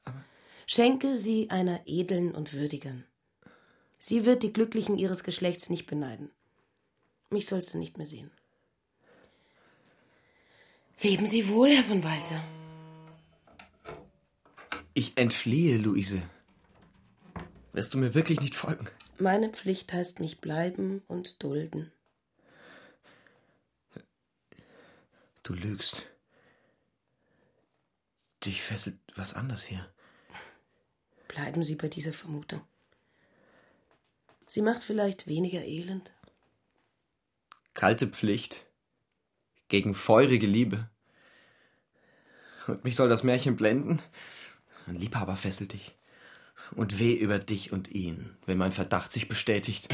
Schenke 0.67 1.19
sie 1.19 1.51
einer 1.51 1.83
edlen 1.85 2.35
und 2.35 2.55
würdigen. 2.55 3.05
Sie 3.99 4.25
wird 4.25 4.45
die 4.45 4.53
Glücklichen 4.55 4.97
ihres 4.97 5.25
Geschlechts 5.25 5.69
nicht 5.69 5.85
beneiden. 5.85 6.31
Mich 7.29 7.45
sollst 7.45 7.75
du 7.75 7.79
nicht 7.79 7.99
mehr 7.99 8.07
sehen. 8.07 8.31
Leben 11.03 11.27
Sie 11.27 11.47
wohl, 11.51 11.69
Herr 11.69 11.85
von 11.85 12.03
Walter. 12.03 12.43
Ich 14.95 15.19
entfliehe, 15.19 15.77
Luise. 15.77 16.23
Wirst 17.75 17.93
du 17.93 17.99
mir 17.99 18.15
wirklich 18.15 18.41
nicht 18.41 18.55
folgen? 18.55 18.87
Meine 19.19 19.51
Pflicht 19.51 19.93
heißt 19.93 20.19
mich 20.19 20.41
bleiben 20.41 21.03
und 21.09 21.43
dulden. 21.43 21.93
Du 25.45 25.53
lügst. 25.53 26.07
Dich 28.45 28.63
fesselt 28.63 28.99
was 29.15 29.35
anderes 29.35 29.63
hier. 29.63 29.87
Bleiben 31.29 31.63
Sie 31.63 31.77
bei 31.77 31.89
dieser 31.89 32.15
Vermutung. 32.15 32.63
Sie 34.47 34.63
macht 34.63 34.83
vielleicht 34.83 35.27
weniger 35.27 35.63
elend. 35.63 36.13
Kalte 37.75 38.07
Pflicht 38.07 38.65
gegen 39.69 39.95
feurige 39.95 40.47
Liebe. 40.47 40.89
Und 42.67 42.85
mich 42.85 42.97
soll 42.97 43.11
das 43.11 43.23
Märchen 43.23 43.57
blenden? 43.57 44.01
Ein 44.87 44.97
Liebhaber 44.97 45.37
fesselt 45.37 45.75
dich. 45.75 45.95
Und 46.75 46.99
weh 46.99 47.15
über 47.15 47.39
dich 47.39 47.71
und 47.71 47.91
ihn, 47.91 48.35
wenn 48.47 48.57
mein 48.57 48.73
Verdacht 48.73 49.13
sich 49.13 49.29
bestätigt. 49.29 49.89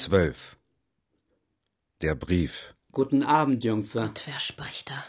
Zwölf. 0.00 0.56
Der 2.00 2.14
Brief. 2.14 2.74
Guten 2.90 3.22
Abend, 3.22 3.64
Jungfer. 3.64 4.04
Und 4.04 4.26
wer 4.26 4.40
spricht 4.40 4.88
da? 4.88 5.04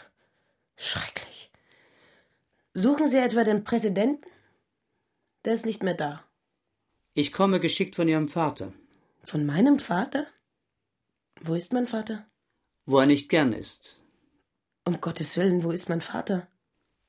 Schrecklich. 0.76 1.50
Suchen 2.74 3.08
Sie 3.08 3.16
etwa 3.16 3.42
den 3.42 3.64
Präsidenten? 3.64 4.28
Der 5.46 5.54
ist 5.54 5.64
nicht 5.64 5.82
mehr 5.82 5.94
da. 5.94 6.22
Ich 7.14 7.32
komme 7.32 7.58
geschickt 7.58 7.96
von 7.96 8.06
Ihrem 8.06 8.28
Vater. 8.28 8.74
Von 9.22 9.46
meinem 9.46 9.78
Vater? 9.78 10.26
Wo 11.40 11.54
ist 11.54 11.72
mein 11.72 11.86
Vater? 11.86 12.26
Wo 12.84 12.98
er 12.98 13.06
nicht 13.06 13.30
gern 13.30 13.54
ist. 13.54 13.98
Um 14.84 15.00
Gottes 15.00 15.38
Willen, 15.38 15.64
wo 15.64 15.70
ist 15.70 15.88
mein 15.88 16.02
Vater? 16.02 16.48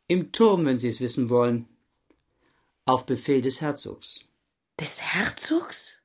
Im 0.08 0.32
Turm, 0.32 0.66
wenn 0.66 0.78
Sie 0.78 0.88
es 0.88 1.02
wissen 1.02 1.30
wollen. 1.30 1.68
Auf 2.86 3.06
Befehl 3.06 3.42
des 3.42 3.60
Herzogs. 3.60 4.24
Des 4.80 5.02
Herzogs? 5.02 6.03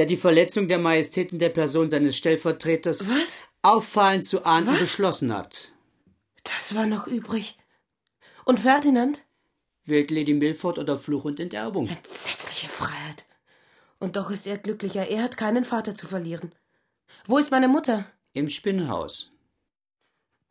Der 0.00 0.06
die 0.06 0.16
Verletzung 0.16 0.66
der 0.66 0.78
Majestät 0.78 1.30
in 1.30 1.38
der 1.38 1.50
Person 1.50 1.90
seines 1.90 2.16
Stellvertreters 2.16 3.06
Was? 3.06 3.46
auffallend 3.60 4.24
zu 4.24 4.46
ahnden 4.46 4.72
Was? 4.72 4.80
beschlossen 4.80 5.30
hat. 5.30 5.72
Das 6.42 6.74
war 6.74 6.86
noch 6.86 7.06
übrig. 7.06 7.58
Und 8.46 8.60
Ferdinand? 8.60 9.22
Wählt 9.84 10.10
Lady 10.10 10.32
Milford 10.32 10.78
oder 10.78 10.96
Fluch 10.96 11.26
und 11.26 11.38
Enterbung. 11.38 11.86
Entsetzliche 11.86 12.68
Freiheit. 12.68 13.26
Und 13.98 14.16
doch 14.16 14.30
ist 14.30 14.46
er 14.46 14.56
glücklicher. 14.56 15.06
Er 15.06 15.22
hat 15.22 15.36
keinen 15.36 15.64
Vater 15.64 15.94
zu 15.94 16.06
verlieren. 16.06 16.54
Wo 17.26 17.36
ist 17.36 17.50
meine 17.50 17.68
Mutter? 17.68 18.06
Im 18.32 18.48
Spinnhaus. 18.48 19.28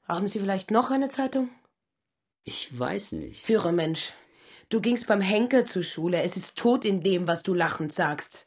Haben 0.08 0.28
Sie 0.28 0.38
vielleicht 0.38 0.70
noch 0.70 0.92
eine 0.92 1.10
Zeitung? 1.10 1.50
Ich 2.44 2.78
weiß 2.78 3.14
nicht. 3.14 3.48
Höre, 3.48 3.72
Mensch. 3.72 4.14
Du 4.70 4.80
gingst 4.80 5.08
beim 5.08 5.22
Henker 5.22 5.66
zur 5.66 5.82
Schule. 5.82 6.22
Es 6.22 6.38
ist 6.38 6.56
tot 6.56 6.86
in 6.86 7.02
dem, 7.02 7.28
was 7.28 7.42
du 7.42 7.56
lachend 7.56 7.92
sagst. 7.92 8.46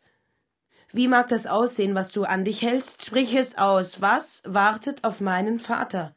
Wie 0.93 1.09
mag 1.09 1.28
das 1.28 1.47
aussehen, 1.47 1.95
was 1.95 2.11
du 2.11 2.24
an 2.24 2.45
dich 2.45 2.61
hältst? 2.62 3.07
Sprich 3.07 3.34
es 3.34 3.57
aus. 3.57 4.03
Was 4.03 4.43
wartet 4.45 5.05
auf 5.05 5.20
meinen 5.20 5.59
Vater? 5.59 6.14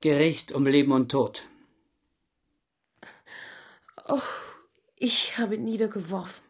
Gericht 0.00 0.52
um 0.52 0.66
Leben 0.66 0.92
und 0.92 1.10
Tod. 1.10 1.46
Oh, 4.06 4.20
ich 4.96 5.38
habe 5.38 5.54
ihn 5.54 5.64
niedergeworfen. 5.64 6.44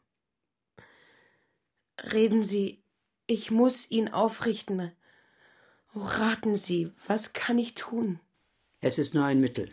Reden 2.12 2.42
Sie, 2.42 2.82
ich 3.26 3.50
muss 3.50 3.90
ihn 3.90 4.08
aufrichten. 4.12 4.92
Oh, 5.94 6.00
raten 6.00 6.56
Sie, 6.56 6.92
was 7.06 7.32
kann 7.32 7.58
ich 7.58 7.74
tun? 7.74 8.20
Es 8.80 8.98
ist 8.98 9.14
nur 9.14 9.24
ein 9.24 9.40
Mittel. 9.40 9.68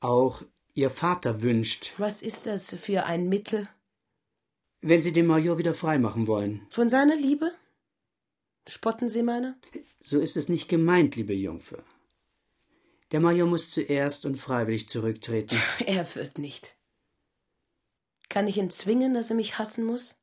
Auch 0.00 0.42
Ihr 0.74 0.90
Vater 0.90 1.40
wünscht, 1.40 1.94
Was 1.98 2.20
ist 2.20 2.46
das 2.46 2.70
für 2.74 3.06
ein 3.06 3.28
Mittel? 3.28 3.68
Wenn 4.80 5.02
Sie 5.02 5.12
den 5.12 5.26
Major 5.26 5.58
wieder 5.58 5.74
freimachen 5.74 6.26
wollen. 6.26 6.66
Von 6.70 6.88
seiner 6.88 7.16
Liebe? 7.16 7.52
Spotten 8.68 9.08
Sie 9.08 9.22
meine? 9.22 9.56
So 10.00 10.20
ist 10.20 10.36
es 10.36 10.48
nicht 10.48 10.68
gemeint, 10.68 11.16
liebe 11.16 11.34
Jungfer. 11.34 11.84
Der 13.12 13.20
Major 13.20 13.46
muss 13.46 13.70
zuerst 13.70 14.24
und 14.26 14.36
freiwillig 14.36 14.88
zurücktreten. 14.88 15.56
Er 15.86 16.14
wird 16.16 16.38
nicht. 16.38 16.76
Kann 18.28 18.48
ich 18.48 18.56
ihn 18.58 18.70
zwingen, 18.70 19.14
dass 19.14 19.30
er 19.30 19.36
mich 19.36 19.58
hassen 19.58 19.84
muss? 19.84 20.16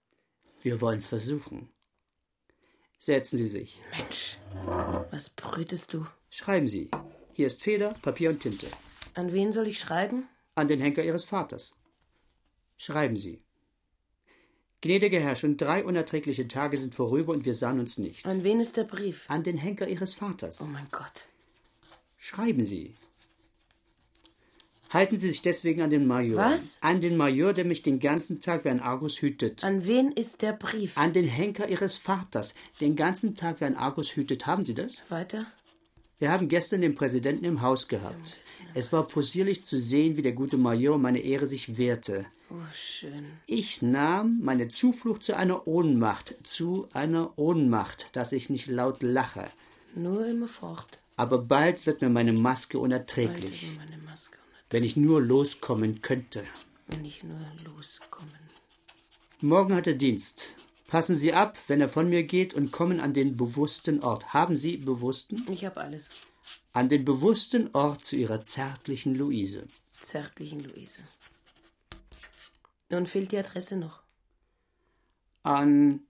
Wir 0.61 0.81
wollen 0.81 1.01
versuchen. 1.01 1.69
Setzen 2.99 3.37
Sie 3.37 3.47
sich. 3.47 3.81
Mensch, 3.97 4.37
was 5.11 5.29
brütest 5.29 5.93
du? 5.93 6.05
Schreiben 6.29 6.67
Sie. 6.67 6.89
Hier 7.33 7.47
ist 7.47 7.61
Feder, 7.61 7.93
Papier 8.01 8.29
und 8.29 8.41
Tinte. 8.41 8.67
An 9.13 9.31
wen 9.31 9.51
soll 9.51 9.67
ich 9.67 9.79
schreiben? 9.79 10.27
An 10.55 10.67
den 10.67 10.79
Henker 10.79 11.03
Ihres 11.03 11.23
Vaters. 11.23 11.75
Schreiben 12.77 13.17
Sie. 13.17 13.39
Gnädiger 14.83 15.21
Herr, 15.21 15.37
schon 15.37 15.55
drei 15.55 15.85
unerträgliche 15.85 16.45
Tage 16.49 16.75
sind 16.75 16.93
vorüber 16.93 17.31
und 17.31 17.45
wir 17.45 17.53
sahen 17.53 17.79
uns 17.79 17.97
nicht. 17.97 18.25
An 18.25 18.43
wen 18.43 18.59
ist 18.59 18.75
der 18.75 18.83
Brief? 18.83 19.23
An 19.29 19.41
den 19.41 19.55
Henker 19.55 19.87
Ihres 19.87 20.13
Vaters. 20.13 20.59
Oh 20.59 20.65
mein 20.65 20.87
Gott. 20.91 21.29
Schreiben 22.17 22.65
Sie. 22.65 22.93
Halten 24.89 25.15
Sie 25.17 25.29
sich 25.29 25.41
deswegen 25.41 25.81
an 25.81 25.89
den 25.89 26.05
Major. 26.05 26.35
Was? 26.35 26.79
An 26.81 26.99
den 26.99 27.15
Major, 27.15 27.53
der 27.53 27.63
mich 27.63 27.81
den 27.81 28.01
ganzen 28.01 28.41
Tag 28.41 28.65
wie 28.65 28.69
ein 28.69 28.81
Argus 28.81 29.21
hütet. 29.21 29.63
An 29.63 29.87
wen 29.87 30.11
ist 30.11 30.41
der 30.41 30.51
Brief? 30.51 30.97
An 30.97 31.13
den 31.13 31.27
Henker 31.27 31.69
Ihres 31.69 31.97
Vaters. 31.97 32.53
Den 32.81 32.97
ganzen 32.97 33.35
Tag 33.35 33.61
wie 33.61 33.65
ein 33.65 33.77
Argus 33.77 34.17
hütet. 34.17 34.47
Haben 34.47 34.65
Sie 34.65 34.73
das? 34.73 35.01
Weiter? 35.09 35.45
Wir 36.23 36.31
haben 36.31 36.47
gestern 36.47 36.79
den 36.79 36.95
Präsidenten 36.95 37.43
im 37.43 37.61
Haus 37.61 37.89
gehabt. 37.89 38.37
Es 38.73 38.93
war 38.93 39.05
possierlich 39.05 39.65
zu 39.65 39.77
sehen, 39.77 40.15
wie 40.15 40.21
der 40.21 40.31
gute 40.31 40.55
Major 40.55 40.97
meine 40.97 41.19
Ehre 41.19 41.47
sich 41.47 41.77
wehrte. 41.77 42.25
Oh, 42.49 42.63
schön. 42.73 43.25
Ich 43.45 43.81
nahm 43.81 44.39
meine 44.41 44.69
Zuflucht 44.69 45.23
zu 45.23 45.35
einer 45.35 45.67
Ohnmacht, 45.67 46.35
zu 46.43 46.87
einer 46.93 47.37
Ohnmacht, 47.37 48.07
dass 48.13 48.31
ich 48.31 48.49
nicht 48.49 48.67
laut 48.67 49.03
lache. 49.03 49.47
Nur 49.95 50.25
immer 50.25 50.47
fort. 50.47 50.97
Aber 51.17 51.39
bald 51.39 51.85
wird 51.85 52.01
mir 52.01 52.07
meine 52.07 52.31
Maske 52.31 52.79
unerträglich. 52.79 53.77
Meine 53.77 54.01
Maske 54.03 54.37
Wenn 54.69 54.85
ich 54.85 54.95
nur 54.95 55.21
loskommen 55.21 56.01
könnte. 56.01 56.41
Wenn 56.87 57.03
ich 57.03 57.25
nur 57.25 57.35
loskommen. 57.65 58.31
Morgen 59.41 59.75
hat 59.75 59.87
er 59.87 59.95
Dienst. 59.95 60.53
Passen 60.93 61.15
Sie 61.15 61.33
ab, 61.33 61.57
wenn 61.65 61.81
er 61.81 61.89
von 61.89 62.07
mir 62.07 62.21
geht, 62.21 62.53
und 62.53 62.71
kommen 62.71 62.99
an 62.99 63.15
den 63.15 63.35
bewussten 63.35 64.03
Ort. 64.03 64.31
Haben 64.31 64.55
Sie 64.55 64.77
bewussten? 64.77 65.43
Ich 65.51 65.65
habe 65.65 65.81
alles. 65.81 66.11
An 66.71 66.87
den 66.87 67.03
bewussten 67.03 67.73
Ort 67.73 68.05
zu 68.05 68.15
Ihrer 68.15 68.43
zärtlichen 68.43 69.15
Luise. 69.15 69.67
Zärtlichen 69.93 70.63
Luise. 70.63 71.01
Nun 72.91 73.07
fehlt 73.07 73.31
die 73.31 73.39
Adresse 73.39 73.75
noch. 73.75 74.03
An 75.41 76.01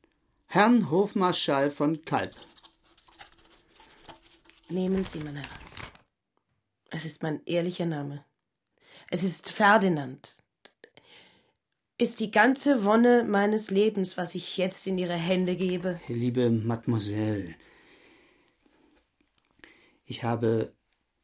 Herrn 0.47 0.91
Hofmarschall 0.91 1.71
von 1.71 2.03
Kalb. 2.03 2.35
Nehmen 4.67 5.05
Sie, 5.05 5.19
mein 5.19 5.37
Herr. 5.37 5.49
Es 6.89 7.05
ist 7.05 7.23
mein 7.23 7.41
ehrlicher 7.45 7.85
Name. 7.85 8.25
Es 9.09 9.23
ist 9.23 9.49
Ferdinand. 9.49 10.42
Ist 11.97 12.19
die 12.19 12.31
ganze 12.31 12.83
Wonne 12.85 13.23
meines 13.23 13.69
Lebens, 13.69 14.17
was 14.17 14.33
ich 14.33 14.57
jetzt 14.57 14.87
in 14.87 14.97
Ihre 14.97 15.13
Hände 15.13 15.55
gebe. 15.55 15.99
Liebe 16.07 16.49
Mademoiselle, 16.49 17.55
ich 20.03 20.23
habe 20.23 20.73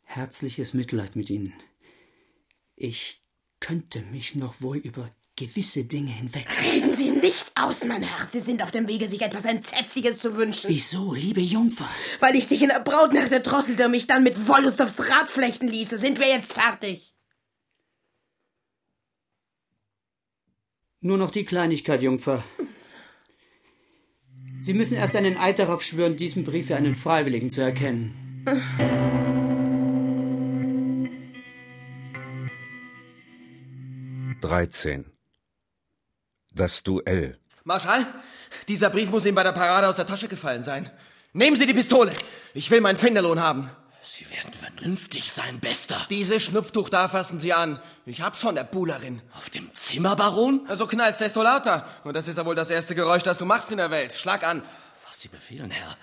herzliches 0.03 0.73
Mitleid 0.73 1.15
mit 1.15 1.29
Ihnen. 1.29 1.53
Ich 2.75 3.23
könnte 3.59 4.01
mich 4.03 4.35
noch 4.35 4.61
wohl 4.61 4.77
über 4.77 5.09
gewisse 5.35 5.85
Dinge 5.85 6.11
hinwegsetzen. 6.11 6.65
Reden 6.65 6.95
Sie 6.95 7.11
nicht 7.11 7.51
aus, 7.55 7.83
mein 7.85 8.03
Herr. 8.03 8.25
Sie 8.25 8.39
sind 8.39 8.61
auf 8.61 8.71
dem 8.71 8.87
Wege, 8.87 9.07
sich 9.07 9.21
etwas 9.21 9.45
Entsetzliches 9.45 10.19
zu 10.19 10.35
wünschen. 10.37 10.69
Wieso, 10.69 11.13
liebe 11.13 11.41
Jungfer? 11.41 11.89
Weil 12.19 12.35
ich 12.35 12.47
dich 12.47 12.61
in 12.61 12.69
der 12.69 12.81
Brautnacht 12.81 13.31
erdrosselte 13.31 13.85
und 13.85 13.91
mich 13.91 14.05
dann 14.05 14.23
mit 14.23 14.47
Wollust 14.47 14.81
aufs 14.81 14.99
Rad 14.99 15.31
flechten 15.31 15.67
ließe. 15.67 15.97
Sind 15.97 16.19
wir 16.19 16.27
jetzt 16.27 16.53
fertig? 16.53 17.15
Nur 21.01 21.17
noch 21.17 21.31
die 21.31 21.45
Kleinigkeit, 21.45 22.01
Jungfer. 22.01 22.43
Sie 24.59 24.73
müssen 24.73 24.97
erst 24.97 25.15
einen 25.15 25.37
Eid 25.37 25.59
darauf 25.59 25.81
schwören, 25.81 26.17
diesen 26.17 26.43
Brief 26.43 26.67
für 26.67 26.75
einen 26.75 26.95
Freiwilligen 26.95 27.49
zu 27.49 27.61
erkennen. 27.61 28.43
13. 34.41 35.05
Das 36.53 36.83
Duell. 36.83 37.37
Marschall, 37.63 38.05
dieser 38.67 38.89
Brief 38.89 39.09
muss 39.09 39.25
Ihnen 39.25 39.35
bei 39.35 39.43
der 39.43 39.53
Parade 39.53 39.87
aus 39.87 39.95
der 39.95 40.05
Tasche 40.05 40.27
gefallen 40.27 40.63
sein. 40.63 40.89
Nehmen 41.31 41.55
Sie 41.55 41.65
die 41.65 41.73
Pistole. 41.73 42.11
Ich 42.53 42.69
will 42.71 42.81
meinen 42.81 42.97
Finderlohn 42.97 43.39
haben. 43.39 43.69
Sie 44.11 44.27
werden 44.31 44.53
vernünftig 44.53 45.31
sein, 45.31 45.59
Bester. 45.59 46.07
Diese 46.09 46.39
Schnupftuch 46.39 46.89
da 46.89 47.07
fassen 47.07 47.37
Sie 47.37 47.53
an. 47.53 47.79
Ich 48.07 48.21
hab's 48.21 48.41
von 48.41 48.55
der 48.55 48.63
Buhlerin. 48.63 49.21
Auf 49.37 49.51
dem 49.51 49.71
Zimmer, 49.75 50.15
Baron? 50.15 50.65
Also 50.67 50.87
knallst 50.87 51.21
desto 51.21 51.43
lauter. 51.43 51.87
Und 52.03 52.15
das 52.15 52.27
ist 52.27 52.37
ja 52.37 52.45
wohl 52.45 52.55
das 52.55 52.71
erste 52.71 52.95
Geräusch, 52.95 53.21
das 53.21 53.37
du 53.37 53.45
machst 53.45 53.71
in 53.71 53.77
der 53.77 53.91
Welt. 53.91 54.13
Schlag 54.13 54.43
an. 54.43 54.63
Was 55.07 55.21
Sie 55.21 55.27
befehlen, 55.27 55.69
Herr. 55.69 55.95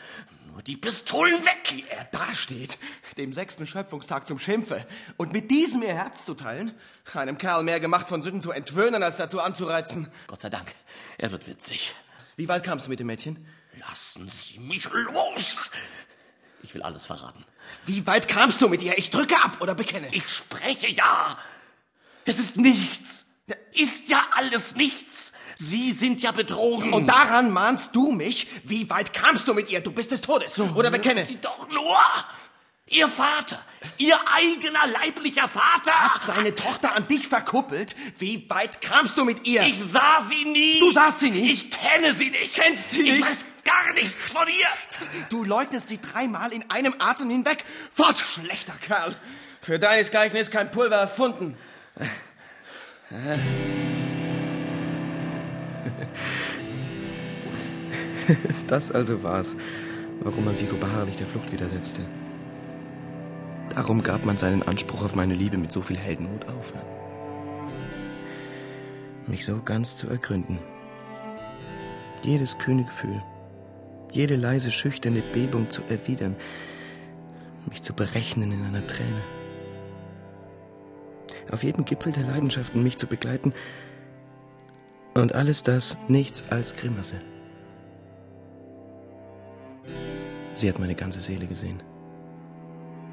Nur 0.46 0.62
die 0.62 0.76
Pistolen 0.76 1.44
weg! 1.44 1.72
Wie 1.72 1.84
er 1.88 2.04
dasteht, 2.04 2.78
dem 3.18 3.32
sechsten 3.32 3.66
Schöpfungstag 3.66 4.28
zum 4.28 4.38
Schimpfe. 4.38 4.86
Und 5.16 5.32
mit 5.32 5.50
diesem 5.50 5.82
ihr 5.82 5.94
Herz 5.94 6.24
zu 6.24 6.34
teilen, 6.34 6.72
einem 7.12 7.38
Kerl 7.38 7.64
mehr 7.64 7.80
gemacht 7.80 8.09
von 8.09 8.22
Sünden 8.22 8.40
zu 8.40 8.52
entwöhnen, 8.52 9.02
als 9.02 9.16
dazu 9.16 9.40
anzureizen. 9.40 10.09
Gott 10.28 10.42
sei 10.42 10.50
Dank, 10.50 10.72
er 11.18 11.32
wird 11.32 11.48
witzig. 11.48 11.92
Wie 12.36 12.46
weit 12.46 12.62
kamst 12.62 12.86
du 12.86 12.90
mit 12.90 13.00
dem 13.00 13.09
Mädchen? 13.09 13.44
Lassen 13.80 14.28
Sie 14.28 14.61
mich 14.61 14.88
los! 14.92 15.70
Ich 16.67 16.75
will 16.75 16.83
alles 16.83 17.07
verraten. 17.07 17.45
Wie 17.85 18.07
weit 18.09 18.27
kamst 18.27 18.61
du 18.61 18.69
mit 18.69 18.83
ihr? 18.83 18.99
Ich 18.99 19.11
drücke 19.11 19.37
ab 19.43 19.59
oder 19.61 19.77
bekenne. 19.77 20.09
Ich 20.11 20.29
spreche 20.29 20.89
ja. 20.89 21.39
Es 22.25 22.41
ist 22.41 22.57
nichts. 22.57 23.25
Ist 23.73 24.09
ja 24.09 24.27
alles 24.33 24.75
nichts. 24.75 25.33
Sie 25.55 25.93
sind 25.93 26.23
ja 26.23 26.33
betrogen. 26.33 26.93
Und 26.93 27.07
daran 27.07 27.53
mahnst 27.53 27.95
du 27.95 28.11
mich? 28.11 28.49
Wie 28.64 28.91
weit 28.91 29.12
kamst 29.12 29.47
du 29.47 29.55
mit 29.55 29.71
ihr? 29.71 29.81
Du 29.81 29.93
bist 29.93 30.11
des 30.11 30.23
Todes. 30.23 30.59
Oder 30.59 30.91
bekenne. 30.91 31.25
Sie 31.25 31.41
doch 31.41 31.69
nur. 31.71 31.97
Ihr 32.89 33.09
Vater, 33.09 33.59
Ihr 33.99 34.17
eigener 34.29 34.87
leiblicher 34.87 35.49
Vater 35.49 35.93
hat 35.93 36.23
seine 36.23 36.55
Tochter 36.55 36.95
an 36.95 37.09
dich 37.09 37.27
verkuppelt. 37.27 37.97
Wie 38.19 38.49
weit 38.51 38.81
kamst 38.81 39.19
du 39.19 39.25
mit 39.25 39.47
ihr? 39.47 39.62
Ich 39.67 39.79
sah 39.79 40.25
sie 40.25 40.45
nie. 40.45 40.79
Du 40.81 40.93
sahst 40.93 41.21
sie 41.21 41.31
nie? 41.31 41.51
Ich 41.51 41.71
kenne 41.71 42.14
sie 42.14 42.31
nicht. 42.31 42.55
Kennst 42.55 42.91
sie 42.91 43.03
nicht? 43.03 43.19
Ich 43.19 43.25
weiß 43.25 43.47
gar 43.67 43.93
nichts 43.95 44.31
von 44.31 44.47
ihr. 44.49 45.29
Du 45.29 45.45
leugnest 45.45 45.89
sie 45.89 46.01
dreimal 46.01 46.53
in 46.53 46.71
einem 46.71 46.95
Atem 46.99 47.29
hinweg. 47.29 47.64
Fort, 47.93 48.19
schlechter 48.19 48.75
Kerl. 48.81 49.14
Für 49.61 49.79
deinesgleichen 49.79 50.39
ist 50.39 50.51
kein 50.53 50.71
Pulver 50.71 50.97
erfunden. 50.97 51.57
Das 58.67 58.91
also 58.91 59.23
war's, 59.23 59.57
warum 60.21 60.45
man 60.45 60.57
sich 60.57 60.69
so 60.69 60.77
beharrlich 60.77 61.17
der 61.17 61.27
Flucht 61.27 61.53
widersetzte. 61.53 62.03
Darum 63.71 64.03
gab 64.03 64.25
man 64.25 64.39
seinen 64.39 64.62
Anspruch 64.62 65.05
auf 65.05 65.14
meine 65.14 65.35
Liebe 65.35 65.59
mit 65.59 65.71
so 65.71 65.83
viel 65.83 65.99
Heldenmut 65.99 66.47
auf. 66.49 66.73
Mich 69.27 69.45
so 69.45 69.61
ganz 69.62 69.97
zu 69.97 70.09
ergründen. 70.09 70.59
Jedes 72.23 72.59
kühne 72.59 72.85
Gefühl, 72.85 73.23
jede 74.17 74.37
leise, 74.37 74.71
schüchterne 74.71 75.21
Bebung 75.21 75.71
zu 75.71 75.83
erwidern, 75.89 76.35
mich 77.69 77.83
zu 77.83 77.93
berechnen 77.93 78.51
in 78.51 78.64
einer 78.64 78.87
Träne. 78.87 79.21
Auf 81.53 81.62
jeden 81.62 81.85
Gipfel 81.85 82.12
der 82.12 82.25
Leidenschaften 82.25 82.83
mich 82.83 82.97
zu 82.97 83.07
begleiten 83.07 83.53
und 85.14 85.35
alles 85.35 85.62
das 85.62 85.97
nichts 86.09 86.43
als 86.51 86.75
Grimasse. 86.75 87.17
Sie 90.55 90.69
hat 90.69 90.79
meine 90.79 90.95
ganze 90.95 91.21
Seele 91.21 91.47
gesehen. 91.47 91.83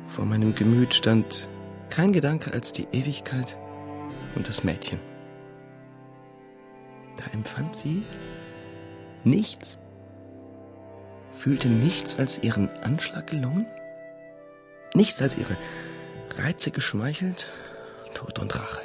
Vor 0.07 0.25
meinem 0.25 0.55
Gemüt 0.55 0.93
stand 0.93 1.47
kein 1.89 2.13
Gedanke 2.13 2.53
als 2.53 2.71
die 2.71 2.87
Ewigkeit 2.91 3.57
und 4.35 4.47
das 4.47 4.63
Mädchen. 4.63 4.99
Da 7.17 7.25
empfand 7.33 7.75
sie 7.75 8.03
nichts, 9.23 9.77
fühlte 11.33 11.67
nichts 11.67 12.17
als 12.17 12.37
ihren 12.41 12.69
Anschlag 12.83 13.27
gelungen, 13.27 13.65
nichts 14.93 15.21
als 15.21 15.37
ihre 15.37 15.55
Reize 16.37 16.71
geschmeichelt, 16.71 17.47
Tod 18.13 18.39
und 18.39 18.55
Rache. 18.55 18.81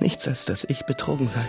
Nichts 0.00 0.26
als 0.28 0.44
dass 0.44 0.64
ich 0.64 0.84
betrogen 0.84 1.28
sei. 1.28 1.46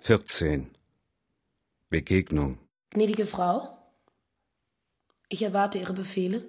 14. 0.00 0.70
Begegnung. 1.88 2.58
Gnädige 2.90 3.26
Frau, 3.26 3.76
ich 5.28 5.42
erwarte 5.42 5.78
Ihre 5.78 5.92
Befehle. 5.92 6.44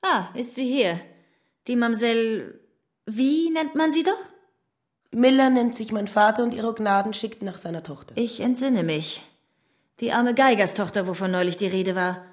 Ah, 0.00 0.28
ist 0.34 0.56
sie 0.56 0.66
hier. 0.66 1.00
Die 1.66 1.76
Mamsell. 1.76 2.60
Wie 3.04 3.50
nennt 3.50 3.74
man 3.74 3.92
sie 3.92 4.02
doch? 4.02 4.18
Miller 5.10 5.50
nennt 5.50 5.74
sich 5.74 5.92
mein 5.92 6.08
Vater 6.08 6.42
und 6.44 6.52
Ihre 6.52 6.74
Gnaden 6.74 7.14
schickt 7.14 7.42
nach 7.42 7.58
seiner 7.58 7.82
Tochter. 7.82 8.14
Ich 8.16 8.40
entsinne 8.40 8.82
mich. 8.82 9.22
Die 10.00 10.12
arme 10.12 10.34
Geigerstochter, 10.34 11.06
wovon 11.06 11.30
neulich 11.30 11.56
die 11.56 11.66
Rede 11.66 11.94
war. 11.94 12.24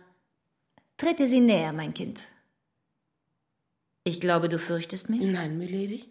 Trete 0.98 1.26
sie 1.28 1.40
näher, 1.40 1.74
mein 1.74 1.94
Kind. 1.94 2.28
Ich 4.04 4.22
glaube, 4.22 4.50
du 4.50 4.60
fürchtest 4.60 5.10
mich? 5.10 5.22
Nein, 5.22 5.58
Milady. 5.58 6.06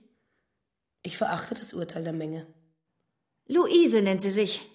Ich 1.03 1.17
verachte 1.17 1.55
das 1.55 1.75
Urteil 1.75 2.03
der 2.03 2.12
Menge. 2.12 2.47
Luise 3.47 4.03
nennt 4.03 4.23
sie 4.23 4.31
sich. 4.31 4.69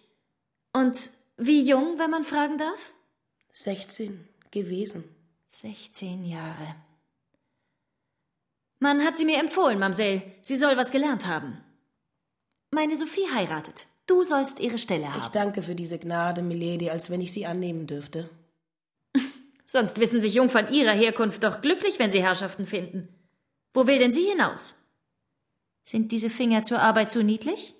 Und 0.73 1.09
wie 1.37 1.67
jung, 1.67 1.97
wenn 1.97 2.11
man 2.11 2.23
fragen 2.23 2.57
darf? 2.57 2.93
16 3.51 4.27
gewesen. 4.51 5.03
16 5.49 6.23
Jahre. 6.23 6.75
Man 8.79 9.03
hat 9.03 9.17
sie 9.17 9.25
mir 9.25 9.39
empfohlen, 9.39 9.79
Mamsell. 9.79 10.21
Sie 10.41 10.55
soll 10.55 10.77
was 10.77 10.91
gelernt 10.91 11.25
haben. 11.25 11.61
Meine 12.71 12.95
Sophie 12.95 13.27
heiratet. 13.33 13.87
Du 14.05 14.23
sollst 14.23 14.59
ihre 14.59 14.77
Stelle 14.77 15.13
haben. 15.13 15.21
Ich 15.23 15.29
danke 15.29 15.61
für 15.61 15.75
diese 15.75 15.97
Gnade, 15.97 16.41
Milady, 16.41 16.89
als 16.89 17.09
wenn 17.09 17.21
ich 17.21 17.31
sie 17.31 17.45
annehmen 17.45 17.87
dürfte. 17.87 18.29
Sonst 19.65 19.99
wissen 19.99 20.21
sich 20.21 20.35
Jungfern 20.35 20.71
ihrer 20.71 20.93
Herkunft 20.93 21.43
doch 21.43 21.61
glücklich, 21.61 21.99
wenn 21.99 22.11
sie 22.11 22.21
Herrschaften 22.21 22.65
finden. 22.65 23.07
Wo 23.73 23.87
will 23.87 23.99
denn 23.99 24.13
sie 24.13 24.23
hinaus? 24.23 24.75
Sind 25.83 26.11
diese 26.11 26.29
Finger 26.29 26.63
zur 26.63 26.79
Arbeit 26.79 27.11
zu 27.11 27.23
niedlich? 27.23 27.73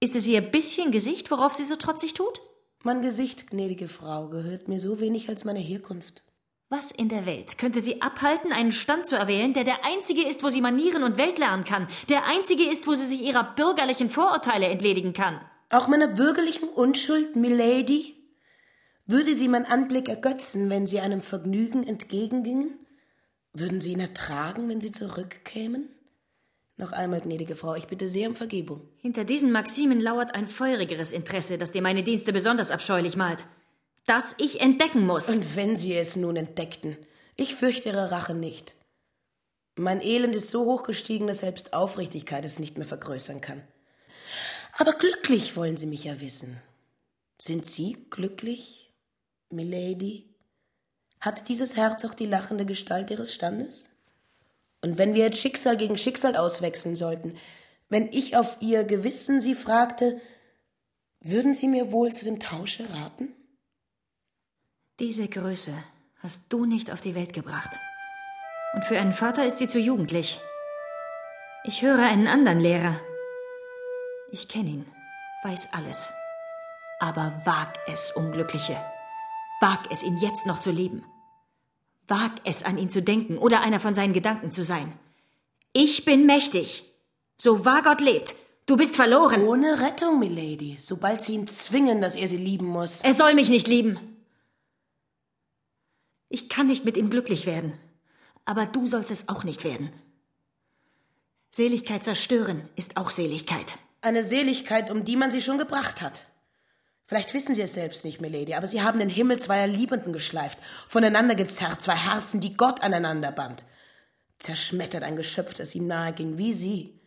Ist 0.00 0.16
es 0.16 0.26
ihr 0.26 0.40
bisschen 0.40 0.90
Gesicht, 0.90 1.30
worauf 1.30 1.52
sie 1.52 1.64
so 1.64 1.76
trotzig 1.76 2.12
tut? 2.14 2.42
Mein 2.82 3.00
Gesicht, 3.00 3.48
gnädige 3.48 3.88
Frau, 3.88 4.28
gehört 4.28 4.68
mir 4.68 4.80
so 4.80 5.00
wenig 5.00 5.28
als 5.28 5.44
meine 5.44 5.60
Herkunft. 5.60 6.24
Was 6.72 6.90
in 6.90 7.10
der 7.10 7.26
Welt 7.26 7.58
könnte 7.58 7.82
sie 7.82 8.00
abhalten, 8.00 8.50
einen 8.50 8.72
Stand 8.72 9.06
zu 9.06 9.14
erwählen, 9.14 9.52
der 9.52 9.64
der 9.64 9.84
einzige 9.84 10.26
ist, 10.26 10.42
wo 10.42 10.48
sie 10.48 10.62
Manieren 10.62 11.04
und 11.04 11.18
Welt 11.18 11.38
lernen 11.38 11.64
kann, 11.64 11.86
der 12.08 12.24
einzige 12.24 12.64
ist, 12.64 12.86
wo 12.86 12.94
sie 12.94 13.04
sich 13.04 13.20
ihrer 13.20 13.44
bürgerlichen 13.44 14.08
Vorurteile 14.08 14.68
entledigen 14.68 15.12
kann? 15.12 15.38
Auch 15.68 15.86
meiner 15.86 16.08
bürgerlichen 16.08 16.70
Unschuld, 16.70 17.36
Milady? 17.36 18.16
Würde 19.04 19.34
sie 19.34 19.48
mein 19.48 19.66
Anblick 19.66 20.08
ergötzen, 20.08 20.70
wenn 20.70 20.86
sie 20.86 21.00
einem 21.00 21.20
Vergnügen 21.20 21.86
entgegengingen? 21.86 22.78
Würden 23.52 23.82
sie 23.82 23.92
ihn 23.92 24.00
ertragen, 24.00 24.70
wenn 24.70 24.80
sie 24.80 24.92
zurückkämen? 24.92 25.90
Noch 26.78 26.92
einmal, 26.92 27.20
gnädige 27.20 27.54
Frau, 27.54 27.74
ich 27.74 27.88
bitte 27.88 28.08
sehr 28.08 28.30
um 28.30 28.34
Vergebung. 28.34 28.88
Hinter 28.96 29.24
diesen 29.24 29.52
Maximen 29.52 30.00
lauert 30.00 30.34
ein 30.34 30.46
feurigeres 30.46 31.12
Interesse, 31.12 31.58
das 31.58 31.72
dir 31.72 31.82
meine 31.82 32.02
Dienste 32.02 32.32
besonders 32.32 32.70
abscheulich 32.70 33.14
malt 33.14 33.46
das 34.06 34.34
ich 34.38 34.60
entdecken 34.60 35.06
muss. 35.06 35.28
Und 35.28 35.56
wenn 35.56 35.76
Sie 35.76 35.94
es 35.94 36.16
nun 36.16 36.36
entdeckten, 36.36 36.96
ich 37.36 37.54
fürchte 37.54 37.90
Ihre 37.90 38.10
Rache 38.10 38.34
nicht. 38.34 38.76
Mein 39.76 40.02
Elend 40.02 40.36
ist 40.36 40.50
so 40.50 40.64
hoch 40.66 40.82
gestiegen, 40.82 41.26
dass 41.26 41.38
selbst 41.38 41.72
Aufrichtigkeit 41.72 42.44
es 42.44 42.58
nicht 42.58 42.76
mehr 42.76 42.86
vergrößern 42.86 43.40
kann. 43.40 43.62
Aber 44.76 44.92
glücklich 44.92 45.56
wollen 45.56 45.76
Sie 45.76 45.86
mich 45.86 46.04
ja 46.04 46.20
wissen. 46.20 46.60
Sind 47.40 47.66
Sie 47.66 48.06
glücklich, 48.10 48.92
Milady? 49.50 50.28
Hat 51.20 51.48
dieses 51.48 51.76
Herz 51.76 52.04
auch 52.04 52.14
die 52.14 52.26
lachende 52.26 52.66
Gestalt 52.66 53.10
Ihres 53.10 53.32
Standes? 53.32 53.88
Und 54.82 54.98
wenn 54.98 55.14
wir 55.14 55.24
jetzt 55.24 55.38
Schicksal 55.38 55.76
gegen 55.76 55.96
Schicksal 55.96 56.36
auswechseln 56.36 56.96
sollten, 56.96 57.36
wenn 57.88 58.12
ich 58.12 58.36
auf 58.36 58.58
Ihr 58.60 58.84
Gewissen 58.84 59.40
Sie 59.40 59.54
fragte, 59.54 60.20
würden 61.20 61.54
Sie 61.54 61.68
mir 61.68 61.92
wohl 61.92 62.12
zu 62.12 62.24
dem 62.24 62.40
Tausche 62.40 62.92
raten? 62.92 63.34
Diese 65.02 65.26
Größe 65.26 65.74
hast 66.22 66.52
du 66.52 66.64
nicht 66.64 66.92
auf 66.92 67.00
die 67.00 67.16
Welt 67.16 67.32
gebracht. 67.32 67.70
Und 68.74 68.84
für 68.84 69.00
einen 69.00 69.12
Vater 69.12 69.44
ist 69.44 69.58
sie 69.58 69.66
zu 69.66 69.80
jugendlich. 69.80 70.40
Ich 71.64 71.82
höre 71.82 71.98
einen 71.98 72.28
anderen 72.28 72.60
Lehrer. 72.60 72.94
Ich 74.30 74.46
kenne 74.46 74.70
ihn, 74.70 74.86
weiß 75.42 75.70
alles. 75.72 76.12
Aber 77.00 77.42
wag 77.44 77.72
es, 77.88 78.12
Unglückliche. 78.12 78.80
Wag 79.60 79.80
es, 79.90 80.04
ihn 80.04 80.18
jetzt 80.18 80.46
noch 80.46 80.60
zu 80.60 80.70
lieben. 80.70 81.04
Wag 82.06 82.30
es, 82.44 82.62
an 82.62 82.78
ihn 82.78 82.88
zu 82.88 83.02
denken 83.02 83.38
oder 83.38 83.60
einer 83.60 83.80
von 83.80 83.96
seinen 83.96 84.12
Gedanken 84.12 84.52
zu 84.52 84.62
sein. 84.62 84.92
Ich 85.72 86.04
bin 86.04 86.26
mächtig. 86.26 86.84
So 87.36 87.64
wahr 87.64 87.82
Gott 87.82 88.00
lebt. 88.00 88.36
Du 88.66 88.76
bist 88.76 88.94
verloren. 88.94 89.42
Ohne 89.48 89.80
Rettung, 89.80 90.20
Milady. 90.20 90.76
Sobald 90.78 91.22
sie 91.22 91.34
ihn 91.34 91.48
zwingen, 91.48 92.00
dass 92.00 92.14
er 92.14 92.28
sie 92.28 92.36
lieben 92.36 92.66
muss. 92.66 93.00
Er 93.00 93.14
soll 93.14 93.34
mich 93.34 93.50
nicht 93.50 93.66
lieben. 93.66 94.11
Ich 96.32 96.48
kann 96.48 96.66
nicht 96.66 96.86
mit 96.86 96.96
ihm 96.96 97.10
glücklich 97.10 97.44
werden. 97.44 97.78
Aber 98.46 98.64
du 98.64 98.86
sollst 98.86 99.10
es 99.10 99.28
auch 99.28 99.44
nicht 99.44 99.64
werden. 99.64 99.92
Seligkeit 101.50 102.02
zerstören 102.02 102.70
ist 102.74 102.96
auch 102.96 103.10
Seligkeit. 103.10 103.76
Eine 104.00 104.24
Seligkeit, 104.24 104.90
um 104.90 105.04
die 105.04 105.16
man 105.16 105.30
sie 105.30 105.42
schon 105.42 105.58
gebracht 105.58 106.00
hat. 106.00 106.26
Vielleicht 107.04 107.34
wissen 107.34 107.54
Sie 107.54 107.60
es 107.60 107.74
selbst 107.74 108.06
nicht, 108.06 108.22
Milady, 108.22 108.54
aber 108.54 108.66
Sie 108.66 108.80
haben 108.80 108.98
den 108.98 109.10
Himmel 109.10 109.38
zweier 109.38 109.66
Liebenden 109.66 110.14
geschleift, 110.14 110.58
voneinander 110.88 111.34
gezerrt, 111.34 111.82
zwei 111.82 111.96
Herzen, 111.96 112.40
die 112.40 112.56
Gott 112.56 112.80
aneinander 112.82 113.30
band. 113.30 113.64
Zerschmettert 114.38 115.02
ein 115.02 115.16
Geschöpf, 115.16 115.52
das 115.52 115.74
ihm 115.74 115.86
nahe 115.86 116.14
ging, 116.14 116.38
wie 116.38 116.54
Sie. 116.54 116.98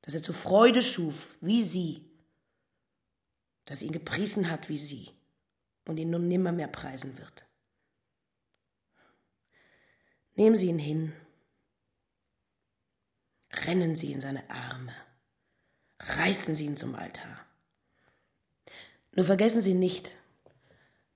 Das 0.00 0.14
er 0.14 0.22
zu 0.22 0.32
Freude 0.32 0.80
schuf, 0.80 1.36
wie 1.42 1.62
Sie. 1.62 2.10
Das 3.66 3.82
ihn 3.82 3.92
gepriesen 3.92 4.50
hat, 4.50 4.70
wie 4.70 4.78
Sie. 4.78 5.10
Und 5.86 5.98
ihn 5.98 6.08
nun 6.08 6.28
nimmer 6.28 6.52
mehr 6.52 6.68
preisen 6.68 7.18
wird. 7.18 7.44
Nehmen 10.34 10.56
Sie 10.56 10.68
ihn 10.68 10.78
hin. 10.78 11.12
Rennen 13.66 13.96
Sie 13.96 14.12
in 14.12 14.20
seine 14.20 14.48
Arme. 14.50 14.94
Reißen 16.00 16.54
Sie 16.54 16.64
ihn 16.64 16.76
zum 16.76 16.94
Altar. 16.94 17.38
Nur 19.14 19.26
vergessen 19.26 19.60
Sie 19.60 19.74
nicht, 19.74 20.16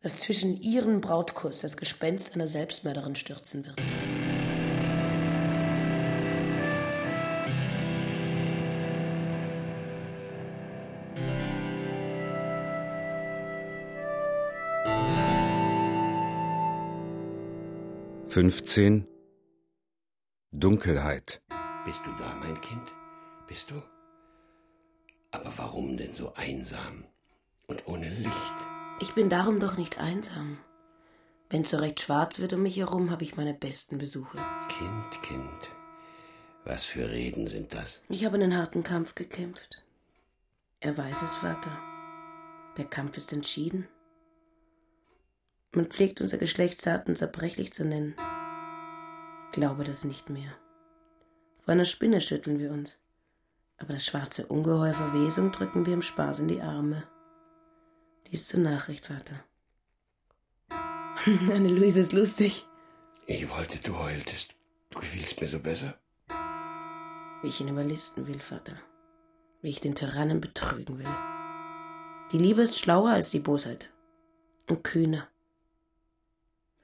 dass 0.01 0.21
zwischen 0.21 0.61
Ihren 0.61 1.01
Brautkuss 1.01 1.61
das 1.61 1.77
Gespenst 1.77 2.35
einer 2.35 2.47
Selbstmörderin 2.47 3.17
stürzen 3.17 3.64
wird. 3.64 3.81
Fünfzehn 18.37 19.09
Dunkelheit. 20.51 21.41
Bist 21.87 22.03
du 22.05 22.11
da, 22.18 22.34
mein 22.34 22.61
Kind? 22.61 22.93
Bist 23.49 23.70
du? 23.70 23.82
Aber 25.30 25.51
warum 25.57 25.97
denn 25.97 26.14
so 26.14 26.34
einsam 26.34 27.07
und 27.66 27.89
ohne 27.89 28.11
Licht? 28.11 28.55
Ich 29.01 29.14
bin 29.14 29.30
darum 29.30 29.59
doch 29.59 29.78
nicht 29.78 29.99
einsam. 29.99 30.59
Wenn 31.49 31.62
es 31.62 31.70
so 31.70 31.78
recht 31.78 31.99
schwarz 31.99 32.39
wird 32.39 32.53
um 32.53 32.62
mich 32.62 32.76
herum, 32.76 33.11
habe 33.11 33.24
ich 33.24 33.39
meine 33.39 33.55
besten 33.55 33.97
Besuche. 33.97 34.37
Kind, 34.68 35.22
Kind, 35.22 35.70
was 36.66 36.84
für 36.84 37.09
Reden 37.09 37.49
sind 37.49 37.72
das? 37.72 38.03
Ich 38.11 38.26
habe 38.26 38.34
einen 38.34 38.55
harten 38.55 38.82
Kampf 38.82 39.14
gekämpft. 39.14 39.82
Er 40.80 40.99
weiß 40.99 41.22
es, 41.22 41.37
Vater. 41.37 41.74
Der 42.76 42.84
Kampf 42.84 43.16
ist 43.16 43.32
entschieden. 43.32 43.89
Man 45.77 45.87
pflegt 45.91 46.22
unser 46.22 46.39
Geschlecht 46.39 46.81
zart 46.81 47.07
und 47.07 47.18
zerbrechlich 47.18 47.70
zu 47.70 47.85
nennen. 47.85 48.14
Glaube 49.53 49.85
das 49.85 50.05
nicht 50.05 50.31
mehr. 50.31 50.51
Vor 51.61 51.72
einer 51.72 51.85
Spinne 51.85 52.22
schütteln 52.22 52.59
wir 52.59 52.72
uns. 52.72 53.03
Aber 53.77 53.93
das 53.93 54.07
schwarze 54.07 54.47
Ungeheuer 54.47 54.95
Verwesung 54.95 55.53
drücken 55.53 55.85
wir 55.85 55.93
im 55.93 56.01
Spaß 56.01 56.39
in 56.39 56.49
die 56.49 56.62
Arme. 56.62 57.07
Dies 58.31 58.47
zur 58.47 58.61
Nachricht, 58.61 59.05
Vater. 59.05 59.45
Anne-Louise 61.27 62.01
ist 62.01 62.14
lustig. 62.14 62.66
Ich 63.27 63.51
wollte, 63.51 63.79
du 63.79 63.99
heultest. 63.99 64.57
Du 64.89 65.01
gefielst 65.01 65.39
mir 65.43 65.49
so 65.49 65.59
besser. 65.59 65.99
Wie 67.43 67.49
ich 67.49 67.61
ihn 67.61 67.68
überlisten 67.68 68.27
will, 68.27 68.41
Vater. 68.41 68.79
Wie 69.61 69.68
ich 69.68 69.83
den 69.83 69.95
Tyrannen 69.95 70.41
betrügen 70.41 70.99
will. 70.99 71.16
Die 72.33 72.39
Liebe 72.39 72.62
ist 72.62 72.79
schlauer 72.79 73.11
als 73.11 73.31
die 73.31 73.41
Bosheit. 73.41 73.91
Und 74.70 74.83
kühner. 74.83 75.29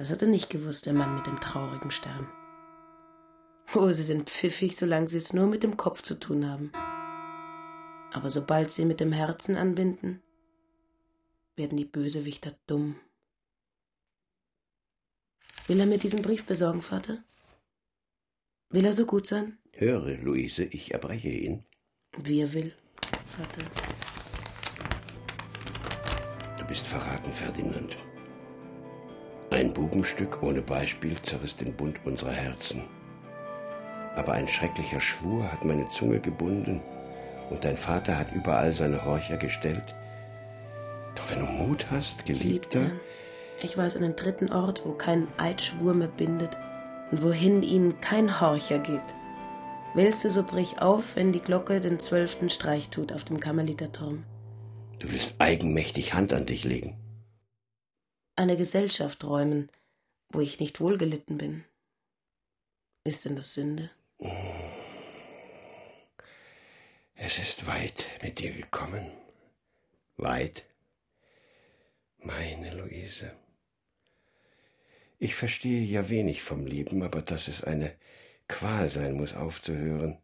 Das 0.03 0.11
hat 0.11 0.21
er 0.21 0.27
nicht 0.27 0.51
gewusst, 0.51 0.87
der 0.87 0.95
Mann 0.95 1.15
mit 1.15 1.29
dem 1.29 1.39
traurigen 1.39 1.93
Stern. 1.93 2.27
Oh, 3.73 3.93
sie 3.93 4.03
sind 4.03 4.29
pfiffig, 4.29 4.77
solange 4.77 5.07
sie 5.07 5.19
es 5.19 5.33
nur 5.33 5.47
mit 5.47 5.63
dem 5.63 5.77
Kopf 5.77 6.03
zu 6.03 6.19
tun 6.19 6.51
haben. 6.51 6.73
Aber 8.13 8.29
sobald 8.29 8.73
sie 8.73 8.85
mit 8.85 8.99
dem 8.99 9.13
Herzen 9.13 9.55
anbinden, 9.55 10.21
werden 11.55 11.79
die 11.79 11.85
Bösewichter 11.85 12.53
dumm. 12.67 12.97
Will 15.69 15.79
er 15.79 15.87
mir 15.87 15.99
diesen 15.99 16.23
Brief 16.23 16.47
besorgen, 16.47 16.81
Vater? 16.81 17.23
Will 18.71 18.85
er 18.85 18.95
so 18.95 19.07
gut 19.07 19.29
sein? 19.29 19.57
Höre, 19.71 20.17
Luise, 20.17 20.65
ich 20.65 20.93
erbreche 20.93 21.29
ihn. 21.29 21.65
Wie 22.19 22.41
er 22.41 22.53
will, 22.53 22.75
Vater. 23.29 23.71
Du 26.59 26.65
bist 26.65 26.89
verraten, 26.89 27.33
Ferdinand. 27.33 27.97
Ein 29.53 29.75
Bubenstück 29.75 30.43
ohne 30.43 30.63
Beispiel 30.63 31.21
zerriss 31.23 31.57
den 31.57 31.75
Bund 31.75 32.01
unserer 32.05 32.33
Herzen. 32.33 32.85
Aber 34.17 34.33
ein 34.33 34.49
schrecklicher 34.49 35.01
Schwur 35.01 35.51
hat 35.53 35.65
meine 35.65 35.89
Zunge 35.91 36.21
gebunden 36.21 36.81
und 37.51 37.65
dein 37.65 37.77
Vater 37.77 38.19
hat 38.19 38.33
überall 38.33 38.73
seine 38.73 39.05
Horcher 39.05 39.37
gestellt. 39.37 39.95
Doch 41.15 41.31
wenn 41.31 41.41
du 41.41 41.53
Mut 41.53 41.87
hast, 41.91 42.25
Geliebter. 42.25 42.81
Geliebter 42.81 43.01
ich 43.63 43.77
weiß 43.79 43.97
einen 43.97 44.17
dritten 44.17 44.51
Ort, 44.51 44.83
wo 44.85 44.93
kein 44.93 45.29
Eidschwur 45.37 45.95
mehr 45.95 46.09
bindet 46.09 46.57
und 47.11 47.23
wohin 47.23 47.63
ihm 47.63 48.01
kein 48.01 48.41
Horcher 48.41 48.79
geht. 48.79 49.01
Willst 49.95 50.25
du, 50.25 50.31
so 50.31 50.43
brich 50.43 50.81
auf, 50.81 51.15
wenn 51.15 51.33
die 51.33 51.41
Glocke 51.41 51.81
den 51.81 52.01
zwölften 52.01 52.51
Streich 52.51 52.89
tut 52.89 53.13
auf 53.13 53.25
dem 53.25 53.39
Karmeliterturm. 53.39 54.25
Du 54.99 55.11
willst 55.13 55.35
eigenmächtig 55.39 56.15
Hand 56.15 56.33
an 56.33 56.47
dich 56.47 56.65
legen 56.65 56.97
eine 58.37 58.57
Gesellschaft 58.57 59.25
räumen, 59.25 59.71
wo 60.29 60.41
ich 60.41 60.61
nicht 60.61 60.81
wohlgelitten 60.81 61.39
bin. 61.39 61.65
Ist 63.05 63.25
denn 63.25 63.37
das 63.37 63.55
Sünde? 63.55 63.91
Es 67.15 67.39
ist 67.39 67.67
weit 67.67 68.07
mit 68.23 68.39
dir 68.39 68.53
gekommen. 68.53 69.11
Weit. 70.17 70.65
Meine 72.19 72.75
Luise. 72.75 73.37
Ich 75.19 75.35
verstehe 75.35 75.85
ja 75.85 76.09
wenig 76.09 76.43
vom 76.43 76.67
Leben, 76.67 77.03
aber 77.03 77.23
dass 77.23 77.49
es 77.49 77.63
eine 77.63 77.95
Qual 78.49 78.89
sein 78.89 79.15
muss, 79.15 79.35
aufzuhören, 79.35 80.19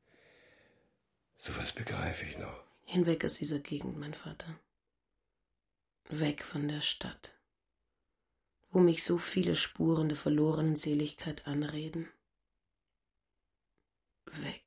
so 1.39 1.57
was 1.57 1.73
begreife 1.73 2.27
ich 2.27 2.37
noch. 2.39 2.65
Hinweg 2.85 3.25
aus 3.25 3.35
dieser 3.35 3.61
Gegend, 3.61 3.97
mein 3.97 4.15
Vater. 4.15 4.59
Weg 6.09 6.43
von 6.43 6.69
der 6.69 6.81
Stadt, 6.81 7.38
wo 8.71 8.81
mich 8.81 9.03
so 9.03 9.19
viele 9.19 9.57
Spuren 9.57 10.09
der 10.09 10.17
verlorenen 10.17 10.77
Seligkeit 10.77 11.47
anreden. 11.47 12.09
Weg. 14.27 14.63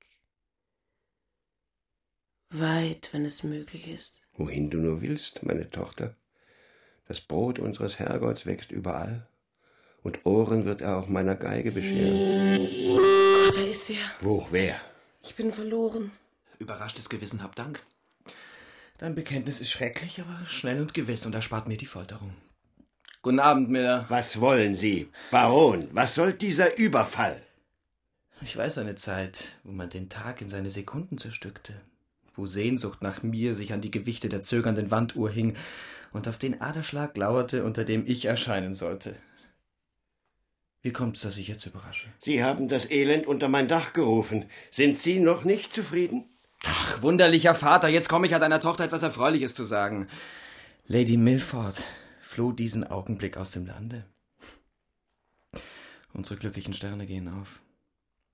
Weit, 2.49 3.09
wenn 3.13 3.25
es 3.25 3.43
möglich 3.43 3.87
ist. 3.87 4.21
Wohin 4.33 4.69
du 4.69 4.79
nur 4.79 5.01
willst, 5.01 5.43
meine 5.43 5.69
Tochter. 5.69 6.15
Das 7.07 7.21
Brot 7.21 7.59
unseres 7.59 7.99
Herrgotts 7.99 8.45
wächst 8.45 8.71
überall, 8.71 9.27
und 10.03 10.25
Ohren 10.25 10.65
wird 10.65 10.81
er 10.81 10.97
auch 10.97 11.07
meiner 11.07 11.35
Geige 11.35 11.71
bescheren. 11.71 12.67
Gott, 12.97 13.55
da 13.55 13.61
ist 13.61 13.89
er. 13.89 13.97
Wo, 14.19 14.45
wer? 14.49 14.81
Ich 15.21 15.35
bin 15.35 15.53
verloren. 15.53 16.11
Überraschtes 16.57 17.09
Gewissen 17.09 17.43
hab 17.43 17.55
Dank. 17.55 17.83
Dein 18.97 19.15
Bekenntnis 19.15 19.61
ist 19.61 19.71
schrecklich, 19.71 20.19
aber 20.19 20.45
schnell 20.47 20.81
und 20.81 20.93
gewiss 20.93 21.25
und 21.25 21.35
erspart 21.35 21.67
mir 21.67 21.77
die 21.77 21.85
Folterung. 21.85 22.33
Guten 23.23 23.39
Abend, 23.39 23.69
Miller. 23.69 24.05
Was 24.09 24.41
wollen 24.41 24.75
Sie? 24.75 25.07
Baron, 25.29 25.87
was 25.91 26.15
soll 26.15 26.33
dieser 26.33 26.79
Überfall? 26.79 27.39
Ich 28.41 28.57
weiß 28.57 28.79
eine 28.79 28.95
Zeit, 28.95 29.51
wo 29.63 29.71
man 29.71 29.91
den 29.91 30.09
Tag 30.09 30.41
in 30.41 30.49
seine 30.49 30.71
Sekunden 30.71 31.19
zerstückte, 31.19 31.73
wo 32.35 32.47
Sehnsucht 32.47 33.03
nach 33.03 33.21
mir 33.21 33.53
sich 33.53 33.73
an 33.73 33.81
die 33.81 33.91
Gewichte 33.91 34.27
der 34.27 34.41
zögernden 34.41 34.89
Wanduhr 34.89 35.29
hing 35.29 35.55
und 36.13 36.27
auf 36.27 36.39
den 36.39 36.61
Aderschlag 36.61 37.15
lauerte, 37.15 37.63
unter 37.63 37.85
dem 37.85 38.07
ich 38.07 38.25
erscheinen 38.25 38.73
sollte. 38.73 39.13
Wie 40.81 40.91
kommt's, 40.91 41.21
dass 41.21 41.37
ich 41.37 41.47
jetzt 41.47 41.67
überrasche? 41.67 42.07
Sie 42.23 42.43
haben 42.43 42.69
das 42.69 42.89
Elend 42.89 43.27
unter 43.27 43.49
mein 43.49 43.67
Dach 43.67 43.93
gerufen. 43.93 44.45
Sind 44.71 44.97
Sie 44.97 45.19
noch 45.19 45.43
nicht 45.43 45.75
zufrieden? 45.75 46.25
Ach, 46.63 47.03
wunderlicher 47.03 47.53
Vater, 47.53 47.87
jetzt 47.87 48.09
komme 48.09 48.25
ich 48.25 48.33
an 48.33 48.41
deiner 48.41 48.59
Tochter 48.59 48.85
etwas 48.85 49.03
Erfreuliches 49.03 49.53
zu 49.53 49.63
sagen. 49.63 50.07
Lady 50.87 51.17
Milford 51.17 51.83
floh 52.31 52.53
diesen 52.53 52.85
Augenblick 52.85 53.35
aus 53.35 53.51
dem 53.51 53.65
Lande. 53.65 54.05
Unsere 56.13 56.39
glücklichen 56.39 56.73
Sterne 56.73 57.05
gehen 57.05 57.27
auf. 57.27 57.59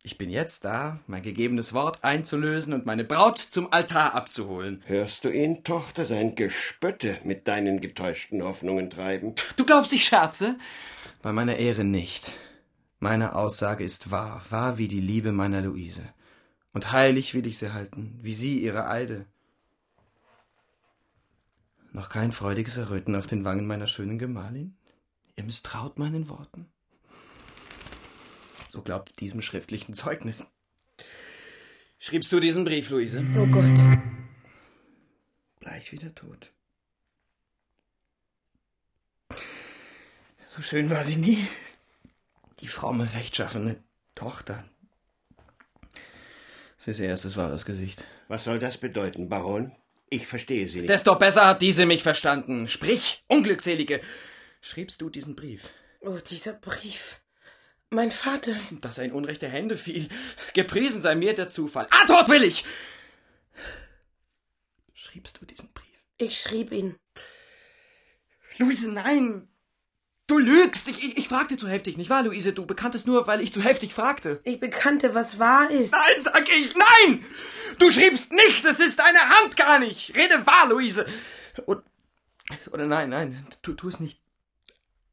Ich 0.04 0.20
bin 0.20 0.30
jetzt 0.30 0.66
da, 0.66 1.00
mein 1.08 1.24
gegebenes 1.24 1.74
Wort 1.74 2.04
einzulösen 2.04 2.74
und 2.74 2.86
meine 2.86 3.04
Braut 3.04 3.40
zum 3.40 3.74
Altar 3.74 4.14
abzuholen. 4.14 4.84
Hörst 4.86 5.26
du 5.26 5.30
ihn, 5.30 5.64
Tochter, 5.64 6.06
sein 6.06 6.36
Gespötte 6.36 7.18
mit 7.24 7.48
deinen 7.48 7.82
getäuschten 7.82 8.44
Hoffnungen 8.44 8.92
treiben? 8.92 9.34
Du 9.56 9.66
glaubst, 9.66 9.92
ich 9.94 10.06
scherze? 10.06 10.58
Bei 11.24 11.34
meiner 11.34 11.58
Ehre 11.58 11.84
nicht. 11.84 12.38
Meine 13.00 13.36
Aussage 13.36 13.84
ist 13.84 14.12
wahr, 14.12 14.46
wahr 14.52 14.78
wie 14.78 14.88
die 14.88 15.02
Liebe 15.02 15.32
meiner 15.32 15.62
Luise. 15.62 16.04
Und 16.72 16.92
heilig 16.92 17.34
will 17.34 17.48
ich 17.48 17.58
sie 17.58 17.74
halten, 17.74 18.20
wie 18.22 18.36
sie 18.36 18.60
ihre 18.60 18.88
Eide. 18.88 19.26
Noch 21.98 22.10
kein 22.10 22.32
freudiges 22.32 22.78
Erröten 22.78 23.16
auf 23.16 23.26
den 23.26 23.44
Wangen 23.44 23.66
meiner 23.66 23.88
schönen 23.88 24.20
Gemahlin? 24.20 24.78
Ihr 25.36 25.44
misstraut 25.44 25.98
meinen 25.98 26.30
Worten? 26.30 26.72
So 28.70 28.84
glaubt 28.84 29.20
diesem 29.20 29.42
schriftlichen 29.42 29.96
Zeugnis. 29.96 30.44
Schriebst 31.98 32.32
du 32.32 32.40
diesen 32.40 32.66
Brief, 32.66 32.92
Luise? 32.92 33.26
Oh 33.36 33.48
Gott. 33.48 33.80
Bleich 35.60 35.92
wie 35.92 35.98
der 35.98 36.14
Tod. 36.14 36.54
So 40.56 40.62
schön 40.62 40.92
war 40.92 41.04
sie 41.04 41.16
nie. 41.16 41.48
Die 42.60 42.68
fromme, 42.68 43.12
rechtschaffene 43.12 43.84
Tochter. 44.14 44.70
Sie 46.78 46.92
ist 46.92 47.00
ihr 47.00 47.08
erstes 47.08 47.38
wahres 47.38 47.66
Gesicht. 47.66 48.06
Was 48.28 48.44
soll 48.44 48.60
das 48.60 48.78
bedeuten, 48.78 49.30
Baron? 49.30 49.76
Ich 50.10 50.28
verstehe 50.28 50.68
Sie 50.68 50.80
nicht. 50.80 50.90
Desto 50.90 51.16
besser 51.16 51.46
hat 51.46 51.62
diese 51.62 51.86
mich 51.86 52.04
verstanden. 52.04 52.68
Sprich, 52.68 53.24
Unglückselige. 53.28 54.02
Schriebst 54.62 55.02
du 55.02 55.10
diesen 55.10 55.36
Brief? 55.36 55.70
Oh, 56.02 56.18
dieser 56.18 56.54
Brief. 56.54 57.20
Mein 57.90 58.12
Vater. 58.12 58.56
Dass 58.82 58.98
er 58.98 59.06
in 59.06 59.12
unrechte 59.12 59.48
Hände 59.48 59.78
fiel. 59.78 60.10
Gepriesen 60.54 61.02
sei 61.02 61.16
mir 61.16 61.34
der 61.34 61.50
Zufall. 61.50 61.88
Antwort 61.90 62.30
will 62.30 62.44
ich! 62.44 62.64
Schriebst 64.94 65.40
du 65.40 65.46
diesen 65.46 65.72
Brief? 65.74 65.86
Ich 66.18 66.40
schrieb 66.40 66.72
ihn. 66.72 66.96
Luise, 68.58 68.90
nein! 68.90 69.48
Du 70.28 70.38
lügst! 70.38 70.90
Ich, 70.90 71.04
ich, 71.04 71.18
ich 71.18 71.28
fragte 71.30 71.56
zu 71.56 71.70
heftig, 71.70 71.96
nicht 71.96 72.10
wahr, 72.10 72.24
Luise? 72.24 72.52
Du 72.52 72.66
bekanntest 72.66 73.08
nur, 73.08 73.28
weil 73.28 73.40
ich 73.40 73.54
zu 73.54 73.62
heftig 73.62 73.94
fragte. 73.94 74.42
Ich 74.44 74.60
bekannte, 74.60 75.16
was 75.16 75.40
wahr 75.40 75.72
ist. 75.72 75.94
Nein, 75.94 76.22
sag 76.24 76.50
ich, 76.50 76.76
nein! 76.76 77.26
Du 77.80 77.90
schriebst 77.90 78.34
nicht, 78.34 78.66
es 78.66 78.80
ist 78.82 79.00
deine 79.00 79.20
Hand 79.20 79.56
gar 79.56 79.80
nicht! 79.80 80.14
Rede 80.16 80.46
wahr, 80.46 80.68
Luise! 80.70 81.06
Und, 81.66 81.82
oder 82.72 82.86
nein, 82.86 83.10
nein, 83.10 83.48
tu, 83.62 83.74
tu 83.74 83.88
es 83.88 84.02
nicht. 84.02 84.20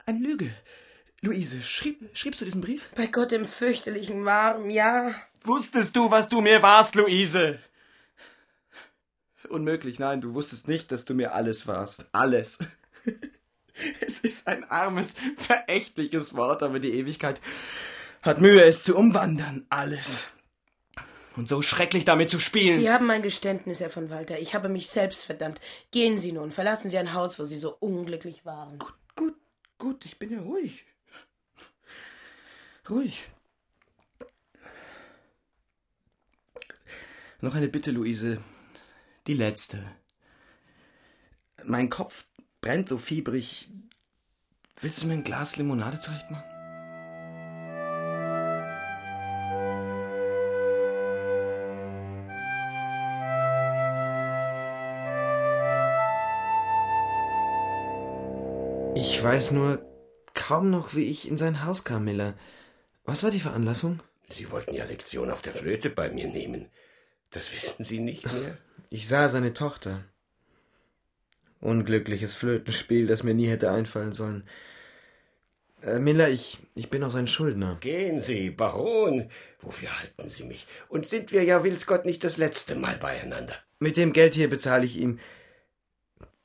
Eine 0.04 0.18
Lüge. 0.18 0.52
Luise, 1.20 1.62
schrieb, 1.62 2.10
schriebst 2.12 2.40
du 2.40 2.44
diesen 2.44 2.60
Brief? 2.60 2.88
Bei 2.96 3.06
Gott 3.06 3.30
im 3.30 3.44
fürchterlichen 3.44 4.24
Warm, 4.24 4.68
ja. 4.68 5.14
Wusstest 5.44 5.94
du, 5.94 6.10
was 6.10 6.28
du 6.28 6.40
mir 6.40 6.60
warst, 6.60 6.96
Luise? 6.96 7.60
Unmöglich, 9.48 10.00
nein, 10.00 10.20
du 10.20 10.34
wusstest 10.34 10.66
nicht, 10.66 10.90
dass 10.90 11.04
du 11.04 11.14
mir 11.14 11.34
alles 11.34 11.68
warst. 11.68 12.06
Alles. 12.12 12.58
Es 14.00 14.20
ist 14.20 14.46
ein 14.46 14.64
armes, 14.70 15.14
verächtliches 15.36 16.34
Wort, 16.34 16.62
aber 16.62 16.78
die 16.78 16.92
Ewigkeit 16.92 17.40
hat 18.22 18.40
Mühe, 18.40 18.62
es 18.62 18.82
zu 18.82 18.96
umwandern. 18.96 19.66
Alles. 19.68 20.24
Und 21.36 21.48
so 21.48 21.62
schrecklich 21.62 22.04
damit 22.04 22.30
zu 22.30 22.38
spielen. 22.38 22.78
Sie 22.78 22.90
haben 22.90 23.06
mein 23.06 23.22
Geständnis, 23.22 23.80
Herr 23.80 23.90
von 23.90 24.08
Walter. 24.08 24.38
Ich 24.38 24.54
habe 24.54 24.68
mich 24.68 24.88
selbst 24.88 25.24
verdammt. 25.24 25.60
Gehen 25.90 26.16
Sie 26.16 26.32
nun, 26.32 26.52
verlassen 26.52 26.90
Sie 26.90 26.98
ein 26.98 27.12
Haus, 27.12 27.38
wo 27.38 27.44
Sie 27.44 27.56
so 27.56 27.74
unglücklich 27.80 28.44
waren. 28.44 28.78
Gut, 28.78 28.94
gut, 29.16 29.34
gut, 29.78 30.04
ich 30.04 30.18
bin 30.18 30.30
ja 30.30 30.40
ruhig. 30.40 30.84
Ruhig. 32.88 33.26
Noch 37.40 37.54
eine 37.54 37.68
Bitte, 37.68 37.90
Luise. 37.90 38.38
Die 39.26 39.34
letzte. 39.34 39.82
Mein 41.64 41.90
Kopf 41.90 42.26
brennt 42.64 42.88
so 42.88 42.96
fiebrig. 42.96 43.68
Willst 44.80 45.02
du 45.02 45.06
mir 45.06 45.12
ein 45.12 45.22
Glas 45.22 45.58
Limonade 45.58 46.00
zurechtmachen? 46.00 46.44
Ich 58.96 59.22
weiß 59.22 59.52
nur 59.52 59.84
kaum 60.32 60.70
noch, 60.70 60.94
wie 60.94 61.04
ich 61.04 61.28
in 61.28 61.36
sein 61.36 61.64
Haus 61.66 61.84
kam, 61.84 62.06
Miller. 62.06 62.32
Was 63.04 63.22
war 63.22 63.30
die 63.30 63.40
Veranlassung? 63.40 64.00
Sie 64.30 64.50
wollten 64.50 64.72
ja 64.72 64.86
Lektion 64.86 65.30
auf 65.30 65.42
der 65.42 65.52
Flöte 65.52 65.90
bei 65.90 66.08
mir 66.08 66.28
nehmen. 66.28 66.70
Das 67.28 67.52
wissen 67.52 67.84
Sie 67.84 67.98
nicht 67.98 68.24
mehr? 68.24 68.56
Ich 68.88 69.06
sah 69.06 69.28
seine 69.28 69.52
Tochter. 69.52 70.02
Unglückliches 71.64 72.34
Flötenspiel, 72.34 73.06
das 73.06 73.22
mir 73.22 73.32
nie 73.32 73.48
hätte 73.48 73.70
einfallen 73.70 74.12
sollen. 74.12 74.44
Äh, 75.82 75.98
Miller, 75.98 76.28
ich, 76.28 76.58
ich 76.74 76.90
bin 76.90 77.02
auch 77.02 77.10
sein 77.10 77.26
Schuldner. 77.26 77.78
Gehen 77.80 78.20
Sie, 78.20 78.50
Baron. 78.50 79.30
Wofür 79.60 79.88
halten 79.98 80.28
Sie 80.28 80.44
mich? 80.44 80.66
Und 80.88 81.08
sind 81.08 81.32
wir 81.32 81.42
ja, 81.42 81.64
will's 81.64 81.86
Gott, 81.86 82.04
nicht 82.04 82.22
das 82.22 82.36
letzte 82.36 82.74
Mal 82.74 82.98
beieinander? 82.98 83.56
Mit 83.78 83.96
dem 83.96 84.12
Geld 84.12 84.34
hier 84.34 84.50
bezahle 84.50 84.84
ich 84.84 84.98
ihm. 84.98 85.18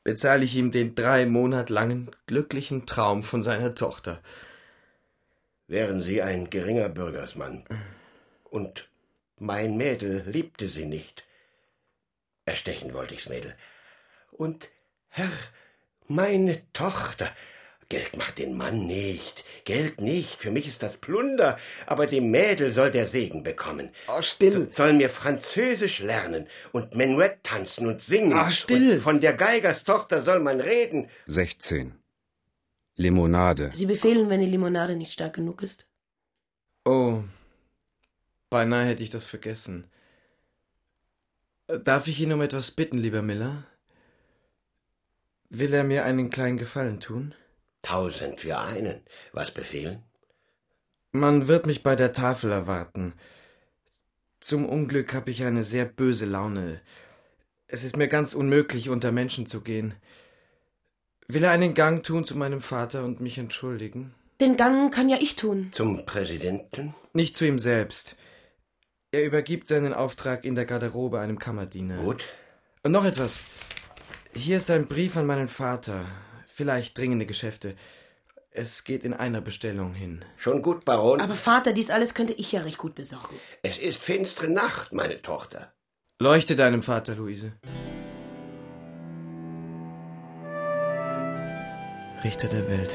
bezahle 0.06 0.46
ich 0.46 0.56
ihm 0.56 0.72
den 0.72 0.96
drei 0.96 1.26
Monat 1.26 1.70
langen 1.70 2.10
glücklichen 2.26 2.86
Traum 2.86 3.22
von 3.24 3.44
seiner 3.44 3.76
Tochter. 3.76 4.22
Wären 5.68 6.00
Sie 6.00 6.22
ein 6.22 6.50
geringer 6.50 6.88
Bürgersmann 6.88 7.66
und 8.46 8.90
mein 9.38 9.76
Mädel 9.76 10.24
liebte 10.26 10.70
Sie 10.70 10.86
nicht. 10.86 11.26
Erstechen 12.46 12.94
wollte 12.94 13.14
ich's 13.14 13.28
Mädel. 13.28 13.54
Und 14.32 14.70
Herr, 15.10 15.32
meine 16.08 16.62
Tochter. 16.74 17.30
Geld 17.90 18.18
macht 18.18 18.38
den 18.38 18.56
Mann 18.56 18.86
nicht. 18.86 19.44
Geld 19.66 20.00
nicht. 20.00 20.44
Für 20.44 20.52
mich 20.52 20.68
ist 20.68 20.84
das 20.84 20.98
Plunder. 20.98 21.58
Aber 21.88 22.06
dem 22.06 22.30
Mädel 22.30 22.72
soll 22.72 22.92
der 22.92 23.08
Segen 23.08 23.42
bekommen. 23.42 23.90
Oh, 24.08 24.22
still. 24.22 24.52
So, 24.52 24.68
soll 24.70 24.94
mir 24.94 25.10
Französisch 25.10 26.00
lernen 26.00 26.48
und 26.72 26.96
Menuett 26.96 27.44
tanzen 27.44 27.88
und 27.88 28.04
singen. 28.04 28.34
Ah, 28.34 28.52
still. 28.52 28.94
Und 28.94 29.02
von 29.02 29.20
der 29.20 29.34
Geigerstochter 29.34 30.22
soll 30.22 30.40
man 30.40 30.62
reden. 30.62 31.10
16. 31.26 31.96
Limonade. 32.96 33.72
Sie 33.74 33.88
befehlen, 33.88 34.30
wenn 34.30 34.42
die 34.42 34.46
Limonade 34.46 34.96
nicht 34.96 35.14
stark 35.14 35.34
genug 35.34 35.64
ist? 35.64 35.88
Oh, 36.86 37.24
beinahe 38.52 38.88
hätte 38.88 39.04
ich 39.04 39.10
das 39.10 39.26
vergessen. 39.26 39.86
Darf 41.68 42.08
ich 42.08 42.20
ihn 42.20 42.34
um 42.34 42.42
etwas 42.42 42.72
bitten, 42.72 42.98
lieber 42.98 43.22
Miller? 43.22 43.64
Will 45.50 45.74
er 45.74 45.84
mir 45.84 46.06
einen 46.06 46.30
kleinen 46.30 46.58
Gefallen 46.58 47.00
tun? 47.00 47.34
Tausend 47.82 48.42
für 48.42 48.60
einen. 48.60 49.02
Was 49.34 49.52
befehlen? 49.52 50.04
Man 51.12 51.48
wird 51.48 51.66
mich 51.66 51.82
bei 51.82 51.96
der 51.96 52.14
Tafel 52.14 52.52
erwarten. 52.52 53.14
Zum 54.40 54.68
Unglück 54.68 55.14
habe 55.14 55.32
ich 55.32 55.44
eine 55.44 55.64
sehr 55.64 55.86
böse 55.86 56.26
Laune. 56.26 56.82
Es 57.68 57.84
ist 57.84 57.98
mir 57.98 58.08
ganz 58.08 58.34
unmöglich, 58.34 58.90
unter 58.90 59.12
Menschen 59.12 59.48
zu 59.48 59.62
gehen. 59.62 59.96
Will 61.28 61.44
er 61.44 61.52
einen 61.52 61.74
Gang 61.74 62.04
tun 62.04 62.26
zu 62.26 62.38
meinem 62.38 62.62
Vater 62.62 63.04
und 63.04 63.20
mich 63.20 63.38
entschuldigen? 63.38 64.14
Den 64.40 64.56
Gang 64.56 64.94
kann 64.94 65.10
ja 65.10 65.18
ich 65.20 65.36
tun. 65.36 65.70
Zum 65.74 66.06
Präsidenten? 66.06 66.96
Nicht 67.14 67.36
zu 67.36 67.46
ihm 67.46 67.60
selbst. 67.60 68.16
Er 69.12 69.26
übergibt 69.26 69.68
seinen 69.68 69.94
Auftrag 69.94 70.46
in 70.46 70.56
der 70.56 70.66
Garderobe 70.66 71.20
einem 71.20 71.40
Kammerdiener. 71.40 71.98
Gut. 71.98 72.26
Und 72.84 72.92
noch 72.92 73.06
etwas. 73.06 73.44
Hier 74.34 74.58
ist 74.58 74.70
ein 74.70 74.88
Brief 74.88 75.18
an 75.18 75.26
meinen 75.26 75.48
Vater. 75.48 76.06
Vielleicht 76.48 76.98
dringende 76.98 77.26
Geschäfte. 77.26 77.76
Es 78.52 78.84
geht 78.84 79.04
in 79.04 79.14
einer 79.14 79.42
Bestellung 79.42 79.94
hin. 79.94 80.24
Schon 80.38 80.62
gut, 80.62 80.86
Baron. 80.86 81.20
Aber 81.20 81.34
Vater, 81.34 81.74
dies 81.74 81.90
alles 81.90 82.14
könnte 82.14 82.34
ich 82.34 82.52
ja 82.52 82.62
recht 82.62 82.78
gut 82.78 82.96
besorgen. 82.96 83.36
Es 83.64 83.80
ist 83.80 84.04
finstere 84.04 84.50
Nacht, 84.50 84.94
meine 84.94 85.22
Tochter. 85.22 85.74
Leuchte 86.20 86.56
deinem 86.56 86.84
Vater, 86.84 87.16
Luise. 87.16 87.54
Richter 92.24 92.48
der 92.50 92.68
Welt. 92.68 92.92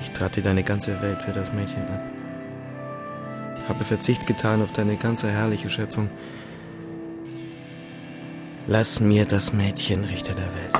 Ich 0.00 0.10
trat 0.10 0.36
dir 0.36 0.42
deine 0.42 0.64
ganze 0.64 1.00
Welt 1.02 1.22
für 1.22 1.32
das 1.32 1.52
Mädchen 1.52 1.86
ab. 1.86 2.02
Habe 3.68 3.84
Verzicht 3.84 4.26
getan 4.26 4.62
auf 4.62 4.72
deine 4.72 4.96
ganze 4.96 5.30
herrliche 5.30 5.70
Schöpfung. 5.70 6.10
Lass 8.66 8.98
mir 8.98 9.26
das 9.26 9.52
Mädchen, 9.52 10.04
Richter 10.04 10.34
der 10.34 10.48
Welt. 10.54 10.72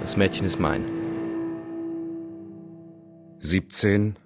Das 0.00 0.16
Mädchen 0.16 0.46
ist 0.46 0.58
mein. 0.58 0.84
17. 3.38 4.18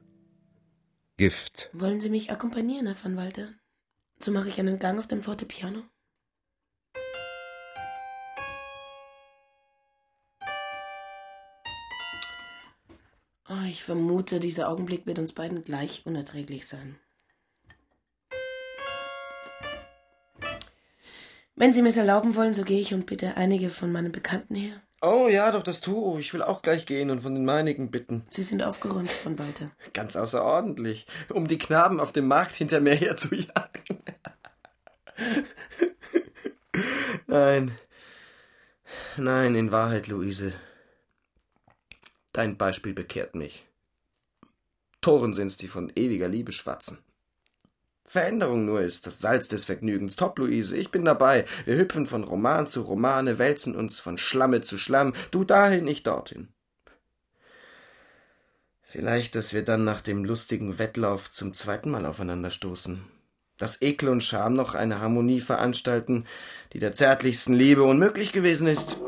Gift. 1.19 1.69
Wollen 1.75 2.01
Sie 2.01 2.09
mich 2.09 2.31
akkompanieren, 2.31 2.87
Herr 2.87 2.97
van 3.05 3.17
Walter? 3.17 3.49
So 4.19 4.33
mache 4.33 4.49
ich 4.49 4.59
einen 4.59 4.79
Gang 4.79 4.99
auf 4.99 5.07
dem 5.07 5.23
Fortepiano. 5.23 5.83
Oh, 13.49 13.67
ich 13.69 13.85
vermute, 13.85 14.41
dieser 14.41 14.69
Augenblick 14.69 15.07
wird 15.07 15.21
uns 15.21 15.33
beiden 15.33 15.63
gleich 15.63 16.03
unerträglich 16.05 16.67
sein. 16.67 16.99
Wenn 21.55 21.73
Sie 21.73 21.81
mir's 21.81 21.97
erlauben 21.97 22.35
wollen, 22.35 22.55
so 22.55 22.65
gehe 22.65 22.81
ich 22.81 22.93
und 22.93 23.07
bitte 23.07 23.37
einige 23.37 23.71
von 23.71 23.93
meinen 23.93 24.13
Bekannten 24.13 24.57
her. 24.57 24.83
Oh 25.01 25.29
ja, 25.29 25.53
doch, 25.53 25.63
das 25.63 25.81
tu. 25.81 26.19
Ich 26.19 26.35
will 26.35 26.43
auch 26.43 26.61
gleich 26.61 26.87
gehen 26.87 27.11
und 27.11 27.21
von 27.21 27.35
den 27.35 27.45
meinigen 27.45 27.91
bitten. 27.91 28.27
Sie 28.31 28.43
sind 28.43 28.63
aufgeräumt 28.63 29.11
von 29.11 29.39
Walter. 29.39 29.71
Ganz 29.93 30.17
außerordentlich. 30.17 31.07
Um 31.29 31.47
die 31.47 31.59
Knaben 31.59 32.01
auf 32.01 32.13
dem 32.13 32.27
Markt 32.27 32.57
hinter 32.57 32.81
mir 32.81 32.95
herzujagen. 32.95 34.03
Nein. 37.27 37.73
Nein, 39.17 39.55
in 39.55 39.71
Wahrheit, 39.71 40.09
Luise. 40.09 40.53
Dein 42.37 42.59
Beispiel 42.59 42.93
bekehrt 42.93 43.35
mich. 43.35 43.67
Toren 45.01 45.33
sind's, 45.33 45.57
die 45.57 45.69
von 45.69 45.91
ewiger 45.97 46.29
Liebe 46.29 46.53
schwatzen. 46.53 46.99
Veränderung 48.05 48.67
nur 48.67 48.83
ist 48.83 49.07
das 49.07 49.21
Salz 49.21 49.49
des 49.49 49.65
Vergnügens. 49.65 50.17
Top, 50.17 50.39
Luise, 50.39 50.77
ich 50.77 50.91
bin 50.91 51.07
dabei. 51.07 51.47
Wir 51.65 51.79
hüpfen 51.79 52.07
von 52.07 52.25
Roman 52.25 52.67
zu 52.67 52.83
Romane, 52.83 53.39
wälzen 53.39 53.75
uns 53.75 54.01
von 54.01 54.19
Schlamme 54.19 54.61
zu 54.61 54.77
Schlamm. 54.77 55.15
Du 55.31 55.45
dahin, 55.45 55.89
ich 55.89 56.03
dorthin. 56.03 56.49
Vielleicht, 58.83 59.35
dass 59.35 59.55
wir 59.55 59.65
dann 59.65 59.85
nach 59.85 60.03
dem 60.03 60.23
lustigen 60.23 60.79
Wettlauf 60.79 61.31
zum 61.31 61.55
zweiten 61.55 61.91
Mal 61.91 62.05
aufeinanderstoßen. 62.05 63.03
Dass 63.57 63.81
Ekel 63.81 64.11
und 64.11 64.23
Scham 64.23 64.53
noch 64.53 64.75
eine 64.75 65.01
Harmonie 65.01 65.41
veranstalten, 65.41 66.27
die 66.75 66.81
der 66.81 66.93
zärtlichsten 66.93 67.55
Liebe 67.55 67.85
unmöglich 67.85 68.33
gewesen 68.33 68.67
ist. 68.67 69.01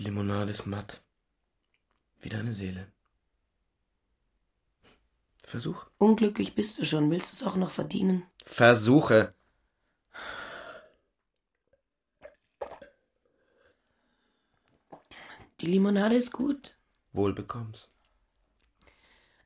Die 0.00 0.04
Limonade 0.04 0.50
ist 0.50 0.64
matt. 0.64 1.02
Wie 2.20 2.30
deine 2.30 2.54
Seele. 2.54 2.86
Versuch. 5.44 5.84
Unglücklich 5.98 6.54
bist 6.54 6.78
du 6.78 6.86
schon. 6.86 7.10
Willst 7.10 7.30
du 7.30 7.34
es 7.34 7.42
auch 7.50 7.56
noch 7.56 7.70
verdienen? 7.70 8.22
Versuche. 8.46 9.34
Die 15.60 15.66
Limonade 15.66 16.16
ist 16.16 16.32
gut. 16.32 16.78
Wohl 17.12 17.34
bekomm's. 17.34 17.90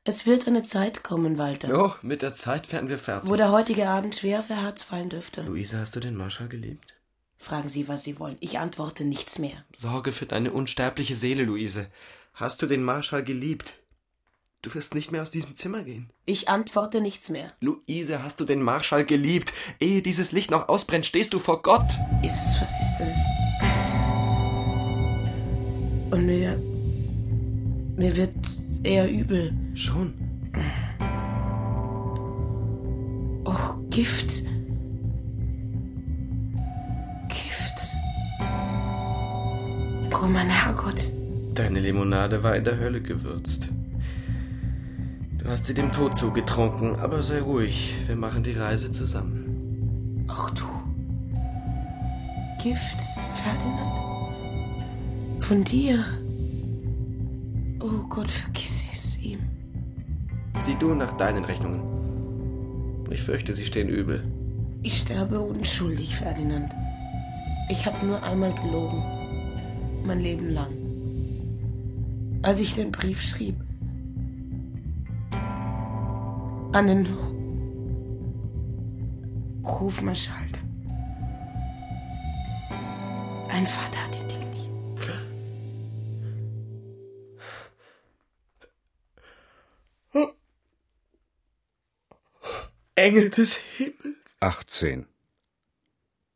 Es 0.05 0.25
wird 0.25 0.47
eine 0.47 0.63
Zeit 0.63 1.03
kommen, 1.03 1.37
Walter, 1.37 1.67
Jo, 1.67 1.95
mit 2.01 2.21
der 2.21 2.31
Zeit 2.31 2.71
werden 2.71 2.87
wir 2.87 2.99
fertig. 2.99 3.29
wo 3.29 3.35
der 3.35 3.51
heutige 3.51 3.89
Abend 3.89 4.15
schwer 4.15 4.39
auf 4.39 4.49
ihr 4.49 4.61
Herz 4.61 4.83
fallen 4.83 5.09
dürfte. 5.09 5.41
Luise, 5.41 5.79
hast 5.79 5.97
du 5.97 5.99
den 5.99 6.15
Marschall 6.15 6.47
geliebt? 6.47 6.93
Fragen 7.37 7.69
Sie, 7.69 7.87
was 7.87 8.03
Sie 8.03 8.19
wollen. 8.19 8.37
Ich 8.39 8.59
antworte 8.59 9.05
nichts 9.05 9.39
mehr. 9.39 9.63
Sorge 9.75 10.11
für 10.11 10.25
deine 10.25 10.51
unsterbliche 10.51 11.15
Seele, 11.15 11.43
Luise. 11.43 11.87
Hast 12.33 12.61
du 12.61 12.65
den 12.65 12.83
Marschall 12.83 13.23
geliebt? 13.23 13.75
Du 14.61 14.73
wirst 14.73 14.95
nicht 14.95 15.11
mehr 15.11 15.21
aus 15.21 15.29
diesem 15.29 15.53
Zimmer 15.53 15.83
gehen. 15.83 16.09
Ich 16.25 16.49
antworte 16.49 16.99
nichts 16.99 17.29
mehr. 17.29 17.53
Luise, 17.59 18.23
hast 18.23 18.39
du 18.39 18.45
den 18.45 18.63
Marschall 18.63 19.05
geliebt? 19.05 19.53
Ehe 19.79 20.01
dieses 20.01 20.31
Licht 20.31 20.49
noch 20.49 20.69
ausbrennt, 20.69 21.05
stehst 21.05 21.33
du 21.33 21.39
vor 21.39 21.61
Gott. 21.61 21.99
Ist 22.23 22.35
es, 22.35 22.59
was 22.59 22.71
ist 22.81 23.01
es? 23.01 23.17
Und 26.11 26.25
mir. 26.25 26.57
Mir 27.95 28.17
wird 28.17 28.35
eher 28.83 29.09
übel. 29.09 29.53
Schon. 29.75 30.15
Och, 33.45 33.77
Gift. 33.91 34.29
Gift. 34.29 34.54
Oh, 40.21 40.27
mein 40.27 40.49
Herrgott. 40.49 41.11
Deine 41.53 41.79
Limonade 41.79 42.41
war 42.41 42.55
in 42.55 42.63
der 42.63 42.79
Hölle 42.79 43.01
gewürzt. 43.01 43.69
Du 45.37 45.49
hast 45.49 45.65
sie 45.65 45.73
dem 45.73 45.91
Tod 45.91 46.15
zugetrunken, 46.15 46.95
aber 46.95 47.21
sei 47.21 47.41
ruhig, 47.41 47.93
wir 48.07 48.15
machen 48.15 48.41
die 48.43 48.53
Reise 48.53 48.91
zusammen. 48.91 50.25
Ach 50.27 50.49
du. 50.51 50.63
Gift, 52.63 52.97
Ferdinand. 53.31 54.33
Von 55.43 55.63
dir. 55.63 56.03
Oh 57.79 58.07
Gott, 58.09 58.31
vergiss 58.31 58.85
es 58.91 59.19
ihm. 59.21 59.39
Sieh 60.61 60.75
du 60.79 60.95
nach 60.95 61.13
deinen 61.17 61.45
Rechnungen. 61.45 61.83
Ich 63.11 63.21
fürchte, 63.21 63.53
sie 63.53 63.65
stehen 63.65 63.89
übel. 63.89 64.23
Ich 64.81 64.97
sterbe 64.99 65.39
unschuldig, 65.39 66.15
Ferdinand. 66.15 66.73
Ich 67.69 67.85
habe 67.85 68.03
nur 68.05 68.23
einmal 68.23 68.53
gelogen. 68.53 69.03
Mein 70.05 70.19
Leben 70.19 70.49
lang. 70.51 70.73
Als 72.43 72.59
ich 72.59 72.75
den 72.75 72.91
Brief 72.91 73.21
schrieb. 73.21 73.55
An 76.73 76.87
den 76.87 77.07
Hofmarschall. 79.63 80.49
Ein 83.49 83.65
Vater 83.65 83.99
hat 84.03 84.19
ihn 84.19 84.27
diktiert. 84.27 84.69
Engel 92.95 93.29
des 93.31 93.55
Himmels. 93.55 94.35
18. 94.39 95.07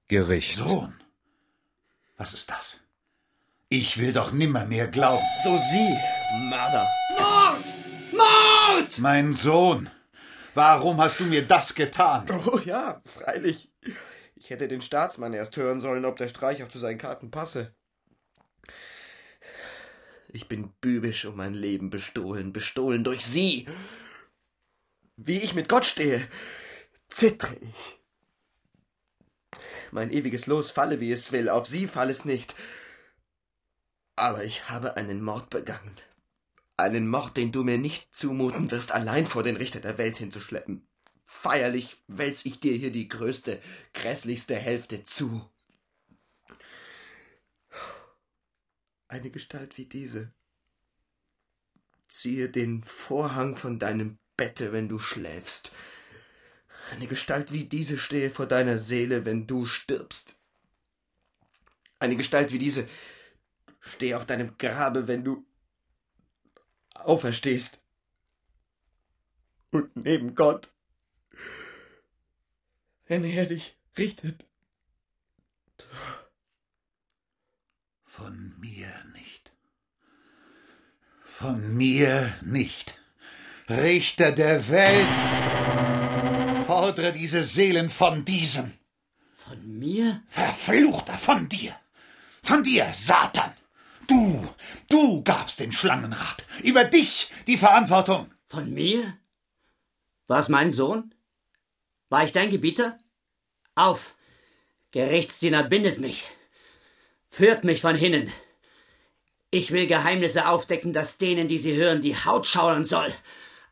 Gericht. 0.07 0.55
Sohn, 0.55 0.95
was 2.17 2.33
ist 2.33 2.49
das? 2.49 2.79
Ich 3.71 3.99
will 3.99 4.13
doch 4.13 4.31
nimmermehr 4.31 4.87
glauben. 4.87 5.23
So 5.43 5.55
Sie, 5.59 5.95
Mörder. 6.49 6.87
Mord! 7.19 7.63
Mord! 8.11 8.97
Mein 8.97 9.33
Sohn, 9.33 9.91
warum 10.55 10.99
hast 10.99 11.19
du 11.19 11.25
mir 11.25 11.45
das 11.45 11.75
getan? 11.75 12.25
Oh 12.47 12.57
ja, 12.65 12.99
freilich. 13.05 13.71
Ich 14.33 14.49
hätte 14.49 14.67
den 14.67 14.81
Staatsmann 14.81 15.33
erst 15.33 15.55
hören 15.55 15.79
sollen, 15.79 16.05
ob 16.05 16.17
der 16.17 16.29
Streich 16.29 16.63
auch 16.63 16.69
zu 16.69 16.79
seinen 16.79 16.97
Karten 16.97 17.29
passe. 17.29 17.75
Ich 20.29 20.47
bin 20.47 20.71
bübisch 20.81 21.25
um 21.25 21.35
mein 21.35 21.53
Leben 21.53 21.91
bestohlen, 21.91 22.51
bestohlen 22.51 23.03
durch 23.03 23.23
Sie. 23.23 23.67
Wie 25.15 25.37
ich 25.37 25.53
mit 25.53 25.69
Gott 25.69 25.85
stehe, 25.85 26.27
zittre 27.07 27.55
ich. 27.61 27.99
Mein 29.91 30.11
ewiges 30.11 30.47
Los 30.47 30.71
falle, 30.71 30.99
wie 30.99 31.11
es 31.11 31.31
will, 31.31 31.49
auf 31.49 31.67
Sie 31.67 31.85
fall 31.85 32.09
es 32.09 32.25
nicht. 32.25 32.55
Aber 34.19 34.43
ich 34.43 34.69
habe 34.69 34.97
einen 34.97 35.23
Mord 35.23 35.49
begangen. 35.49 35.95
Einen 36.75 37.07
Mord, 37.07 37.37
den 37.37 37.53
du 37.53 37.63
mir 37.63 37.77
nicht 37.77 38.13
zumuten 38.13 38.69
wirst, 38.69 38.91
allein 38.91 39.25
vor 39.25 39.43
den 39.43 39.55
Richter 39.55 39.79
der 39.79 39.97
Welt 39.97 40.17
hinzuschleppen. 40.17 40.85
Feierlich 41.25 42.03
wälz 42.07 42.43
ich 42.43 42.59
dir 42.59 42.75
hier 42.75 42.91
die 42.91 43.07
größte, 43.07 43.61
grässlichste 43.93 44.57
Hälfte 44.57 45.03
zu. 45.03 45.49
Eine 49.07 49.29
Gestalt 49.29 49.77
wie 49.77 49.85
diese. 49.85 50.33
Ziehe 52.09 52.49
den 52.49 52.83
Vorhang 52.83 53.55
von 53.55 53.79
deinem 53.79 54.17
Bette, 54.35 54.73
wenn 54.73 54.89
du 54.89 54.99
schläfst. 54.99 55.73
Eine 56.91 57.07
Gestalt 57.07 57.53
wie 57.53 57.63
diese 57.63 57.97
stehe 57.97 58.31
vor 58.31 58.47
deiner 58.47 58.77
Seele, 58.77 59.23
wenn 59.23 59.47
du 59.47 59.65
stirbst. 59.65 60.35
Eine 61.99 62.17
Gestalt 62.17 62.51
wie 62.51 62.59
diese 62.59 62.85
stehe 63.79 64.17
auf 64.17 64.25
deinem 64.25 64.57
Grabe, 64.57 65.07
wenn 65.07 65.23
du 65.23 65.45
auferstehst. 66.93 67.79
Und 69.71 69.95
neben 69.95 70.35
Gott, 70.35 70.69
wenn 73.05 73.23
er 73.23 73.45
dich 73.45 73.75
richtet. 73.97 74.45
Von 78.03 78.59
mir 78.59 78.91
nicht. 79.13 79.51
Von 81.23 81.75
mir 81.75 82.35
nicht. 82.41 82.99
Richter 83.69 84.31
der 84.31 84.67
Welt, 84.69 85.05
fordere 86.65 87.13
diese 87.13 87.43
Seelen 87.43 87.89
von 87.89 88.25
diesem. 88.25 88.73
Von 89.35 89.79
mir? 89.79 90.23
Verfluchter 90.27 91.17
von 91.17 91.47
dir. 91.47 91.75
Von 92.43 92.63
dir, 92.63 92.91
Satan. 92.93 93.53
Du, 94.09 94.49
du 94.89 95.23
gabst 95.23 95.59
den 95.59 95.71
Schlangenrat. 95.71 96.43
Über 96.63 96.83
dich 96.83 97.31
die 97.45 97.57
Verantwortung. 97.57 98.31
Von 98.47 98.73
mir? 98.73 99.15
War 100.27 100.39
es 100.39 100.49
mein 100.49 100.71
Sohn? 100.71 101.13
War 102.09 102.23
ich 102.23 102.31
dein 102.31 102.49
Gebieter? 102.49 102.97
Auf! 103.75 104.15
Gerichtsdiener 104.91 105.63
bindet 105.63 105.99
mich. 105.99 106.25
Führt 107.29 107.63
mich 107.63 107.81
von 107.81 107.95
hinnen. 107.95 108.33
Ich 109.51 109.71
will 109.71 109.85
Geheimnisse 109.85 110.47
aufdecken, 110.47 110.91
dass 110.91 111.19
denen, 111.19 111.47
die 111.47 111.59
sie 111.59 111.75
hören, 111.75 112.01
die 112.01 112.15
Haut 112.15 112.47
schaudern 112.47 112.85
soll. 112.85 113.13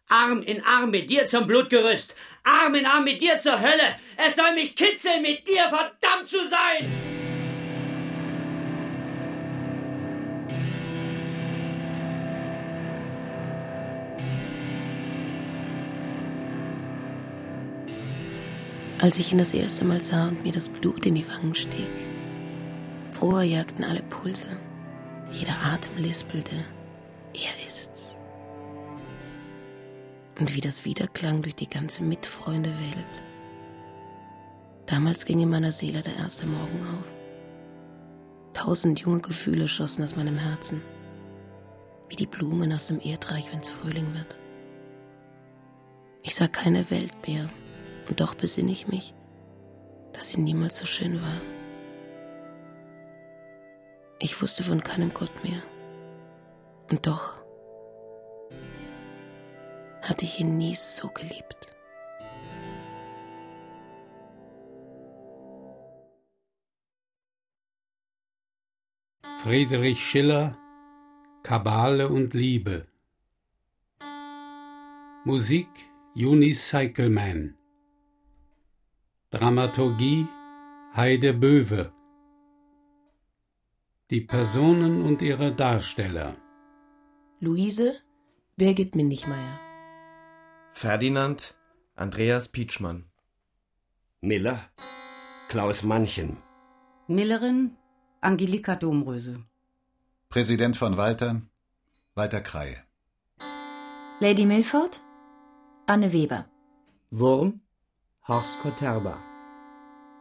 Arm 0.08 0.44
in 0.44 0.64
Arm 0.64 0.92
mit 0.92 1.10
dir 1.10 1.28
zum 1.28 1.48
Blutgerüst. 1.48 2.16
Arm 2.44 2.76
in 2.76 2.86
Arm 2.86 3.04
mit 3.04 3.22
dir 3.22 3.42
zur 3.42 3.60
Hölle. 3.60 3.96
Es 4.18 4.36
soll 4.36 4.54
mich 4.54 4.76
kitzeln, 4.76 5.24
mit 5.24 5.48
dir 5.48 5.64
verdammt 5.64 6.30
zu 6.30 6.48
sein. 6.48 7.07
Als 19.00 19.20
ich 19.20 19.32
ihn 19.32 19.38
das 19.38 19.54
erste 19.54 19.86
Mal 19.86 20.02
sah 20.02 20.30
und 20.30 20.44
mir 20.44 20.52
das 20.52 20.70
Blut 20.70 21.06
in 21.06 21.14
die 21.14 21.28
Wangen 21.28 21.54
stieg, 21.54 21.88
froher 23.12 23.44
jagten 23.44 23.84
alle 23.84 24.02
Pulse, 24.02 24.48
jeder 25.32 25.56
Atem 25.64 25.98
lispelte, 25.98 26.56
er 27.34 27.68
ist's. 27.68 28.18
Und 30.40 30.56
wie 30.56 30.62
das 30.62 30.84
wiederklang 30.84 31.44
durch 31.44 31.56
die 31.56 31.70
ganze 31.70 32.04
Mitfreunde-Welt. 32.04 33.22
Damals 34.88 35.26
ging 35.26 35.42
in 35.42 35.50
meiner 35.50 35.72
Seele 35.72 36.02
der 36.02 36.16
erste 36.16 36.48
Morgen 36.48 36.80
auf. 36.98 37.06
Tausend 38.54 39.00
junge 39.00 39.20
Gefühle 39.20 39.68
schossen 39.68 40.04
aus 40.04 40.16
meinem 40.16 40.38
Herzen, 40.40 40.82
wie 42.10 42.16
die 42.16 42.26
Blumen 42.26 42.74
aus 42.74 42.88
dem 42.88 43.00
Erdreich, 43.00 43.52
wenn's 43.52 43.70
Frühling 43.70 44.12
wird. 44.16 44.36
Ich 46.24 46.34
sah 46.34 46.48
keine 46.48 46.90
Welt 46.90 47.14
mehr, 47.28 47.48
und 48.08 48.20
doch 48.20 48.36
besinne 48.36 48.72
ich 48.72 48.88
mich, 48.88 49.14
dass 50.14 50.30
sie 50.30 50.40
niemals 50.40 50.78
so 50.78 50.86
schön 50.86 51.22
war. 51.22 51.42
Ich 54.20 54.42
wusste 54.42 54.64
von 54.64 54.84
keinem 54.84 55.14
Gott 55.14 55.32
mehr. 55.44 55.62
Und 56.90 57.06
doch 57.06 57.36
hatte 60.02 60.26
ich 60.26 60.40
ihn 60.40 60.58
nie 60.58 60.76
so 60.76 61.10
geliebt. 61.10 61.74
Friedrich 69.44 70.04
Schiller 70.04 70.58
Kabale 71.44 72.10
und 72.10 72.34
Liebe 72.34 72.88
Musik 75.24 75.70
Unicycle 76.16 77.10
Man 77.10 77.56
Dramaturgie 79.38 80.26
Heide 80.96 81.32
Böwe 81.32 81.92
Die 84.10 84.22
Personen 84.22 85.04
und 85.06 85.22
ihre 85.22 85.52
Darsteller 85.52 86.34
Luise 87.40 87.94
Birgit 88.56 88.96
Mindichmeier 88.96 89.60
Ferdinand 90.74 91.54
Andreas 91.96 92.48
Pietschmann 92.48 93.12
Miller 94.22 94.60
Klaus 95.50 95.84
Manchen 95.84 96.38
Millerin 97.08 97.78
Angelika 98.22 98.76
Domröse 98.76 99.44
Präsident 100.30 100.76
von 100.76 100.98
Walter, 100.98 101.44
Walter 102.16 102.42
Kreie. 102.42 102.84
Lady 104.20 104.46
Milford? 104.48 105.00
Anne 105.86 106.12
Weber. 106.12 106.46
Wurm? 107.12 107.62
Horst 108.28 108.60
Koterba. 108.60 109.18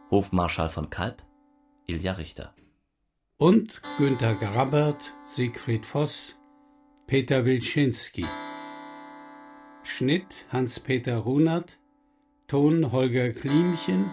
Hofmarschall 0.09 0.69
von 0.69 0.89
Kalb? 0.89 1.23
Ilja 1.87 2.13
Richter. 2.13 2.53
und 3.37 3.81
Günter 3.97 4.35
Grabert, 4.35 5.13
Siegfried 5.25 5.85
Voss, 5.85 6.37
Peter 7.05 7.43
Wilczynski. 7.43 8.25
Schnitt 9.83 10.45
Hans-Peter 10.53 11.17
Runert, 11.17 11.79
Ton 12.47 12.93
Holger 12.93 13.31
Klimchen, 13.31 14.09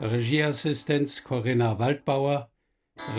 Regieassistenz 0.00 1.24
Corinna 1.24 1.78
Waldbauer, 1.78 2.50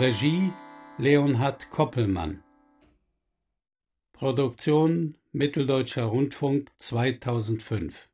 Regie 0.00 0.52
Leonhard 0.98 1.70
Koppelmann. 1.70 2.42
Produktion 4.12 5.14
Mitteldeutscher 5.30 6.06
Rundfunk 6.06 6.72
2005 6.78 8.08